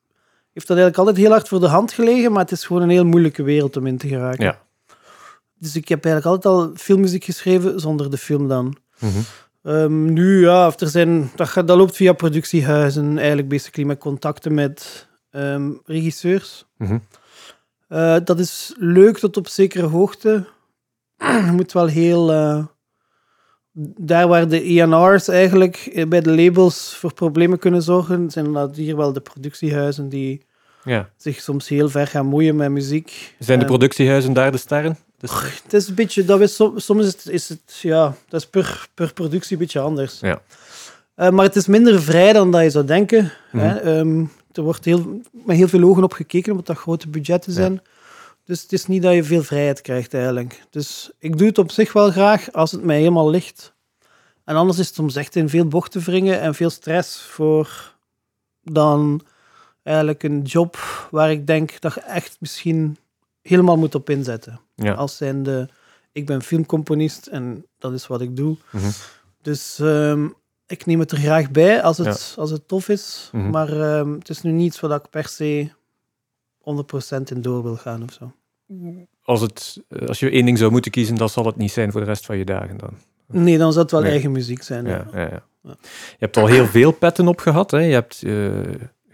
heeft 0.57 0.69
dat 0.69 0.77
eigenlijk 0.77 0.99
altijd 0.99 1.17
heel 1.17 1.37
hard 1.37 1.49
voor 1.49 1.61
de 1.61 1.67
hand 1.67 1.93
gelegen, 1.93 2.33
maar 2.33 2.43
het 2.43 2.53
is 2.53 2.65
gewoon 2.65 2.83
een 2.83 2.91
heel 2.91 3.05
moeilijke 3.05 3.43
wereld 3.43 3.77
om 3.77 3.87
in 3.87 3.99
te 3.99 4.09
geraken. 4.09 4.45
Ja. 4.45 4.59
Dus 5.59 5.77
ik 5.77 5.89
heb 5.89 6.05
eigenlijk 6.05 6.35
altijd 6.35 6.55
al 6.55 6.71
filmmuziek 6.75 7.25
geschreven 7.25 7.81
zonder 7.81 8.11
de 8.11 8.17
film 8.19 8.49
dan. 8.49 8.77
Mhm. 8.99 9.19
Ehm, 9.63 10.13
nu, 10.13 10.41
ja, 10.41 10.67
of 10.67 10.81
er 10.81 10.89
zijn, 10.89 11.31
dat, 11.35 11.49
gaat, 11.49 11.69
dat 11.69 11.77
loopt 11.77 11.97
via 11.97 12.13
productiehuizen, 12.13 13.19
eigenlijk 13.19 13.49
basically 13.49 13.89
met 13.89 13.99
contacten 13.99 14.55
met 14.55 15.09
ehm, 15.31 15.71
regisseurs. 15.85 16.65
Mhm. 16.77 16.99
Eh, 17.89 18.17
dat 18.25 18.39
is 18.39 18.75
leuk 18.79 19.19
tot 19.19 19.37
op 19.37 19.49
zekere 19.49 19.87
hoogte. 19.87 20.47
Je 21.47 21.53
moet 21.53 21.73
wel 21.73 21.87
heel... 21.87 22.33
eh, 22.33 22.65
daar 23.99 24.29
waar 24.29 24.49
de 24.49 24.63
ENR's 24.63 25.29
eigenlijk 25.29 25.77
eh, 25.77 26.07
bij 26.07 26.21
de 26.21 26.35
labels 26.35 26.97
voor 26.97 27.15
problemen 27.15 27.59
kunnen 27.59 27.83
zorgen, 27.83 28.31
zijn 28.31 28.53
dat 28.53 28.77
hier 28.77 28.97
wel 28.97 29.13
de 29.13 29.21
productiehuizen 29.21 30.09
die 30.09 30.46
Ja. 30.87 31.09
zich 31.17 31.41
soms 31.41 31.69
heel 31.69 31.89
ver 31.89 32.07
gaan 32.07 32.27
moeien 32.27 32.57
met 32.57 32.71
muziek. 32.71 33.35
Zijn 33.39 33.59
de 33.59 33.65
En 33.65 33.71
productiehuizen 33.71 34.33
daar 34.33 34.53
de 34.53 34.59
sterren? 34.59 34.99
Sterren? 35.23 35.53
het 35.63 35.73
is 35.73 35.89
een 35.89 35.95
beetje... 35.95 36.25
Dat 36.25 36.41
is, 36.41 36.55
som- 36.57 36.79
soms 36.79 37.05
is 37.07 37.13
het, 37.13 37.27
is 37.29 37.49
het... 37.49 37.79
Ja, 37.83 38.15
dat 38.29 38.41
is 38.41 38.47
per, 38.47 38.89
per 38.95 39.13
productie 39.13 39.53
een 39.53 39.59
beetje 39.63 39.81
anders. 39.81 40.21
Ja. 40.21 40.43
Eh, 41.15 41.31
maar 41.31 41.45
het 41.45 41.57
is 41.57 41.67
minder 41.67 42.03
vrij 42.03 42.33
dan 42.33 42.51
dat 42.51 42.63
je 42.63 42.71
zou 42.71 42.85
denken. 42.85 43.33
Mhm. 43.53 43.65
Hè? 43.65 43.77
Ehm, 43.79 44.25
er 44.53 44.63
wordt 44.63 44.85
heel, 44.85 45.21
met 45.33 45.57
heel 45.57 45.69
veel 45.69 45.83
ogen 45.83 46.03
op 46.05 46.13
gekeken, 46.13 46.51
omdat 46.51 46.67
dat 46.67 46.77
grote 46.77 47.09
budgetten 47.09 47.53
Ja. 47.53 47.59
zijn. 47.59 47.81
Dus 48.45 48.63
het 48.63 48.73
is 48.73 48.87
niet 48.87 49.03
dat 49.03 49.15
je 49.15 49.25
veel 49.25 49.43
vrijheid 49.43 49.81
krijgt 49.81 50.15
eigenlijk. 50.15 50.63
Dus 50.71 51.11
ik 51.19 51.39
doe 51.39 51.47
het 51.47 51.59
op 51.59 51.71
zich 51.71 51.93
wel 51.93 52.11
graag 52.11 52.53
als 52.53 52.73
het 52.73 52.83
mij 52.83 52.99
helemaal 52.99 53.31
ligt. 53.31 53.75
En 54.45 54.57
anders 54.57 54.79
is 54.79 54.87
het 54.87 54.95
soms 54.95 55.17
echt 55.17 55.37
in 55.37 55.49
veel 55.49 55.67
bochten 55.67 56.01
wringen 56.01 56.41
en 56.41 56.55
veel 56.55 56.71
stress 56.71 57.21
voor 57.21 57.95
dan 58.63 59.21
eigenlijk 59.87 60.23
een 60.23 60.43
job 60.43 60.77
waar 61.11 61.31
ik 61.31 61.47
denk 61.47 61.81
dat 61.81 61.95
je 61.95 62.01
echt 62.01 62.37
misschien 62.41 62.97
helemaal 63.43 63.77
moet 63.77 63.95
op 63.95 64.11
inzetten. 64.11 64.61
Ja. 64.75 64.93
Als 64.93 65.17
zijnde, 65.17 65.69
ik 66.13 66.27
ben 66.27 66.43
filmcomponist 66.43 67.27
en 67.27 67.67
dat 67.79 67.93
is 67.93 68.07
wat 68.07 68.21
ik 68.21 68.37
doe. 68.37 68.57
Mhm. 68.71 68.91
Dus 69.43 69.79
ehm, 69.79 70.29
ik 70.67 70.87
neem 70.87 71.01
het 71.01 71.11
er 71.11 71.19
graag 71.19 71.51
bij 71.51 71.83
als 71.83 71.99
het, 71.99 72.35
als 72.39 72.51
het 72.51 72.69
tof 72.69 72.89
is. 72.89 73.29
Mhm. 73.33 73.51
Maar 73.51 73.81
ehm, 73.81 74.13
het 74.13 74.29
is 74.29 74.43
nu 74.43 74.51
niet 74.51 74.67
iets 74.67 74.81
waar 74.81 74.91
ik 74.97 75.11
per 75.11 75.29
se 75.29 75.71
100% 76.59 77.31
in 77.31 77.43
door 77.43 77.63
wil 77.63 77.77
gaan 77.77 78.03
of 78.03 78.13
zo. 78.13 78.33
Als, 79.23 79.41
het, 79.41 79.83
als 80.07 80.21
je 80.21 80.31
één 80.31 80.45
ding 80.45 80.59
zou 80.59 80.71
moeten 80.71 80.91
kiezen, 80.91 81.15
dan 81.17 81.29
zal 81.29 81.47
het 81.47 81.57
niet 81.57 81.71
zijn 81.73 81.93
voor 81.93 82.01
de 82.01 82.07
rest 82.07 82.27
van 82.27 82.37
je 82.39 82.45
dagen 82.45 82.77
dan. 82.77 82.91
Nee, 83.27 83.59
dan 83.59 83.71
zou 83.73 83.83
het 83.83 83.93
wel 83.93 84.01
Nee. 84.01 84.11
eigen 84.11 84.33
muziek 84.33 84.63
zijn. 84.63 84.85
Ja, 84.87 85.07
Ja. 85.13 85.21
ja, 85.21 85.29
ja. 85.31 85.43
Ja. 85.63 85.77
Je 86.11 86.17
hebt 86.19 86.37
al 86.37 86.47
heel 86.47 86.67
veel 86.67 86.91
petten 86.91 87.29
op 87.29 87.39
gehad. 87.39 87.71
Hè? 87.71 87.79
Je 87.79 87.93
hebt 87.93 88.23
eh, 88.23 88.51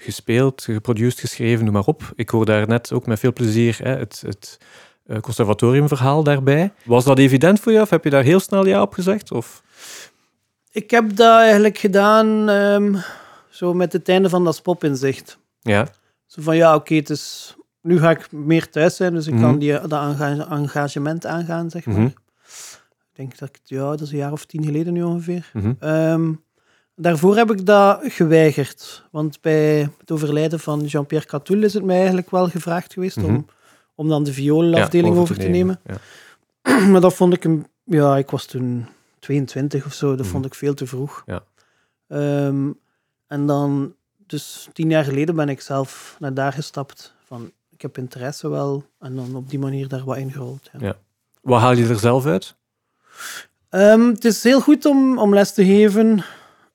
gespeeld, 0.03 0.63
geproduceerd, 0.63 1.21
geschreven, 1.21 1.65
noem 1.65 1.75
maar 1.75 1.85
op. 1.87 2.13
Ik 2.17 2.29
hoor 2.29 2.45
daar 2.45 2.67
net 2.69 2.93
ook 2.93 3.07
met 3.07 3.19
veel 3.19 3.33
plezier 3.33 3.79
hè, 3.83 3.97
het, 3.97 4.23
het 4.27 4.59
eh, 5.07 5.19
conservatoriumverhaal 5.21 6.23
daarbij. 6.23 6.73
Was 6.85 7.05
dat 7.05 7.19
evident 7.19 7.61
voor 7.61 7.73
je 7.73 7.81
of 7.81 7.91
heb 7.91 8.05
je 8.05 8.11
daar 8.11 8.23
heel 8.23 8.41
snel 8.41 8.67
ja 8.67 8.83
op 8.83 8.93
gezegd? 8.93 9.33
Of? 9.33 9.63
Ik 10.73 10.91
heb 10.91 11.17
dat 11.17 11.41
eigenlijk 11.41 11.79
gedaan 11.79 12.49
ehm, 12.49 12.95
zo 13.51 13.75
met 13.75 13.93
het 13.93 14.09
einde 14.09 14.29
van 14.29 14.45
dat 14.45 14.63
pop 14.63 14.85
in 14.85 14.97
zicht. 14.97 15.39
Ja, 15.61 15.89
Zo 16.27 16.43
van 16.43 16.57
ja, 16.57 16.75
oké, 16.75 16.95
het 16.95 17.11
is 17.11 17.57
nu 17.83 17.99
ga 17.99 18.11
ik 18.11 18.33
meer 18.33 18.71
thuis 18.71 18.97
zijn, 18.97 19.15
dus 19.15 19.27
ik 19.27 19.33
Mhm. 19.35 19.43
kan 19.43 19.59
die, 19.59 19.73
dat 19.73 19.93
enga- 19.93 20.49
engagement 20.51 21.27
aangaan, 21.27 21.71
zeg 21.71 21.87
maar. 21.87 21.95
Mhm. 21.95 22.07
Ik 22.07 23.19
denk 23.19 23.39
dat 23.39 23.49
ik, 23.49 23.61
ja, 23.65 23.91
dat 23.91 24.01
is 24.01 24.11
een 24.11 24.17
jaar 24.19 24.33
of 24.33 24.45
tien 24.47 24.65
geleden 24.65 24.93
nu 24.93 25.03
ongeveer. 25.03 25.51
mhm. 25.53 25.73
Ehm, 25.79 26.33
daarvoor 26.95 27.37
heb 27.37 27.51
ik 27.51 27.67
dat 27.67 28.01
geweigerd. 28.03 29.05
Want 29.11 29.41
bij 29.41 29.91
het 29.99 30.11
overlijden 30.11 30.61
van 30.61 30.81
Jean-Pierre 30.85 31.27
Catoul 31.27 31.63
is 31.63 31.75
het 31.75 31.85
mij 31.85 31.97
eigenlijk 31.97 32.31
wel 32.31 32.49
gevraagd 32.49 32.93
geweest 32.93 33.17
Mhm. 33.17 33.27
om, 33.27 33.47
om 33.95 34.09
dan 34.09 34.25
de 34.25 34.33
violenafdeling 34.33 35.15
Ja, 35.15 35.21
over, 35.21 35.39
te 35.39 35.49
nemen. 35.49 35.81
Ja. 35.85 36.87
maar 36.91 37.01
dat 37.01 37.15
vond 37.15 37.35
ik 37.35 37.45
een... 37.45 37.67
Ja, 37.85 38.17
ik 38.17 38.31
was 38.31 38.45
toen 38.47 38.87
22 39.19 39.87
of 39.87 39.93
zo. 39.95 40.09
Dat 40.11 40.19
Mhm. 40.19 40.29
vond 40.29 40.45
ik 40.45 40.55
veel 40.55 40.75
te 40.75 40.87
vroeg. 40.87 41.23
Ja. 41.27 41.43
Ehm, 42.09 42.71
en 43.27 43.47
dan... 43.47 43.95
Dus 44.27 44.69
tien 44.73 44.91
jaar 44.91 45.05
geleden 45.05 45.35
ben 45.37 45.49
ik 45.49 45.61
zelf 45.61 46.17
naar 46.19 46.35
daar 46.35 46.53
gestapt. 46.53 47.15
Van, 47.27 47.51
ik 47.71 47.83
heb 47.83 47.99
interesse 47.99 48.49
wel. 48.49 48.85
En 48.99 49.17
dan 49.17 49.35
op 49.37 49.51
die 49.51 49.59
manier 49.59 49.89
daar 49.89 50.05
wat 50.05 50.17
ingerold. 50.17 50.69
Ja. 50.73 50.87
Ja. 50.87 50.97
Wat 51.43 51.61
haal 51.61 51.73
je 51.73 51.87
er 51.89 51.99
zelf 51.99 52.27
uit? 52.27 52.55
Ehm, 53.69 54.01
het 54.09 54.25
is 54.25 54.43
heel 54.43 54.61
goed 54.61 54.85
om, 54.87 55.19
om 55.19 55.35
les 55.35 55.53
te 55.55 55.65
geven, 55.65 56.25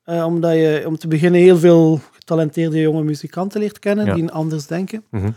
eh, 0.08 0.24
omdat 0.26 0.52
je 0.52 0.82
om 0.86 0.98
te 0.98 1.08
beginnen 1.08 1.40
heel 1.40 1.58
veel 1.58 2.00
getalenteerde 2.12 2.80
jonge 2.80 3.02
muzikanten 3.02 3.60
leert 3.60 3.78
kennen 3.78 4.06
Ja. 4.06 4.14
die 4.14 4.30
anders 4.30 4.66
denken. 4.66 5.04
Mhm. 5.10 5.30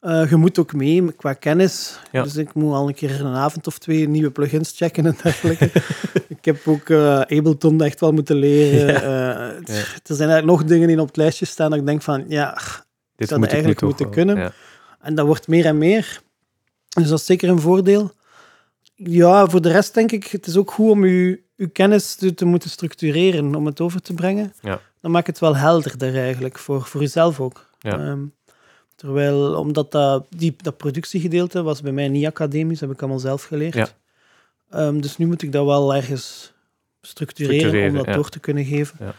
Eh, 0.00 0.30
je 0.30 0.36
moet 0.36 0.58
ook 0.58 0.72
mee 0.72 1.12
qua 1.12 1.32
kennis. 1.32 1.98
Ja. 2.12 2.22
Dus 2.22 2.36
ik 2.36 2.54
moet 2.54 2.72
al 2.74 2.88
een 2.88 2.94
keer 2.94 3.20
een 3.20 3.34
avond 3.34 3.66
of 3.66 3.78
twee 3.78 4.08
nieuwe 4.08 4.30
plugins 4.30 4.72
checken 4.76 5.06
en 5.06 5.16
dergelijke. 5.22 5.70
ik 6.38 6.44
heb 6.44 6.58
ook 6.64 6.88
eh, 6.88 7.20
Ableton 7.20 7.82
echt 7.82 8.00
wel 8.00 8.12
moeten 8.12 8.36
leren. 8.36 8.86
Ja. 8.86 9.50
Er 10.02 10.14
zijn 10.16 10.28
eigenlijk 10.30 10.44
nog 10.44 10.64
dingen 10.64 10.88
die 10.88 11.00
op 11.00 11.06
het 11.06 11.16
lijstje 11.16 11.44
staan 11.46 11.70
dat 11.70 11.78
ik 11.78 11.86
denk 11.86 12.02
van, 12.02 12.24
ja, 12.28 12.58
Dit 13.16 13.28
zou 13.28 13.40
moet 13.40 13.48
eigenlijk 13.48 13.80
moeten 13.82 14.04
wel. 14.04 14.14
kunnen. 14.14 14.52
En 15.00 15.14
dat 15.14 15.26
wordt 15.26 15.48
meer 15.48 15.64
en 15.66 15.78
meer. 15.78 16.20
Dus 16.88 17.08
dat 17.08 17.18
is 17.18 17.26
zeker 17.26 17.48
een 17.48 17.60
voordeel. 17.60 18.12
Ja, 18.94 19.46
voor 19.48 19.60
de 19.60 19.70
rest 19.70 19.94
denk 19.94 20.12
ik, 20.12 20.24
het 20.26 20.46
is 20.46 20.56
ook 20.56 20.70
goed 20.70 20.90
om 20.90 21.04
je, 21.04 21.40
je 21.54 21.66
kennis 21.66 22.14
te, 22.14 22.34
te 22.34 22.44
moeten 22.44 22.70
structureren, 22.70 23.54
om 23.54 23.66
het 23.66 23.80
over 23.80 24.00
te 24.00 24.14
brengen. 24.14 24.52
Ja. 24.60 24.80
Dan 25.00 25.10
maakt 25.10 25.26
het 25.26 25.38
wel 25.38 25.56
helderder 25.56 26.16
eigenlijk, 26.16 26.58
voor, 26.58 26.82
voor 26.82 27.00
jezelf 27.00 27.40
ook. 27.40 27.66
Ja. 27.78 27.98
Ehm, 27.98 28.20
terwijl, 28.94 29.54
omdat 29.54 29.92
dat, 29.92 30.26
die, 30.36 30.56
dat 30.56 30.76
productiegedeelte 30.76 31.62
was 31.62 31.80
bij 31.80 31.92
mij 31.92 32.08
niet 32.08 32.26
academisch, 32.26 32.80
heb 32.80 32.90
ik 32.90 33.00
allemaal 33.00 33.18
zelf 33.18 33.44
geleerd. 33.44 33.74
Ja. 33.74 33.88
Ehm, 34.70 35.00
dus 35.00 35.16
nu 35.16 35.26
moet 35.26 35.42
ik 35.42 35.52
dat 35.52 35.64
wel 35.64 35.94
ergens 35.94 36.52
structureren, 37.00 37.58
Structureren, 37.58 37.98
om 37.98 38.04
dat 38.04 38.14
door 38.14 38.28
te 38.28 38.40
kunnen 38.40 38.64
geven. 38.64 38.96
Ja. 39.00 39.14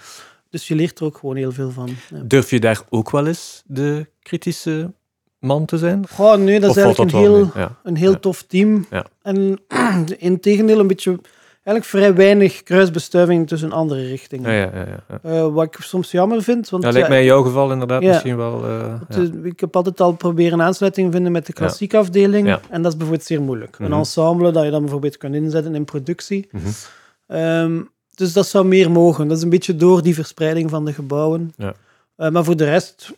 Dus 0.50 0.68
je 0.68 0.76
leert 0.76 1.00
er 1.00 1.06
ook 1.06 1.18
gewoon 1.18 1.36
heel 1.36 1.52
veel 1.52 1.72
van. 1.72 1.90
Durf 2.24 2.50
je 2.50 2.60
daar 2.60 2.82
ook 2.90 3.12
wel 3.12 3.28
eens 3.28 3.64
de 3.66 4.08
kritische 4.22 4.94
man 5.40 5.66
te 5.66 5.78
zijn? 5.78 6.06
Oh, 6.18 6.36
nee, 6.36 6.60
dat 6.60 6.70
is 6.70 6.78
Of 6.78 6.84
eigenlijk 6.84 7.12
een 7.12 7.22
dat 7.22 7.54
heel, 7.54 7.70
een 7.84 7.96
heel 7.96 8.20
tof 8.20 8.44
team. 8.44 8.86
Ja. 8.90 9.06
En 9.22 9.62
in 10.18 10.40
tegendeel 10.40 10.80
een 10.80 10.88
beetje, 10.88 11.20
eigenlijk 11.66 11.86
vrij 11.86 12.14
weinig 12.16 12.64
kruisbestuiving 12.64 13.48
tussen 13.48 13.72
andere 13.72 14.08
richtingen. 14.08 14.52
Ja, 14.52 14.60
ja, 14.74 14.86
ja. 15.10 15.20
Eh, 15.24 15.48
wat 15.54 15.66
ik 15.66 15.78
soms 15.82 16.12
jammer 16.12 16.44
vind, 16.44 16.70
want 16.70 16.84
Dat 16.84 16.94
lijkt 16.94 17.08
mij 17.10 17.20
in 17.20 17.26
jouw 17.26 17.44
geval 17.44 17.72
inderdaad 17.72 18.02
misschien 18.04 18.38
wel... 18.38 18.66
eh, 18.66 19.00
het 19.08 19.18
is- 19.18 19.30
ik 19.44 19.60
heb 19.60 19.76
altijd 19.76 20.02
al 20.02 20.14
proberen 20.14 20.62
aansluiting 20.62 21.12
vinden 21.12 21.32
met 21.32 21.46
de 21.46 21.54
klassieke 21.54 21.98
afdeling. 21.98 22.48
En 22.70 22.82
dat 22.82 22.92
is 22.92 22.98
bijvoorbeeld 22.98 23.28
zeer 23.28 23.42
moeilijk. 23.42 23.80
Mhm. 23.80 23.92
Een 23.92 23.98
ensemble 23.98 24.52
dat 24.52 24.64
je 24.64 24.70
dan 24.72 24.82
bijvoorbeeld 24.82 25.18
kan 25.18 25.34
inzetten 25.34 25.76
in 25.76 25.86
productie. 25.86 26.48
Mhm. 26.52 26.64
Ehm, 27.28 27.82
dus 28.16 28.34
dat 28.34 28.48
zou 28.48 28.66
meer 28.66 28.92
mogen. 28.92 29.28
Dat 29.28 29.38
is 29.38 29.44
een 29.44 29.50
beetje 29.50 29.76
door 29.76 30.02
die 30.04 30.14
verspreiding 30.16 30.70
van 30.70 30.86
de 30.86 30.94
gebouwen. 30.94 31.54
Ja. 31.58 31.74
Eh, 32.16 32.30
maar 32.30 32.44
voor 32.44 32.56
de 32.58 32.66
rest, 32.66 33.12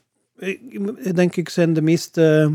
denk 1.14 1.36
ik, 1.36 1.50
zijn 1.50 1.74
de 1.74 1.82
meeste... 1.82 2.52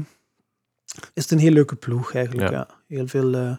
is 1.14 1.22
het 1.22 1.30
een 1.30 1.38
heel 1.38 1.52
leuke 1.52 1.76
ploeg 1.76 2.14
eigenlijk. 2.14 2.50
Ja. 2.50 2.56
Ja. 2.56 2.66
Heel 2.96 3.06
veel 3.06 3.34
eh, 3.34 3.50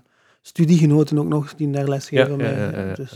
studiegenoten 0.47 1.17
ook 1.19 1.27
nog 1.27 1.55
die 1.55 1.69
daar 1.71 1.87
les 1.89 2.07
geven. 2.07 2.37
ja, 2.37 2.49
ja, 2.49 2.87
ja, 2.87 2.93
dus. 2.93 3.11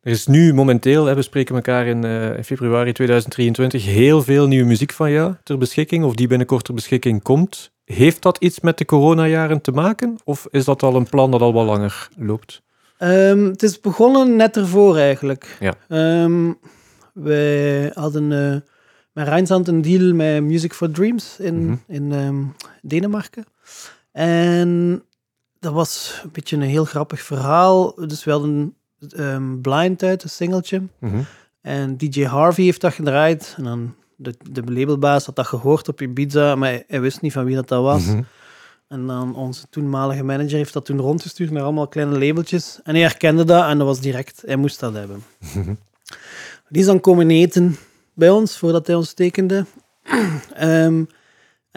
Er 0.00 0.12
is 0.12 0.26
nu 0.26 0.54
momenteel, 0.54 1.04
hè, 1.04 1.14
we 1.14 1.22
spreken 1.22 1.54
elkaar 1.54 1.86
in, 1.86 2.04
eh, 2.04 2.36
in 2.36 2.44
februari 2.44 2.92
2023, 2.92 3.84
heel 3.84 4.22
veel 4.22 4.46
nieuwe 4.46 4.66
muziek 4.66 4.92
van 4.92 5.10
jou 5.10 5.34
ter 5.42 5.58
beschikking, 5.58 6.04
of 6.04 6.14
die 6.14 6.26
binnenkort 6.26 6.64
ter 6.64 6.74
beschikking 6.74 7.22
komt. 7.22 7.70
Heeft 7.84 8.22
dat 8.22 8.38
iets 8.38 8.60
met 8.60 8.78
de 8.78 8.84
coronajaren 8.84 9.60
te 9.60 9.70
maken? 9.70 10.16
Of 10.24 10.46
is 10.50 10.64
dat 10.64 10.82
al 10.82 10.94
een 10.96 11.08
plan 11.08 11.30
dat 11.30 11.40
al 11.40 11.52
wel 11.54 11.64
langer 11.64 12.08
loopt? 12.16 12.62
Ehm, 12.98 13.44
het 13.44 13.62
is 13.62 13.80
begonnen 13.80 14.36
net 14.36 14.56
ervoor 14.56 14.96
eigenlijk. 14.96 15.56
Ja. 15.60 15.74
Ehm, 15.88 16.52
wij 17.12 17.90
hadden 17.94 18.32
eh 18.32 18.56
met 19.12 19.28
Rijnsand 19.28 19.68
een 19.68 19.82
deal 19.82 20.14
met 20.14 20.42
Music 20.42 20.72
for 20.72 20.90
Dreams 20.90 21.36
in, 21.40 21.64
Mhm. 21.64 21.74
in 21.86 22.12
ehm, 22.12 22.42
Denemarken. 22.82 23.44
En 24.12 25.02
dat 25.66 25.74
was 25.74 26.20
een 26.24 26.30
beetje 26.32 26.56
een 26.56 26.62
heel 26.62 26.84
grappig 26.84 27.22
verhaal. 27.22 27.94
Dus 28.06 28.24
we 28.24 28.30
hadden 28.30 28.74
ehm, 29.08 29.60
Blind 29.60 30.02
uit, 30.02 30.22
een 30.22 30.30
singeltje. 30.30 30.82
Mhm. 30.98 31.20
En 31.60 31.96
DJ 31.96 32.24
Harvey 32.24 32.64
heeft 32.64 32.80
dat 32.80 32.92
gedraaid. 32.92 33.54
En 33.56 33.64
dan 33.64 33.94
de, 34.16 34.34
de 34.50 34.72
labelbaas 34.72 35.26
had 35.26 35.36
dat 35.36 35.46
gehoord 35.46 35.88
op 35.88 36.00
Ibiza, 36.00 36.54
maar 36.54 36.68
hij, 36.68 36.84
hij 36.86 37.00
wist 37.00 37.20
niet 37.20 37.32
van 37.32 37.44
wie 37.44 37.54
dat, 37.54 37.68
dat 37.68 37.82
was. 37.82 38.04
Mhm. 38.04 38.22
En 38.88 39.06
dan 39.06 39.34
onze 39.34 39.68
toenmalige 39.70 40.24
manager 40.24 40.56
heeft 40.56 40.72
dat 40.72 40.84
toen 40.84 41.00
rondgestuurd 41.00 41.50
naar 41.50 41.62
allemaal 41.62 41.88
kleine 41.88 42.18
labeltjes. 42.18 42.80
En 42.82 42.94
hij 42.94 43.02
herkende 43.02 43.44
dat 43.44 43.68
en 43.68 43.78
dat 43.78 43.86
was 43.86 44.00
direct, 44.00 44.42
hij 44.46 44.56
moest 44.56 44.80
dat 44.80 44.94
hebben. 44.94 45.22
Mhm. 45.54 45.74
Die 46.68 46.80
is 46.80 46.86
dan 46.86 47.00
komen 47.00 47.30
eten 47.30 47.76
bij 48.14 48.30
ons, 48.30 48.58
voordat 48.58 48.86
hij 48.86 48.96
ons 48.96 49.12
tekende. 49.12 49.64
Ehm, 50.54 51.04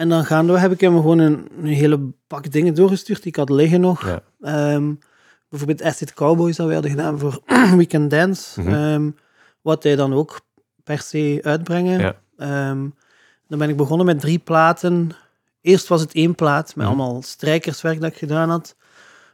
en 0.00 0.08
dan 0.08 0.24
gaande 0.24 0.58
heb 0.58 0.72
ik 0.72 0.80
hem 0.80 0.96
gewoon 0.96 1.18
een, 1.18 1.48
een 1.58 1.66
hele 1.66 2.00
pak 2.26 2.50
dingen 2.52 2.74
doorgestuurd 2.74 3.18
die 3.22 3.28
ik 3.32 3.36
had 3.36 3.50
liggen 3.50 3.80
nog. 3.80 4.06
Ja. 4.06 4.22
Ehm, 4.40 4.92
bijvoorbeeld 5.48 5.82
Acid 5.82 6.14
Cowboys 6.14 6.56
dat 6.56 6.66
we 6.66 6.72
hadden 6.72 6.90
gedaan 6.90 7.18
voor 7.18 7.40
Weekend 7.76 8.10
Dance. 8.10 8.60
Mhm. 8.60 8.74
Ehm, 8.74 9.10
wat 9.62 9.82
hij 9.82 9.96
dan 9.96 10.12
ook 10.14 10.40
per 10.84 10.98
se 10.98 11.38
uitbrengen. 11.42 12.00
Ja. 12.00 12.16
Ehm, 12.36 12.88
dan 13.48 13.58
ben 13.58 13.68
ik 13.68 13.76
begonnen 13.76 14.06
met 14.06 14.20
drie 14.20 14.38
platen. 14.38 15.10
Eerst 15.60 15.88
was 15.88 16.00
het 16.00 16.12
één 16.14 16.34
plaat 16.34 16.76
met 16.76 16.86
Mhm. 16.86 16.86
allemaal 16.86 17.22
strijkerswerk 17.22 18.00
dat 18.00 18.10
ik 18.10 18.18
gedaan 18.18 18.50
had. 18.50 18.76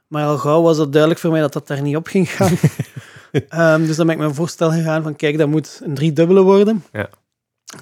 Maar 0.06 0.26
al 0.26 0.38
gauw 0.38 0.62
was 0.62 0.78
het 0.78 0.92
duidelijk 0.92 1.20
voor 1.20 1.30
mij 1.30 1.40
dat 1.40 1.52
dat 1.52 1.66
daar 1.66 1.82
niet 1.82 1.96
op 1.96 2.06
ging 2.06 2.30
gaan. 2.30 2.52
Dus 3.86 3.96
dan 3.96 4.06
ben 4.06 4.14
ik 4.14 4.20
mijn 4.20 4.34
voorstel 4.34 4.70
gegaan 4.70 5.02
van 5.02 5.16
kijk, 5.16 5.38
dat 5.38 5.48
moet 5.48 5.80
een 5.84 5.94
driedubbele 5.94 6.42
worden. 6.42 6.84
Ja. 6.92 7.08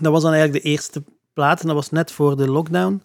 Dat 0.01 0.12
was 0.12 0.22
dan 0.22 0.32
eigenlijk 0.32 0.64
de 0.64 0.70
eerste 0.70 1.03
plaat 1.35 1.61
en 1.61 1.66
dat 1.66 1.76
was 1.76 1.91
net 1.91 2.12
voor 2.12 2.37
de 2.37 2.49
lockdown. 2.51 3.03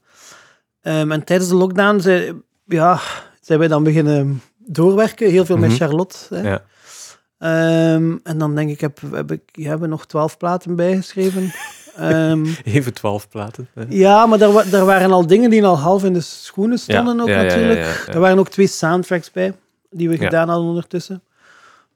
Ehm, 0.82 1.12
en 1.12 1.24
tijdens 1.24 1.50
de 1.50 1.56
lockdown 1.56 2.00
zei, 2.00 2.42
ja, 2.66 3.00
zijn 3.42 3.60
wij 3.60 3.68
dan 3.68 3.84
beginnen 3.84 4.42
doorwerken, 4.58 5.30
heel 5.30 5.46
veel 5.46 5.58
met 5.58 5.70
Mhm. 5.70 5.78
Charlotte. 5.78 6.18
Hè. 6.36 6.50
Ja. 6.50 6.62
Ehm, 7.38 8.18
en 8.24 8.38
dan 8.38 8.56
denk 8.56 8.70
ik, 8.70 8.82
heb, 8.82 9.00
heb 9.12 9.32
ik, 9.32 9.42
hebben 9.54 9.90
nog 9.90 10.06
twaalf 10.06 10.38
platen 10.38 10.76
bijgeschreven. 10.76 11.52
Ehm, 11.96 12.46
Even 12.64 12.94
twaalf 12.94 13.30
platen. 13.30 13.68
hè. 13.74 13.86
ja, 13.90 14.26
maar 14.26 14.38
daar, 14.38 14.52
wa- 14.52 14.64
daar 14.64 14.86
waren 14.86 15.12
al 15.12 15.28
dingen 15.28 15.50
die 15.50 15.66
al 15.66 15.78
half 15.80 16.04
in 16.04 16.14
de 16.14 16.22
schoenen 16.22 16.78
stonden 16.80 17.16
Ja, 17.16 17.22
ook 17.22 17.28
ja, 17.28 17.42
natuurlijk. 17.42 18.06
Er 18.08 18.20
waren 18.20 18.40
ook 18.40 18.50
twee 18.50 18.68
soundtracks 18.68 19.32
bij, 19.32 19.54
die 19.90 20.10
we 20.10 20.18
gedaan 20.18 20.50
hadden 20.50 20.68
ondertussen. 20.68 21.22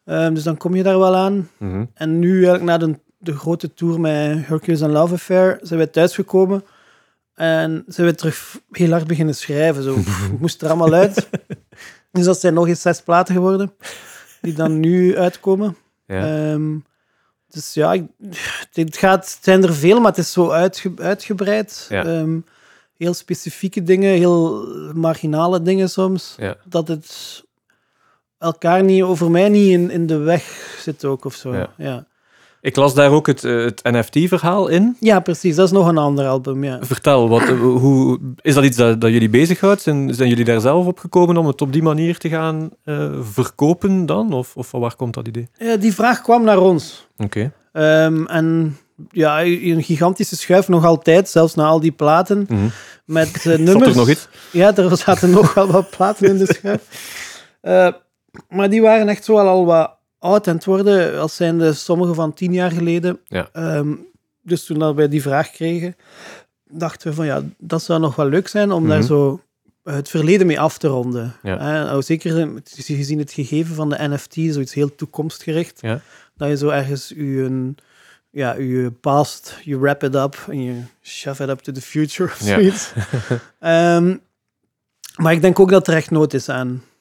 Dus 0.06 0.44
dan 0.44 0.58
kom 0.58 0.76
je 0.76 0.84
daar 0.84 1.00
wel 1.00 1.16
aan. 1.16 1.50
Mhm. 1.58 1.86
En 1.94 2.20
nu, 2.20 2.34
eigenlijk 2.46 2.64
na 2.64 2.78
de, 2.78 3.00
de 3.24 3.36
grote 3.38 3.74
tour 3.74 4.00
met 4.00 4.48
Hercules 4.48 4.82
and 4.82 4.92
Love 4.92 5.14
Affair, 5.14 5.60
zijn 5.62 5.80
we 5.80 5.90
thuisgekomen. 5.90 6.64
En 7.34 7.84
zijn 7.88 8.08
we 8.08 8.16
terug 8.16 8.60
heel 8.72 8.92
hard 8.92 9.08
beginnen 9.08 9.36
schrijven. 9.36 9.84
Zo. 9.84 9.96
Het 10.32 10.40
moest 10.40 10.62
er 10.62 10.68
allemaal 10.68 10.94
uit. 10.94 11.30
Dus 12.12 12.26
dat 12.26 12.40
zijn 12.40 12.54
nog 12.54 12.68
eens 12.68 12.82
zes 12.82 13.02
platen 13.02 13.34
geworden, 13.36 13.74
die 14.42 14.54
dan 14.54 14.80
nu 14.80 15.18
uitkomen. 15.18 15.78
Ja. 16.08 16.52
Ehm, 16.52 16.78
dus 17.48 17.74
ja, 17.74 17.94
ik- 17.94 18.08
het, 18.74 18.98
gaat, 18.98 19.32
het 19.34 19.40
zijn 19.44 19.64
er 19.64 19.74
veel, 19.74 19.98
maar 20.00 20.10
het 20.10 20.18
is 20.18 20.32
zo 20.32 20.50
uitge, 20.50 20.92
uitgebreid. 20.96 21.86
Ja. 21.90 22.06
Ehm, 22.06 22.40
heel 22.98 23.14
specifieke 23.14 23.84
dingen, 23.84 24.10
heel 24.14 24.66
marginale 24.94 25.62
dingen 25.62 25.90
soms. 25.90 26.36
Ja. 26.38 26.56
Dat 26.66 26.88
het 26.88 27.44
elkaar 28.38 28.84
niet, 28.84 29.04
over 29.04 29.32
mij 29.32 29.50
niet 29.50 29.72
in, 29.72 29.90
in 29.92 30.08
de 30.08 30.18
weg 30.18 30.76
zit 30.80 31.06
ook 31.06 31.26
of 31.26 31.34
zo. 31.36 31.68
Ja. 31.78 32.06
Ja, 32.64 32.70
ja. 32.70 32.70
Ik 32.70 32.76
las 32.76 32.94
daar 32.94 33.12
ook 33.12 33.28
het, 33.28 33.44
eh, 33.44 33.64
het 33.64 33.84
NFT-verhaal 33.84 34.68
in. 34.68 34.98
precies. 35.24 35.56
Dat 35.56 35.66
is 35.66 35.72
nog 35.72 35.88
een 35.88 35.98
ander 35.98 36.26
album, 36.28 36.64
ja. 36.64 36.78
Vertel, 36.82 37.30
wat, 37.30 37.42
eh, 37.42 37.60
hoe, 37.60 38.20
is 38.42 38.54
dat 38.54 38.64
iets 38.64 38.78
dat, 38.78 39.02
dat 39.02 39.12
jullie 39.12 39.30
bezighoudt? 39.30 39.82
Zijn, 39.82 40.14
zijn 40.14 40.30
jullie 40.30 40.46
daar 40.46 40.62
zelf 40.62 40.86
op 40.86 41.00
gekomen 41.00 41.38
om 41.38 41.46
het 41.48 41.62
op 41.62 41.74
die 41.74 41.84
manier 41.84 42.18
te 42.18 42.30
gaan 42.30 42.70
eh, 42.84 43.10
verkopen 43.22 44.06
dan? 44.06 44.34
Of, 44.34 44.56
of 44.56 44.68
van 44.68 44.80
waar 44.80 44.96
komt 44.96 45.14
dat 45.14 45.28
idee? 45.28 45.48
Ja, 45.58 45.76
Die 45.76 45.94
vraag 45.94 46.22
kwam 46.22 46.44
naar 46.44 46.60
ons. 46.60 47.08
Oké. 47.18 47.52
Ehm, 47.72 48.26
en 48.26 48.78
ja, 49.12 49.44
een 49.44 49.84
gigantische 49.84 50.36
schuif 50.36 50.68
nog 50.68 50.86
altijd, 50.86 51.30
zelfs 51.30 51.56
na 51.56 51.66
al 51.66 51.80
die 51.80 51.92
platen. 51.92 52.46
Mhm. 52.50 52.68
Met 53.06 53.28
Zat 53.42 53.58
nummers. 53.60 53.90
er 53.90 53.96
nog 53.96 54.10
iets? 54.10 54.28
Ja, 54.52 54.76
er 54.76 54.98
zaten 54.98 55.30
nog 55.40 55.54
wel 55.54 55.72
wat 55.72 55.90
platen 55.90 56.28
in 56.28 56.38
de 56.38 56.54
schuif. 56.54 56.82
Maar 58.50 58.70
die 58.70 58.82
waren 58.82 59.08
echt 59.08 59.24
zo 59.26 59.38
al, 59.38 59.48
al 59.48 59.66
wat 59.66 59.92
oud 60.24 60.48
aan 60.48 60.56
het 60.56 60.66
worden, 60.66 61.20
als 61.20 61.36
zijnde 61.36 61.74
sommige 61.74 62.14
van 62.14 62.34
tien 62.34 62.54
jaar 62.54 62.72
geleden. 62.72 63.20
Ja. 63.26 63.50
Ehm, 63.54 63.94
dus 64.42 64.66
toen 64.66 64.80
dat 64.80 64.96
wij 64.96 65.08
die 65.08 65.22
vraag 65.22 65.52
kregen, 65.52 65.96
dachten 66.70 67.10
we 67.10 67.16
van 67.16 67.26
ja, 67.26 67.42
dat 67.58 67.84
zou 67.84 68.00
nog 68.00 68.16
wel 68.16 68.26
leuk 68.30 68.48
zijn 68.48 68.72
om 68.72 68.88
daar 68.88 68.98
Mhm. 68.98 69.08
zo 69.08 69.42
het 69.84 70.10
verleden 70.10 70.48
mee 70.48 70.60
af 70.60 70.78
te 70.78 70.88
ronden. 70.88 71.34
Ja. 71.44 71.58
Eh, 71.58 71.66
nou, 71.90 72.02
zeker 72.02 72.40
eh, 72.40 72.50
gezien 72.64 73.20
het 73.20 73.32
gegeven 73.32 73.76
van 73.76 73.90
de 73.90 73.98
NFT, 74.00 74.34
zoiets 74.34 74.74
heel 74.74 74.96
toekomstgericht, 74.96 75.82
Ja. 75.82 76.02
dat 76.36 76.50
je 76.50 76.58
zo 76.58 76.70
ergens 76.70 77.10
je, 77.16 77.74
ja, 78.30 78.54
je 78.54 78.92
past, 79.02 79.58
you 79.64 79.80
wrap 79.80 80.04
it 80.04 80.16
up 80.16 80.46
en 80.50 80.64
je 80.64 80.82
shove 81.02 81.44
it 81.44 81.50
up 81.50 81.60
to 81.60 81.72
the 81.72 81.82
future 81.82 82.30
of 82.30 82.40
Ja. 82.40 82.46
zoiets. 82.46 82.94
Ehm, 83.60 84.18
maar 85.16 85.34
ik 85.34 85.42
denk 85.42 85.60
ook 85.60 85.70
dat 85.70 85.88
er 85.88 85.94
echt 85.96 86.12
nood 86.12 86.34
is 86.34 86.50
aan 86.50 86.70
eh, 86.70 86.93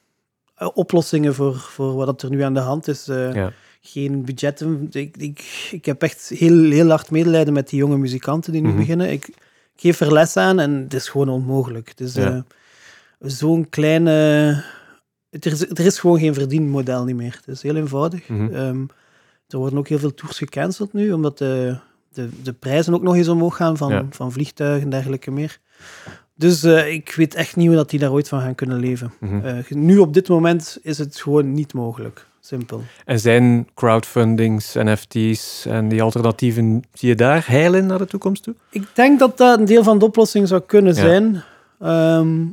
oplossingen 0.74 1.34
voor, 1.34 1.54
voor 1.56 1.94
wat 1.94 2.22
er 2.22 2.30
nu 2.30 2.40
aan 2.40 2.54
de 2.54 2.60
hand 2.60 2.88
is. 2.88 3.08
Eh, 3.08 3.34
Ja. 3.34 3.52
Geen 3.84 4.24
budgetten. 4.24 4.88
Ik, 4.90 5.16
ik, 5.16 5.68
ik 5.72 5.84
heb 5.84 6.02
echt 6.02 6.28
heel, 6.28 6.70
heel 6.70 6.88
hard 6.88 7.10
medelijden 7.10 7.52
met 7.54 7.68
die 7.68 7.78
jonge 7.78 7.96
muzikanten 7.98 8.52
die 8.52 8.62
nu 8.62 8.68
Mhm. 8.68 8.76
beginnen. 8.76 9.10
Ik, 9.10 9.26
ik 9.28 9.36
geef 9.76 10.00
er 10.00 10.12
les 10.12 10.36
aan 10.36 10.58
en 10.60 10.72
het 10.72 10.94
is 10.94 11.08
gewoon 11.08 11.28
onmogelijk. 11.28 11.92
Is 11.96 12.14
Ja. 12.14 12.30
eh, 12.32 12.40
zo'n 13.30 13.68
kleine... 13.68 14.10
Er, 15.30 15.52
is, 15.52 15.60
er 15.68 15.80
is 15.80 15.98
gewoon 15.98 16.18
geen 16.18 16.34
verdienmodel 16.34 17.04
niet 17.04 17.16
meer. 17.16 17.32
Het 17.44 17.54
is 17.54 17.62
heel 17.62 17.76
eenvoudig. 17.76 18.28
Mhm. 18.28 18.54
Ehm, 18.54 18.84
er 19.48 19.58
worden 19.58 19.78
ook 19.78 19.88
heel 19.88 19.98
veel 19.98 20.14
tours 20.14 20.38
gecanceld 20.38 20.92
nu, 20.92 21.12
omdat 21.12 21.38
de, 21.38 21.76
de, 22.12 22.28
de 22.42 22.52
prijzen 22.52 22.94
ook 22.94 23.02
nog 23.02 23.14
eens 23.16 23.28
omhoog 23.28 23.56
gaan 23.56 23.76
van, 23.76 23.90
Ja. 23.92 24.06
van 24.10 24.32
vliegtuigen 24.32 24.82
en 24.82 24.90
dergelijke 24.90 25.30
meer. 25.30 25.58
Dus 26.34 26.62
eh, 26.62 26.92
ik 26.92 27.12
weet 27.16 27.34
echt 27.34 27.56
niet 27.56 27.66
hoe 27.66 27.76
dat 27.76 27.90
die 27.90 27.98
daar 27.98 28.12
ooit 28.12 28.28
van 28.28 28.40
gaan 28.40 28.54
kunnen 28.54 28.78
leven. 28.78 29.12
Mhm. 29.20 29.46
Eh, 29.46 29.54
nu 29.68 29.98
op 29.98 30.14
dit 30.14 30.28
moment 30.28 30.78
is 30.82 30.98
het 30.98 31.20
gewoon 31.20 31.52
niet 31.52 31.74
mogelijk. 31.74 32.26
Simpel. 32.40 32.82
En 33.04 33.18
zijn 33.20 33.68
crowdfundings, 33.74 34.74
NFT's 34.74 35.66
en 35.66 35.88
die 35.88 36.02
alternatieven, 36.02 36.82
zie 36.92 37.08
je 37.08 37.14
daar 37.14 37.44
heil 37.46 37.74
in 37.74 37.86
naar 37.86 37.98
de 37.98 38.06
toekomst 38.06 38.42
toe? 38.42 38.54
Ik 38.70 38.86
denk 38.94 39.18
dat 39.18 39.38
dat 39.38 39.58
een 39.58 39.64
deel 39.64 39.82
van 39.82 39.98
de 39.98 40.04
oplossing 40.04 40.48
zou 40.48 40.60
kunnen 40.66 40.94
Ja. 40.94 41.00
zijn. 41.00 41.42
Ehm, 41.80 42.44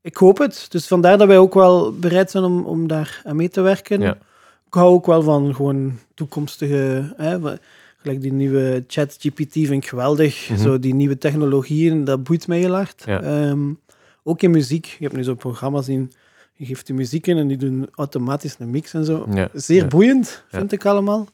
ik 0.00 0.16
hoop 0.16 0.38
het. 0.38 0.66
Dus 0.68 0.86
vandaar 0.86 1.18
dat 1.18 1.26
wij 1.26 1.38
ook 1.38 1.54
wel 1.54 1.92
bereid 1.92 2.30
zijn 2.30 2.44
om, 2.44 2.64
om 2.64 2.86
daar 2.88 3.20
aan 3.24 3.36
mee 3.36 3.48
te 3.48 3.60
werken. 3.60 4.00
Ja. 4.00 4.14
Ik 4.66 4.74
hou 4.74 4.88
ook 4.92 5.06
wel 5.06 5.22
van 5.22 5.54
gewoon 5.54 5.98
toekomstige... 6.14 7.12
Hè, 7.16 7.38
gelijk 8.02 8.20
die 8.20 8.32
nieuwe 8.32 8.84
ChatGPT 8.86 9.52
vind 9.52 9.70
ik 9.70 9.86
geweldig. 9.86 10.48
Mhm. 10.50 10.60
Zo 10.60 10.78
die 10.78 10.94
nieuwe 10.94 11.18
technologieën, 11.18 12.04
dat 12.04 12.22
boeit 12.24 12.46
mij 12.46 12.58
heel 12.58 12.74
hard. 12.74 13.02
Ja. 13.06 13.22
Ehm, 13.22 13.72
ook 14.22 14.42
in 14.42 14.50
muziek. 14.50 14.84
Je 14.86 15.04
hebt 15.04 15.16
nu 15.16 15.22
zo'n 15.24 15.36
programma 15.36 15.82
zien... 15.82 16.12
Je 16.52 16.66
geeft 16.66 16.86
die 16.86 16.94
muziek 16.94 17.26
in 17.26 17.36
en 17.36 17.48
die 17.48 17.56
doen 17.56 17.88
automatisch 17.94 18.56
een 18.58 18.70
mix 18.70 18.94
en 18.94 19.04
zo. 19.04 19.26
Ja. 19.34 19.48
Zeer 19.52 19.82
Ja. 19.82 19.86
boeiend, 19.88 20.44
vind 20.48 20.72
ik 20.72 20.84
allemaal. 20.86 21.26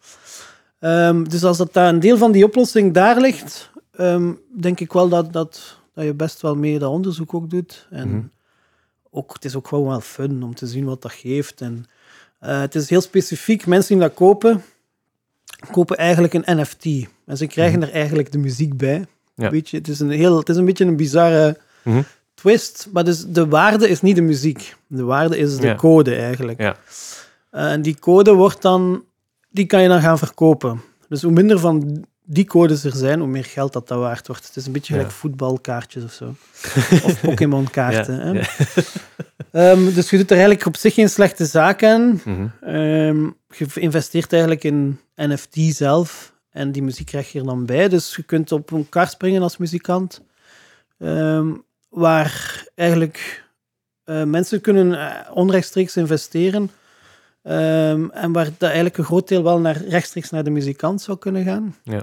Ehm, 0.78 1.24
dus 1.24 1.44
als 1.44 1.56
dat 1.58 1.72
daar 1.72 1.88
een 1.88 2.00
deel 2.00 2.16
van 2.18 2.32
die 2.32 2.44
oplossing 2.44 2.92
daar 2.94 3.20
ligt, 3.20 3.70
ehm, 3.92 4.32
denk 4.60 4.80
ik 4.80 4.92
wel 4.92 5.08
dat, 5.08 5.32
dat, 5.32 5.78
dat 5.94 6.04
je 6.04 6.14
best 6.14 6.42
wel 6.42 6.56
mee 6.56 6.78
dat 6.78 6.90
onderzoek 6.90 7.34
ook 7.34 7.50
doet. 7.50 7.86
En 7.90 8.08
Mhm. 8.08 8.20
ook, 9.10 9.32
het 9.32 9.44
is 9.44 9.54
ook 9.56 9.68
gewoon 9.68 9.86
wel 9.88 10.00
fun 10.00 10.42
om 10.42 10.54
te 10.54 10.66
zien 10.66 10.84
wat 10.84 11.02
dat 11.02 11.12
geeft. 11.12 11.60
En, 11.60 11.84
eh, 12.38 12.60
het 12.60 12.74
is 12.74 12.90
heel 12.90 13.00
specifiek. 13.00 13.66
Mensen 13.66 13.94
die 13.98 14.06
dat 14.06 14.14
kopen, 14.14 14.62
kopen 15.70 15.96
eigenlijk 15.96 16.34
een 16.34 16.61
NFT. 16.61 16.84
En 17.26 17.36
ze 17.36 17.46
krijgen 17.46 17.82
er 17.82 17.92
eigenlijk 17.92 18.32
de 18.32 18.38
muziek 18.38 18.76
bij. 18.76 18.98
Mhm. 18.98 19.07
Ja. 19.34 19.50
Weet 19.50 19.68
je, 19.68 19.76
het, 19.76 19.88
is 19.88 20.00
een 20.00 20.11
heel, 20.11 20.38
het 20.38 20.48
is 20.48 20.57
een 20.57 20.64
beetje 20.64 20.84
een 20.84 20.96
bizarre 20.96 21.59
Mhm. 21.82 22.02
twist. 22.34 22.88
Maar 22.92 23.04
dus 23.04 23.24
de 23.26 23.46
waarde 23.48 23.88
is 23.88 24.02
niet 24.02 24.16
de 24.16 24.22
muziek. 24.22 24.76
De 24.86 25.02
waarde 25.04 25.38
is 25.38 25.57
de 25.57 25.66
Ja. 25.66 25.74
code 25.74 26.14
eigenlijk. 26.14 26.61
Ja. 26.61 26.76
Eh, 27.50 27.72
en 27.72 27.82
die 27.82 27.98
code 27.98 28.32
wordt 28.32 28.62
dan, 28.62 29.04
die 29.50 29.66
kan 29.66 29.82
je 29.82 29.88
dan 29.88 30.00
gaan 30.00 30.18
verkopen. 30.18 30.80
Dus 31.09 31.22
hoe 31.22 31.32
minder 31.32 31.59
van 31.59 32.04
die 32.26 32.44
codes 32.44 32.84
er 32.84 32.96
zijn, 32.96 33.18
hoe 33.18 33.28
meer 33.28 33.44
geld 33.44 33.72
dat 33.72 33.88
dat 33.88 33.98
waard 33.98 34.26
wordt. 34.26 34.46
Het 34.46 34.56
is 34.56 34.66
een 34.66 34.72
beetje 34.72 34.94
Ja. 34.94 34.98
gelijk 35.00 35.16
voetbalkaartjes 35.16 36.04
of 36.04 36.12
zo. 36.12 36.34
of 37.06 37.20
Pokémon-kaarten. 37.20 38.32
Ja. 38.34 38.42
Ehm, 39.50 39.94
dus 39.94 40.10
je 40.10 40.16
doet 40.16 40.30
er 40.30 40.36
eigenlijk 40.36 40.66
op 40.66 40.76
zich 40.76 40.94
geen 40.94 41.08
slechte 41.08 41.44
zaak 41.46 41.84
aan. 41.84 42.20
Mhm. 42.24 42.46
Ehm, 42.60 43.24
je 43.48 43.66
investeert 43.74 44.32
eigenlijk 44.32 44.64
in 44.64 45.00
NFT 45.14 45.56
zelf. 45.58 46.34
En 46.50 46.72
die 46.72 46.82
muziek 46.82 47.06
krijg 47.06 47.32
je 47.32 47.38
er 47.38 47.44
dan 47.44 47.66
bij. 47.66 47.88
Dus 47.88 48.16
je 48.16 48.22
kunt 48.22 48.52
op 48.52 48.70
een 48.70 48.88
kar 48.88 49.08
springen 49.08 49.42
als 49.42 49.56
muzikant. 49.56 50.22
Ehm, 50.98 51.52
waar 51.88 52.64
eigenlijk 52.74 53.44
eh, 54.04 54.22
mensen 54.22 54.60
kunnen 54.60 54.92
eh, 55.00 55.30
onrechtstreeks 55.36 55.96
investeren. 55.96 56.70
En 57.42 58.32
waar 58.32 58.44
dat 58.44 58.62
eigenlijk 58.62 58.98
een 58.98 59.04
groot 59.04 59.28
deel 59.28 59.42
wel 59.42 59.60
naar, 59.60 59.76
rechtstreeks 59.88 60.30
naar 60.30 60.44
de 60.44 60.50
muzikant 60.50 61.00
zou 61.02 61.18
kunnen 61.18 61.44
gaan. 61.44 61.76
Ja. 61.82 62.02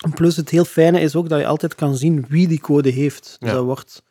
En 0.00 0.10
plus 0.12 0.36
het 0.36 0.48
heel 0.50 0.64
fijne 0.64 1.00
is 1.00 1.16
ook 1.16 1.28
dat 1.28 1.40
je 1.40 1.46
altijd 1.46 1.74
kan 1.74 1.96
zien 1.96 2.24
wie 2.28 2.48
die 2.48 2.60
code 2.60 2.88
heeft. 2.90 3.36
Dus, 3.38 3.48
Ja. 3.48 3.54
dat 3.54 3.64
wordt, 3.64 4.02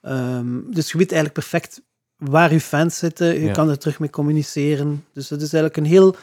ehm, 0.00 0.60
dus 0.70 0.90
je 0.92 0.98
weet 0.98 1.12
eigenlijk 1.12 1.32
perfect 1.32 1.82
waar 2.16 2.52
je 2.52 2.60
fans 2.60 2.98
zitten. 2.98 3.26
Je 3.26 3.40
Ja. 3.44 3.52
kan 3.52 3.68
er 3.70 3.78
terug 3.78 3.98
mee 3.98 4.10
communiceren. 4.10 5.04
Dus 5.12 5.30
het 5.30 5.42
is 5.42 5.52
eigenlijk 5.52 5.76
een 5.76 5.92
heel... 5.92 6.16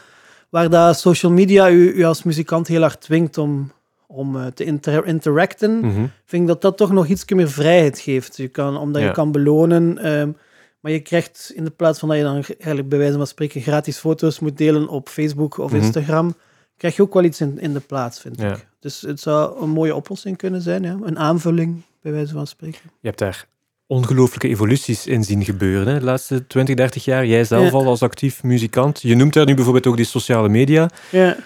Waar 0.50 0.70
dat 0.70 1.00
social 1.00 1.32
media 1.32 1.70
u, 1.70 1.92
u 1.94 2.04
als 2.04 2.24
muzikant 2.24 2.68
heel 2.68 2.82
hard 2.82 3.02
dwingt 3.02 3.38
om, 3.38 3.72
om 4.08 4.36
eh, 4.36 4.46
te 4.46 4.64
inter- 4.64 5.06
interacten, 5.06 5.80
Mhm. 5.80 6.06
vind 6.26 6.42
ik 6.42 6.48
dat 6.48 6.62
dat 6.62 6.78
toch 6.78 6.92
nog 6.92 7.08
iets 7.08 7.26
meer 7.30 7.50
vrijheid 7.50 8.00
geeft. 8.00 8.38
Je 8.38 8.48
kan, 8.48 8.78
omdat 8.78 9.02
Ja. 9.02 9.08
je 9.08 9.14
kan 9.14 9.32
belonen, 9.32 9.98
ehm, 9.98 10.32
maar 10.80 10.92
je 10.92 11.00
krijgt 11.00 11.52
in 11.56 11.64
de 11.64 11.70
plaats 11.70 12.00
van 12.00 12.08
dat 12.10 12.18
je 12.18 12.24
dan 12.24 12.34
eigenlijk 12.34 12.89
bij 12.89 12.98
wijze 12.98 13.18
van 13.18 13.28
spreken 13.28 13.62
gratis 13.62 13.98
foto's 13.98 14.39
moet 14.39 14.58
delen 14.58 14.88
op 14.88 15.10
Facebook 15.10 15.58
of 15.58 15.72
Mhm. 15.72 15.82
Instagram, 15.82 16.36
krijg 16.78 16.96
je 16.96 17.02
ook 17.02 17.14
wel 17.14 17.24
iets 17.24 17.42
in, 17.42 17.60
in 17.60 17.74
de 17.74 17.80
plaats, 17.80 18.20
vind 18.20 18.39
Ja. 18.39 18.54
ik. 18.54 18.68
Dus 18.82 19.02
het 19.02 19.20
zou 19.20 19.62
een 19.64 19.70
mooie 19.70 19.96
oplossing 19.96 20.38
kunnen 20.38 20.62
zijn, 20.62 20.84
ja. 20.84 20.98
een 21.04 21.20
aanvulling 21.20 21.82
bij 22.02 22.12
wijze 22.12 22.34
van 22.34 22.48
spreken. 22.48 22.80
Je 23.00 23.08
hebt 23.08 23.20
daar 23.20 23.46
ongelooflijke 23.88 24.48
evoluties 24.48 25.08
in 25.08 25.24
zien 25.24 25.44
gebeuren 25.44 25.94
hè, 25.94 26.00
de 26.00 26.06
laatste 26.06 26.48
20, 26.48 26.76
30 26.76 27.06
jaar. 27.06 27.26
Jij 27.26 27.44
zelf 27.44 27.64
Ja. 27.66 27.72
al 27.72 27.86
als 27.86 28.02
actief 28.02 28.44
muzikant. 28.44 29.02
Je 29.02 29.16
noemt 29.16 29.34
daar 29.34 29.46
nu 29.46 29.54
bijvoorbeeld 29.54 29.88
ook 29.88 29.96
die 29.96 30.06
sociale 30.06 30.50
media. 30.50 30.90
Ja. 31.10 31.38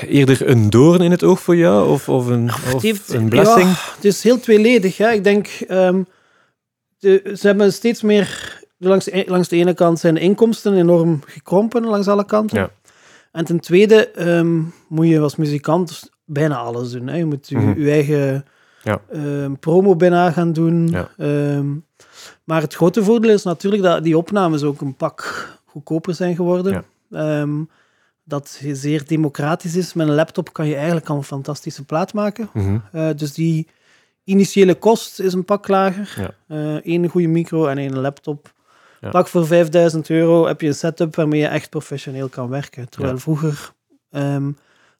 Eerder 0.00 0.48
een 0.48 0.70
doorn 0.70 1.00
in 1.00 1.10
het 1.10 1.24
oog 1.24 1.40
voor 1.40 1.56
jou 1.56 1.88
of, 1.88 2.08
of 2.08 2.26
een, 2.26 2.48
of 2.48 2.72
Het 2.72 2.82
heeft- 2.82 3.12
een 3.12 3.28
blessing? 3.28 3.68
ja, 3.68 3.76
het 3.94 4.04
is 4.04 4.22
heel 4.22 4.40
tweeledig. 4.40 4.96
Hè. 4.96 5.10
Ik 5.10 5.24
denk, 5.24 5.46
ehm, 5.68 6.02
de, 6.98 7.32
ze 7.38 7.46
hebben 7.46 7.72
steeds 7.72 8.02
meer... 8.02 8.56
Langs, 8.80 9.04
de- 9.04 9.24
langs 9.26 9.48
de 9.48 9.56
ene 9.56 9.74
kant 9.74 9.98
zijn 9.98 10.14
de 10.14 10.20
inkomsten 10.20 10.76
enorm 10.76 11.20
gekrompen, 11.26 11.84
langs 11.84 12.08
alle 12.08 12.24
kanten. 12.26 12.58
Ja. 12.58 12.70
En 13.32 13.44
ten 13.44 13.60
tweede 13.60 14.08
ehm, 14.10 14.60
moet 14.88 15.08
je 15.08 15.20
als 15.20 15.36
muzikant 15.36 16.10
bijna 16.28 16.56
alles 16.56 16.90
doen. 16.90 17.06
Hè. 17.06 17.16
Je 17.16 17.24
moet 17.24 17.48
je, 17.48 17.56
Mhm. 17.56 17.80
je 17.80 17.90
eigen 17.90 18.44
Ja. 18.82 19.00
ehm, 19.12 19.54
promo 19.54 19.96
bijna 19.96 20.30
gaan 20.30 20.52
doen. 20.52 20.88
Ja. 20.88 21.08
Ehm, 21.16 21.66
maar 22.44 22.60
het 22.62 22.74
grote 22.74 23.04
voordeel 23.04 23.30
is 23.32 23.42
natuurlijk 23.42 23.82
dat 23.82 24.02
die 24.04 24.16
opnames 24.18 24.62
ook 24.62 24.80
een 24.80 24.94
pak 24.96 25.48
goedkoper 25.64 26.14
zijn 26.14 26.34
geworden. 26.36 26.72
Ja. 26.72 27.40
Ehm, 27.40 27.62
dat 28.24 28.60
zeer 28.72 29.06
democratisch 29.06 29.76
is. 29.76 29.92
Met 29.94 30.08
een 30.08 30.14
laptop 30.14 30.52
kan 30.52 30.66
je 30.66 30.74
eigenlijk 30.76 31.08
al 31.08 31.16
een 31.16 31.22
fantastische 31.24 31.84
plaat 31.84 32.12
maken. 32.12 32.48
Mhm. 32.52 32.78
Eh, 32.92 33.08
dus 33.16 33.32
die 33.34 33.66
initiële 34.24 34.74
kost 34.74 35.20
is 35.20 35.32
een 35.32 35.44
pak 35.44 35.68
lager. 35.68 36.34
Eén 36.82 37.08
goede 37.08 37.26
micro 37.28 37.66
en 37.66 37.78
één 37.78 37.98
laptop. 37.98 38.52
Pak 39.10 39.28
voor 39.28 39.46
5000 39.46 40.10
euro 40.10 40.46
heb 40.46 40.60
je 40.60 40.66
een 40.66 40.74
setup 40.74 41.14
waarmee 41.16 41.40
je 41.40 41.46
echt 41.46 41.70
professioneel 41.70 42.28
kan 42.28 42.48
werken. 42.48 42.88
Terwijl 42.88 43.18
vroeger 43.18 43.72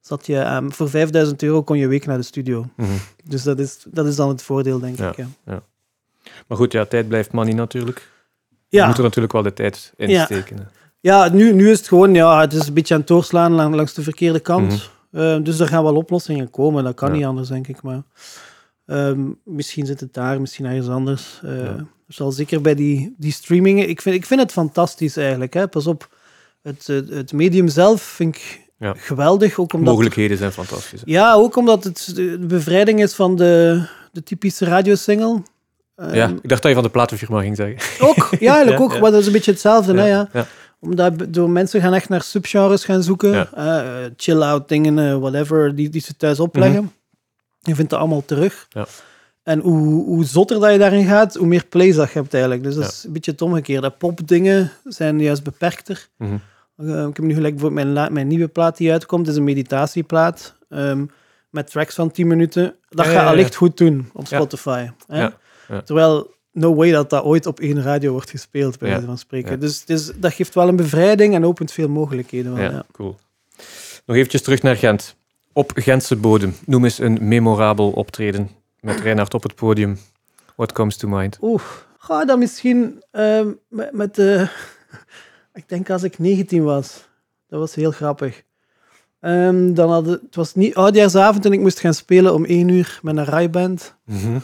zat 0.01 0.27
je 0.27 0.39
ehm, 0.39 0.71
voor 0.71 0.89
5000 0.91 1.43
euro 1.43 1.63
kon 1.63 1.79
je 1.79 1.87
week 1.89 2.07
naar 2.07 2.17
de 2.17 2.23
studio. 2.23 2.67
Mhm. 2.77 2.89
Dus 3.25 3.43
dat 3.43 3.59
is, 3.59 3.79
dat 3.89 4.07
is 4.07 4.17
dan 4.17 4.29
het 4.29 4.43
voordeel, 4.43 4.79
denk 4.79 4.99
Ja. 4.99 5.09
ik. 5.11 5.17
Ja, 5.45 5.63
Maar 6.47 6.59
goed, 6.59 6.73
ja, 6.73 6.85
tijd 6.85 7.09
blijft 7.09 7.33
money 7.33 7.53
natuurlijk. 7.55 8.11
Je 8.69 8.77
ja. 8.77 8.87
moet 8.87 8.97
er 8.97 9.03
natuurlijk 9.03 9.33
wel 9.33 9.43
de 9.43 9.53
tijd 9.53 9.93
in 9.97 10.09
Ja. 10.09 10.25
steken. 10.25 10.69
ja 11.01 11.29
nu, 11.29 11.53
nu 11.53 11.71
is 11.71 11.79
het 11.79 11.89
gewoon 11.89 12.15
ja, 12.15 12.41
het 12.41 12.53
is 12.53 12.67
een 12.67 12.75
beetje 12.75 12.95
aan 12.95 13.01
het 13.01 13.09
doorslaan 13.09 13.53
lang- 13.53 13.75
langs 13.75 13.95
de 13.95 14.03
verkeerde 14.03 14.41
kant. 14.41 14.73
Mhm. 15.11 15.23
Eh, 15.23 15.43
dus 15.43 15.59
er 15.59 15.69
gaan 15.69 15.83
wel 15.85 15.97
oplossingen 15.97 16.51
komen. 16.51 16.85
Dat 16.85 16.95
kan 16.95 17.09
Ja. 17.09 17.15
niet 17.17 17.25
anders, 17.25 17.49
denk 17.49 17.69
ik. 17.69 17.83
Maar 17.83 18.03
ehm, 18.87 19.21
misschien 19.45 19.87
zit 19.87 20.01
het 20.01 20.15
daar, 20.15 20.41
misschien 20.41 20.65
ergens 20.65 20.89
anders. 20.89 21.41
Ja. 21.43 21.87
Zal 22.09 22.33
zeker 22.33 22.61
bij 22.61 22.75
die, 22.75 23.15
die 23.19 23.33
streamingen. 23.33 23.89
Ik 23.89 24.01
vind, 24.03 24.15
ik 24.17 24.27
vind 24.27 24.41
het 24.41 24.53
fantastisch 24.53 25.17
eigenlijk. 25.17 25.55
Hè. 25.55 25.69
Pas 25.69 25.87
op, 25.87 26.15
het, 26.63 26.87
het 26.87 27.33
medium 27.33 27.69
zelf 27.69 28.03
vind 28.03 28.35
ik 28.37 28.67
Ja. 28.79 28.95
geweldig. 28.97 29.59
Ook 29.59 29.73
omdat, 29.73 29.91
Mogelijkheden 29.91 30.37
zijn 30.37 30.53
fantastisch. 30.53 31.01
hè. 31.01 31.07
Ja, 31.13 31.33
ook 31.35 31.57
omdat 31.57 31.85
het 31.85 32.13
de 32.15 32.39
bevrijding 32.39 33.03
is 33.03 33.15
van 33.15 33.37
de, 33.37 33.83
de 34.13 34.23
typische 34.23 34.65
radiosingle. 34.65 35.43
Ehm, 35.97 36.15
Ja, 36.15 36.29
ik 36.29 36.49
dacht 36.49 36.63
dat 36.63 36.71
je 36.71 36.75
van 36.75 36.83
de 36.83 36.91
platenfirma 36.91 37.41
ging 37.41 37.57
zeggen. 37.57 38.07
Ook, 38.07 38.17
ja, 38.17 38.53
eigenlijk 38.55 38.79
Ja, 38.79 38.85
ook. 38.85 38.93
ja. 38.93 39.01
Maar 39.01 39.11
dat 39.11 39.21
is 39.21 39.27
een 39.27 39.33
beetje 39.33 39.51
hetzelfde. 39.51 39.95
Hè, 39.97 40.07
ja. 40.07 40.29
ja. 40.33 40.47
Omdat 40.81 41.13
door 41.29 41.51
mensen 41.51 41.81
gaan 41.81 41.95
echt 41.95 42.09
naar 42.09 42.23
subgenres 42.23 42.85
gaan 42.85 43.03
zoeken. 43.03 43.31
Ja. 43.33 43.49
Eh, 43.55 44.11
chill-out 44.17 44.69
dingen, 44.69 44.99
eh, 44.99 45.19
whatever, 45.19 45.75
die, 45.75 45.89
die 45.89 46.01
ze 46.01 46.17
thuis 46.17 46.41
opleggen. 46.41 46.93
Je 47.61 47.75
vindt 47.75 47.91
dat 47.91 47.99
allemaal 48.01 48.25
terug. 48.25 48.67
Mhm. 48.71 48.79
Ja. 48.79 48.87
En 49.43 49.61
hoe, 49.61 50.05
hoe 50.05 50.25
zotter 50.25 50.61
dat 50.61 50.73
je 50.73 50.79
daarin 50.79 51.07
gaat, 51.07 51.35
hoe 51.35 51.47
meer 51.47 51.65
plays 51.69 51.97
dat 51.97 52.13
je 52.13 52.19
hebt 52.19 52.33
eigenlijk. 52.33 52.63
Dus 52.63 52.75
dat 52.75 52.83
Ja. 52.85 52.89
is 52.91 53.05
een 53.05 53.13
beetje 53.13 53.31
het 53.31 53.43
omgekeerde. 53.43 53.91
Popdingen 53.91 54.73
zijn 54.85 55.21
juist 55.21 55.43
beperkter. 55.43 56.09
Mhm. 56.17 56.37
Eh, 56.79 57.07
ik 57.07 57.17
heb 57.17 57.25
nu 57.25 57.35
gelijk 57.35 57.59
voor 57.61 57.73
mijn, 57.73 58.13
mijn 58.13 58.27
nieuwe 58.27 58.49
plaat 58.49 58.77
die 58.77 58.93
uitkomt, 58.93 59.29
is 59.29 59.37
een 59.37 59.45
meditatieplaat. 59.45 60.57
ehm, 60.69 61.07
met 61.51 61.71
tracks 61.71 61.95
van 61.95 62.11
10 62.11 62.27
minuten. 62.27 62.77
Dat 62.89 63.05
Ja, 63.07 63.13
gaat 63.13 63.21
ja, 63.23 63.27
allicht 63.29 63.55
goed 63.55 63.77
doen 63.77 64.11
op. 64.13 64.27
Spotify. 64.27 64.89
Hè? 65.07 65.29
Terwijl, 65.85 66.35
no 66.53 66.75
way 66.75 66.91
dat 66.91 67.11
dat 67.11 67.23
ooit 67.25 67.47
op 67.47 67.61
één 67.61 67.83
radio 67.83 68.13
wordt 68.13 68.31
gespeeld, 68.31 68.79
bij 68.79 68.89
Ja, 68.89 68.95
wijze 68.95 69.09
van 69.09 69.19
spreken. 69.19 69.51
ja. 69.51 69.57
Dus, 69.57 69.85
dus 69.85 70.11
dat 70.17 70.33
geeft 70.33 70.55
wel 70.55 70.69
een 70.69 70.77
bevrijding 70.77 71.35
en 71.35 71.45
opent 71.45 71.73
veel 71.73 71.89
mogelijkheden. 71.89 72.55
Wel, 72.55 72.65
Ja, 72.65 72.71
ja. 72.71 72.85
cool. 72.93 73.17
Nog 74.07 74.17
eventjes 74.17 74.43
terug 74.43 74.63
naar 74.63 74.77
Gent. 74.77 75.17
Op 75.53 75.73
Gentse 75.75 76.17
bodem. 76.17 76.55
Noem 76.67 76.85
eens 76.85 76.99
een 76.99 77.19
memorabel 77.21 77.91
optreden 77.91 78.51
met 78.81 79.01
Reinhard 79.01 79.35
op 79.35 79.43
het 79.43 79.55
podium. 79.55 79.99
What 80.57 80.73
comes 80.73 80.97
to 80.97 81.09
mind? 81.09 81.39
Oeh, 81.41 81.63
ga 81.99 82.25
dan 82.25 82.39
misschien 82.39 83.03
ehm, 83.11 83.49
met, 83.69 83.93
met 83.93 84.15
de... 84.15 84.49
ik 85.59 85.69
denk 85.69 85.91
als 85.91 86.03
ik 86.03 86.19
19 86.19 86.65
was. 86.65 87.09
Dat 87.49 87.61
was 87.61 87.75
heel 87.75 87.91
grappig. 87.91 88.43
Ehm, 89.21 89.75
dan 89.75 89.91
hadden, 89.91 90.21
het 90.23 90.35
was 90.35 90.55
niet 90.55 90.75
oudjaarsavond 90.75 91.45
en 91.45 91.53
ik 91.53 91.61
moest 91.61 91.81
gaan 91.81 91.95
spelen 91.95 92.35
om 92.35 92.45
1 92.45 92.69
uur 92.69 92.99
met 93.03 93.17
een 93.17 93.25
rijband. 93.25 93.95
Mhm. 94.05 94.39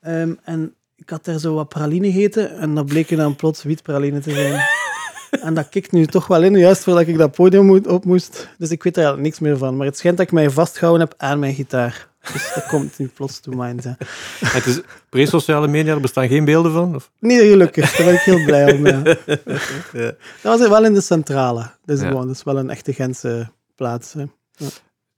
Ehm, 0.00 0.34
en 0.44 0.74
ik 0.96 1.10
had 1.10 1.24
daar 1.24 1.38
zo 1.38 1.54
wat 1.54 1.68
praline 1.68 2.12
gegeten 2.12 2.56
en 2.56 2.74
dat 2.74 2.86
bleken 2.86 3.16
dan 3.16 3.36
plots 3.36 3.62
wietpraline 3.62 4.20
te 4.20 4.30
zijn. 4.30 4.62
en 5.46 5.54
dat 5.54 5.68
kikt 5.68 5.92
nu 5.92 6.06
toch 6.06 6.26
wel 6.26 6.42
in, 6.42 6.58
juist 6.58 6.82
voordat 6.82 7.06
ik 7.06 7.18
dat 7.18 7.32
podium 7.32 7.70
op 7.86 8.04
moest. 8.04 8.48
Dus 8.58 8.70
ik 8.70 8.82
weet 8.82 8.96
er 8.96 9.02
eigenlijk 9.02 9.28
niks 9.28 9.48
meer 9.48 9.58
van. 9.58 9.76
Maar 9.76 9.86
het 9.86 9.98
schijnt 9.98 10.16
dat 10.16 10.26
ik 10.26 10.32
mij 10.32 10.50
vastgehouden 10.50 11.08
heb 11.08 11.20
aan 11.20 11.38
mijn 11.38 11.54
gitaar. 11.54 12.08
Dus 12.32 12.52
dat 12.54 12.66
komt 12.66 12.98
nu 12.98 13.06
plots 13.14 13.40
to 13.40 13.52
mind. 13.54 13.84
Hè. 13.84 13.92
Het 14.46 14.66
is 14.66 14.80
pre-sociale 15.08 15.68
media, 15.68 15.94
er 15.94 16.00
bestaan 16.00 16.28
geen 16.28 16.44
beelden 16.44 16.72
van? 16.72 16.94
Of? 16.94 17.10
Nee, 17.18 17.48
gelukkig. 17.50 17.96
Daar 17.96 18.06
ben 18.06 18.14
ik 18.14 18.20
heel 18.20 18.44
blij 18.44 18.72
om. 18.72 18.86
Ja. 18.86 19.02
Dat 20.42 20.58
was 20.58 20.68
wel 20.68 20.84
in 20.84 20.94
de 20.94 21.00
centrale. 21.00 21.70
Dus 21.84 22.00
Ja. 22.00 22.08
gewoon, 22.08 22.26
dat 22.26 22.36
is 22.36 22.42
wel 22.42 22.58
een 22.58 22.70
echte 22.70 22.92
Gentse 22.92 23.48
plaats. 23.74 24.12
Hè. 24.12 24.24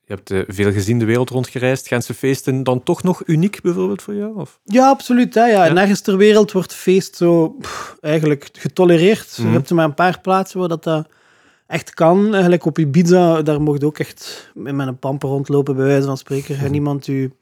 Je 0.05 0.19
hebt 0.19 0.31
eh, 0.31 0.41
veel 0.47 0.73
gezien 0.73 0.99
de 0.99 1.05
wereld 1.05 1.31
rondgereisd. 1.31 1.87
Gentse 1.89 2.15
feesten 2.15 2.63
dan 2.63 2.83
toch 2.83 3.03
nog 3.03 3.23
uniek 3.27 3.61
bijvoorbeeld 3.63 4.03
voor 4.03 4.15
jou? 4.15 4.37
Of? 4.41 4.61
Ja, 4.65 4.89
absoluut. 4.89 5.35
Hè, 5.35 5.45
ja. 5.47 5.65
Ja. 5.65 5.73
Nergens 5.73 6.01
ter 6.01 6.17
wereld 6.17 6.53
wordt 6.53 6.75
feest 6.75 7.17
zo 7.17 7.49
pff, 7.49 7.97
eigenlijk 8.01 8.49
getolereerd. 8.53 9.37
Mhm. 9.39 9.47
Je 9.49 9.53
hebt 9.55 9.69
er 9.71 9.75
maar 9.75 9.85
een 9.85 9.95
paar 9.95 10.21
plaatsen 10.21 10.59
waar 10.59 10.69
dat, 10.69 10.85
dat 10.85 11.07
echt 11.73 11.95
kan. 11.95 12.33
Eigenlijk 12.33 12.65
op 12.65 12.79
Ibiza, 12.79 13.43
daar 13.43 13.61
mocht 13.61 13.85
ook 13.85 13.99
echt 13.99 14.51
met 14.55 14.87
een 14.87 14.99
pamper 14.99 15.29
rondlopen, 15.29 15.77
bij 15.77 15.85
wijze 15.85 16.07
van 16.07 16.17
spreken. 16.19 16.59
En 16.59 16.71
niemand 16.71 17.07
u 17.07 17.33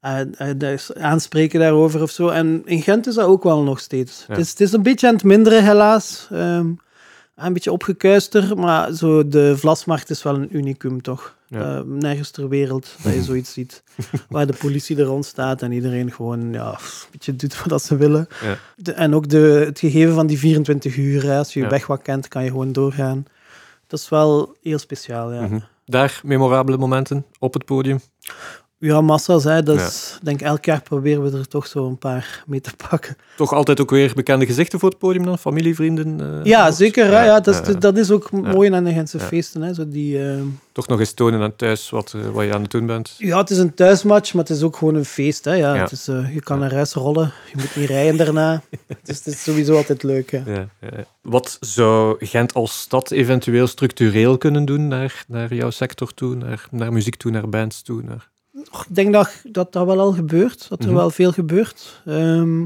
eh, 0.00 0.20
eh, 0.72 0.78
aanspreken 1.00 1.60
daarover 1.60 2.02
of 2.02 2.10
zo. 2.10 2.28
En 2.28 2.62
in 2.64 2.82
Gent 2.82 3.06
is 3.06 3.14
dat 3.14 3.26
ook 3.26 3.42
wel 3.42 3.62
nog 3.62 3.80
steeds. 3.80 4.24
Ja. 4.28 4.34
Het, 4.34 4.44
is, 4.44 4.50
het 4.50 4.60
is 4.60 4.72
een 4.72 4.82
beetje 4.82 5.06
aan 5.06 5.14
het 5.14 5.24
minderen, 5.24 5.64
helaas. 5.64 6.28
Ehm, 6.32 6.66
een 7.36 7.52
beetje 7.52 7.72
opgekuister, 7.72 8.58
maar 8.58 8.92
zo 8.92 9.28
de 9.28 9.56
Vlasmarkt 9.58 10.10
is 10.10 10.22
wel 10.22 10.34
een 10.34 10.56
unicum, 10.56 11.02
toch? 11.02 11.34
Ja. 11.48 11.76
Eh, 11.76 11.82
nergens 11.84 12.30
ter 12.30 12.48
wereld 12.48 12.88
dat 13.02 13.14
je 13.14 13.22
zoiets 13.22 13.52
ziet. 13.52 13.82
Waar 14.28 14.46
de 14.46 14.52
politie 14.58 14.96
er 14.98 15.04
rond 15.04 15.24
staat 15.26 15.62
en 15.62 15.72
iedereen 15.72 16.12
gewoon 16.12 16.52
ja, 16.52 16.70
een 16.70 17.08
beetje 17.10 17.36
doet 17.36 17.62
wat 17.64 17.82
ze 17.82 17.96
willen. 17.96 18.26
Ja. 18.42 18.56
De- 18.76 18.92
en 18.92 19.14
ook 19.14 19.28
de, 19.28 19.62
het 19.66 19.78
gegeven 19.78 20.14
van 20.14 20.26
die 20.26 20.38
24 20.38 20.96
uur, 20.96 21.22
hè, 21.22 21.38
als 21.38 21.52
je 21.52 21.60
je 21.60 21.68
weg 21.68 21.86
wat 21.86 22.02
kent, 22.02 22.28
kan 22.28 22.44
je 22.44 22.50
gewoon 22.50 22.72
doorgaan. 22.72 23.24
Dat 23.86 23.98
is 23.98 24.08
wel 24.08 24.56
heel 24.60 24.78
speciaal, 24.78 25.32
ja. 25.32 25.40
Mhm. 25.40 25.58
Daar 25.84 26.20
memorabele 26.24 26.76
momenten 26.76 27.26
op 27.38 27.54
het 27.54 27.64
podium. 27.64 28.00
Ja, 28.78 29.00
massa's, 29.00 29.44
hè. 29.44 29.62
Dat 29.62 29.78
ik 29.78 30.24
denk 30.24 30.40
elk 30.42 30.64
jaar 30.64 30.82
proberen 30.82 31.22
we 31.22 31.38
er 31.38 31.48
toch 31.48 31.66
zo 31.66 31.86
een 31.86 31.98
paar 31.98 32.44
mee 32.46 32.60
te 32.60 32.70
pakken. 32.88 33.16
Toch 33.36 33.52
altijd 33.52 33.80
ook 33.80 33.90
weer 33.90 34.12
bekende 34.14 34.46
gezichten 34.46 34.78
voor 34.78 34.88
het 34.88 34.98
podium 34.98 35.24
dan? 35.24 35.38
Familie, 35.38 35.74
vrienden? 35.74 36.20
eh, 36.20 36.44
Ja, 36.44 36.70
zeker. 36.70 37.10
Ja, 37.10 37.40
dat, 37.40 37.68
is, 37.68 37.74
dat 37.78 37.96
is 37.96 38.10
ook 38.10 38.30
mooi 38.30 38.72
aan 38.72 38.84
de 38.84 38.92
Gentse 38.92 39.18
feesten. 39.20 39.62
Hè. 39.62 39.74
Zo 39.74 39.88
die, 39.88 40.30
eh, 40.30 40.40
Toch 40.72 40.86
nog 40.88 40.98
eens 40.98 41.12
tonen 41.12 41.40
aan 41.40 41.56
thuis 41.56 41.90
wat, 41.90 42.12
eh, 42.16 42.30
wat 42.30 42.44
je 42.44 42.54
aan 42.54 42.62
het 42.62 42.70
doen 42.70 42.86
bent. 42.86 43.14
Ja, 43.18 43.38
het 43.38 43.50
is 43.50 43.58
een 43.58 43.74
thuismatch, 43.74 44.34
maar 44.34 44.44
het 44.44 44.56
is 44.56 44.62
ook 44.62 44.76
gewoon 44.76 44.94
een 44.94 45.04
feest. 45.04 45.44
Hè. 45.44 45.52
Ja. 45.54 45.74
Het 45.76 45.92
is, 45.92 46.08
eh, 46.08 46.34
je 46.34 46.40
kan 46.40 46.58
naar 46.58 46.74
huis 46.74 46.92
rollen, 46.92 47.32
je 47.52 47.56
moet 47.60 47.76
niet 47.76 47.88
rijden 47.88 48.16
daarna. 48.16 48.62
dus 49.04 49.16
het 49.16 49.26
is 49.26 49.42
sowieso 49.42 49.76
altijd 49.76 50.02
leuk. 50.02 50.30
Hè. 50.30 50.42
Ja, 50.46 50.68
ja, 50.80 50.88
ja. 50.96 51.04
Wat 51.22 51.56
zou 51.60 52.16
Gent 52.18 52.54
als 52.54 52.80
stad 52.80 53.10
eventueel 53.10 53.66
structureel 53.66 54.38
kunnen 54.38 54.64
doen 54.64 54.88
naar, 54.88 55.24
naar 55.28 55.54
jouw 55.54 55.70
sector 55.70 56.14
toe, 56.14 56.34
naar, 56.34 56.66
naar 56.70 56.92
muziek 56.92 57.16
toe, 57.16 57.30
naar 57.30 57.48
bands 57.48 57.82
toe? 57.82 58.02
Naar... 58.02 58.28
Ik 58.72 58.94
denk 58.94 59.12
dat 59.12 59.30
dat, 59.44 59.72
dat 59.72 59.86
wel 59.86 60.00
al 60.00 60.12
gebeurt, 60.12 60.68
dat 60.68 60.80
er 60.80 60.86
Mhm. 60.86 60.94
wel 60.96 61.10
veel 61.10 61.32
gebeurt. 61.32 62.02
Ehm, 62.06 62.60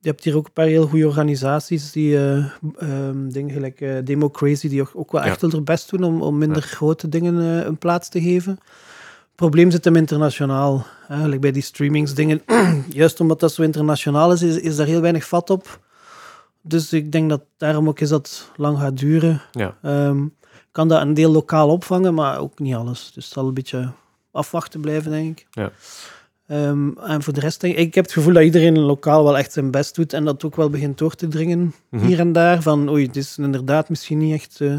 je 0.00 0.10
hebt 0.10 0.24
hier 0.24 0.36
ook 0.36 0.46
een 0.46 0.52
paar 0.52 0.66
heel 0.66 0.86
goede 0.86 1.06
organisaties 1.06 1.92
die 1.92 2.16
eh, 2.16 2.44
ehm, 2.78 3.28
dingen 3.28 3.50
gelijk 3.54 3.80
eh, 3.80 3.96
Demo 4.04 4.30
Crazy, 4.30 4.68
die 4.68 4.80
ook, 4.80 4.90
ook 4.94 5.12
wel 5.12 5.20
Ja. 5.20 5.26
echt 5.26 5.40
hun 5.40 5.64
best 5.64 5.90
doen 5.90 6.02
om, 6.04 6.22
om 6.22 6.38
minder 6.38 6.62
grote 6.62 7.08
dingen 7.08 7.40
eh, 7.40 7.66
een 7.66 7.78
plaats 7.78 8.08
te 8.08 8.20
geven. 8.20 8.52
Het 8.52 9.34
probleem 9.42 9.70
zit 9.70 9.84
hem 9.84 9.96
internationaal. 9.96 10.86
Eigenlijk 11.08 11.40
bij 11.40 11.50
die 11.52 11.62
streamingsdingen, 11.62 12.42
juist 12.88 13.20
omdat 13.20 13.40
dat 13.40 13.52
zo 13.52 13.62
internationaal 13.62 14.32
is, 14.32 14.42
is, 14.42 14.56
is 14.58 14.76
daar 14.76 14.86
heel 14.86 15.00
weinig 15.00 15.24
vat 15.24 15.50
op. 15.50 15.80
Dus 16.62 16.92
ik 16.92 17.12
denk 17.12 17.30
dat 17.30 17.42
daarom 17.56 17.88
ook 17.88 18.00
is 18.00 18.08
dat 18.08 18.50
lang 18.56 18.78
gaat 18.78 18.98
duren. 18.98 19.42
Ja. 19.52 19.76
Ehm, 19.82 20.26
kan 20.70 20.88
dat 20.88 21.00
een 21.00 21.14
deel 21.14 21.30
lokaal 21.30 21.68
opvangen, 21.68 22.14
maar 22.14 22.38
ook 22.38 22.58
niet 22.58 22.74
alles. 22.74 23.10
Dus 23.14 23.24
het 23.24 23.32
zal 23.34 23.46
een 23.48 23.54
beetje 23.54 23.90
afwachten 24.34 24.80
blijven, 24.80 25.10
denk 25.10 25.38
ik. 25.40 25.46
Ja. 25.50 25.70
Ehm, 26.46 26.88
en 26.98 27.22
voor 27.22 27.32
de 27.32 27.40
rest, 27.40 27.60
denk 27.60 27.74
ik, 27.76 27.86
ik 27.86 27.94
heb 27.94 28.04
het 28.04 28.12
gevoel 28.12 28.32
dat 28.32 28.42
iedereen 28.42 28.78
lokaal 28.78 29.24
wel 29.24 29.38
echt 29.38 29.52
zijn 29.52 29.70
best 29.70 29.94
doet 29.94 30.12
en 30.12 30.24
dat 30.24 30.44
ook 30.44 30.56
wel 30.56 30.70
begint 30.70 30.98
door 30.98 31.14
te 31.14 31.28
dringen 31.28 31.74
Mhm. 31.90 32.06
hier 32.06 32.18
en 32.18 32.32
daar. 32.32 32.62
Van, 32.62 32.88
oei, 32.90 33.06
het 33.06 33.16
is 33.16 33.38
inderdaad 33.38 33.88
misschien 33.88 34.18
niet 34.18 34.34
echt 34.34 34.60
eh, 34.60 34.76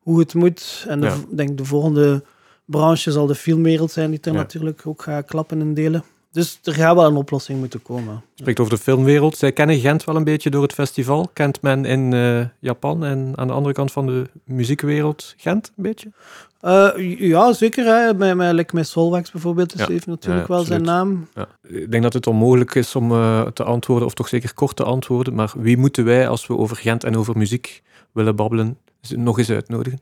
hoe 0.00 0.18
het 0.18 0.34
moet. 0.34 0.84
En 0.88 1.00
de- 1.00 1.06
Ja. 1.06 1.16
denk 1.30 1.58
de 1.58 1.64
volgende 1.64 2.22
branche 2.64 3.12
zal 3.12 3.26
de 3.26 3.34
filmwereld 3.34 3.90
zijn 3.90 4.10
die 4.10 4.20
er 4.22 4.32
Ja. 4.32 4.38
natuurlijk 4.38 4.86
ook 4.86 5.02
gaat 5.02 5.26
klappen 5.26 5.60
en 5.60 5.74
delen. 5.74 6.04
Dus 6.34 6.58
er 6.62 6.74
gaat 6.74 6.94
wel 6.94 7.06
een 7.06 7.16
oplossing 7.16 7.58
moeten 7.58 7.82
komen. 7.82 8.22
Spreekt 8.34 8.60
over 8.60 8.72
de 8.72 8.80
filmwereld. 8.82 9.36
Zij 9.36 9.52
kennen 9.52 9.78
Gent 9.78 10.04
wel 10.04 10.16
een 10.16 10.24
beetje 10.24 10.50
door 10.50 10.62
het 10.62 10.72
festival. 10.72 11.30
Kent 11.32 11.62
men 11.62 11.84
in 11.84 12.12
eh, 12.12 12.44
Japan 12.58 13.04
en 13.04 13.32
aan 13.34 13.46
de 13.46 13.52
andere 13.52 13.74
kant 13.74 13.92
van 13.92 14.06
de 14.06 14.30
muziekwereld 14.44 15.34
Gent 15.36 15.72
een 15.76 15.82
beetje? 15.82 16.12
Eh, 16.60 16.90
ja, 17.18 17.52
zeker. 17.52 17.84
Hè. 17.84 18.14
Met, 18.14 18.36
met, 18.36 18.52
like 18.52 18.74
met 18.74 18.86
Solwax 18.88 19.30
bijvoorbeeld, 19.30 19.70
dus 19.72 19.80
Ja. 19.80 19.86
heeft 19.92 20.06
natuurlijk 20.06 20.48
Ja, 20.48 20.54
wel 20.54 20.64
zijn 20.64 20.82
naam. 20.82 21.28
Ja. 21.34 21.48
Ik 21.62 21.90
denk 21.90 22.02
dat 22.02 22.12
het 22.12 22.26
onmogelijk 22.26 22.74
is 22.74 22.96
om 22.96 23.12
eh, 23.12 23.42
te 23.42 23.64
antwoorden, 23.64 24.06
of 24.06 24.14
toch 24.14 24.28
zeker 24.28 24.54
kort 24.54 24.76
te 24.76 24.84
antwoorden. 24.84 25.34
Maar 25.34 25.52
wie 25.56 25.76
moeten 25.76 26.04
wij, 26.04 26.28
als 26.28 26.46
we 26.46 26.56
over 26.56 26.76
Gent 26.76 27.04
en 27.04 27.16
over 27.16 27.36
muziek 27.38 27.82
willen 28.12 28.36
babbelen, 28.36 28.78
nog 29.08 29.38
eens 29.38 29.50
uitnodigen? 29.50 30.00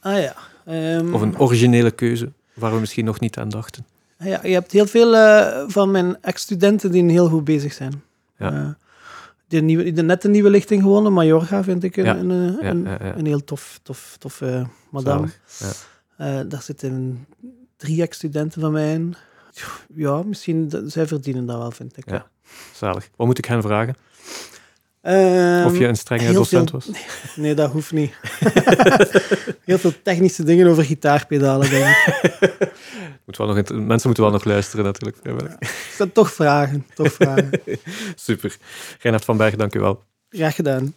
Ah 0.00 0.18
ja. 0.20 0.34
Ehm, 0.64 1.14
Of 1.14 1.20
een 1.20 1.38
originele 1.38 1.90
keuze, 1.90 2.32
waar 2.54 2.74
we 2.74 2.80
misschien 2.80 3.04
nog 3.04 3.20
niet 3.20 3.38
aan 3.38 3.48
dachten. 3.48 3.86
Ja. 4.24 4.40
Je 4.42 4.52
hebt 4.52 4.72
heel 4.72 4.86
veel 4.86 5.16
eh, 5.16 5.64
van 5.66 5.90
mijn 5.90 6.16
ex-studenten 6.22 6.90
die 6.90 7.10
heel 7.10 7.28
goed 7.28 7.44
bezig 7.44 7.72
zijn. 7.72 8.02
Ja. 8.38 8.52
Eh, 8.52 8.68
die, 9.48 9.62
nieuwe, 9.62 9.92
die 9.92 10.02
net 10.02 10.24
een 10.24 10.30
nieuwe 10.30 10.50
lichting 10.50 10.82
gewonnen, 10.82 11.12
Majorga 11.12 11.62
vind 11.64 11.82
ik 11.84 11.96
een, 11.96 12.04
Ja. 12.04 12.16
een, 12.16 12.30
eh, 12.60 12.68
een, 12.68 12.82
ja, 12.84 12.90
ja. 13.00 13.16
een 13.16 13.26
heel 13.26 13.44
tof, 13.44 13.80
tof, 13.82 14.16
tof 14.18 14.40
eh, 14.40 14.64
madame. 14.90 15.26
Daar 16.48 16.62
zitten 16.62 17.26
drie 17.76 18.02
ex-studenten 18.02 18.60
van 18.60 18.72
mij 18.72 18.92
in. 18.92 19.14
Ja, 19.94 20.22
misschien, 20.22 20.68
dat- 20.68 20.82
zij 20.86 21.06
verdienen 21.06 21.46
dat 21.46 21.58
wel, 21.58 21.70
vind 21.70 21.96
ik. 21.96 22.10
Ja. 22.10 22.26
Zalig. 22.74 23.08
Wat 23.16 23.26
moet 23.26 23.38
ik 23.38 23.44
hen 23.44 23.62
vragen? 23.62 23.94
Ehm, 25.00 25.64
Of 25.66 25.78
je 25.78 25.86
een 25.86 25.96
strenge 25.96 26.32
docent 26.32 26.70
veel- 26.70 26.78
was? 26.86 26.98
Nee, 27.36 27.54
dat 27.54 27.70
hoeft 27.70 27.92
niet. 27.92 28.12
Heel 29.64 29.78
veel 29.78 29.92
technische 30.02 30.44
dingen 30.44 30.66
over 30.66 30.84
gitaarpedalen, 30.84 31.70
denk 31.70 31.86
ik. 31.86 32.72
Moet 33.26 33.36
wel 33.36 33.46
nog 33.46 33.56
mensen 33.70 34.06
moeten 34.06 34.22
wel 34.22 34.32
nog 34.32 34.44
luisteren, 34.44 34.84
natuurlijk. 34.84 35.16
Ja. 35.22 35.56
Ik 35.60 35.94
zou 35.96 36.10
toch 36.10 36.32
vragen, 36.32 36.86
toch 36.94 37.12
vragen. 37.12 37.50
Super. 38.14 38.56
Reinhard 38.98 39.24
van 39.24 39.36
Berg, 39.36 39.56
dank 39.56 39.74
u 39.74 39.80
wel. 39.80 40.02
Graag 40.30 40.54
gedaan. 40.54 40.90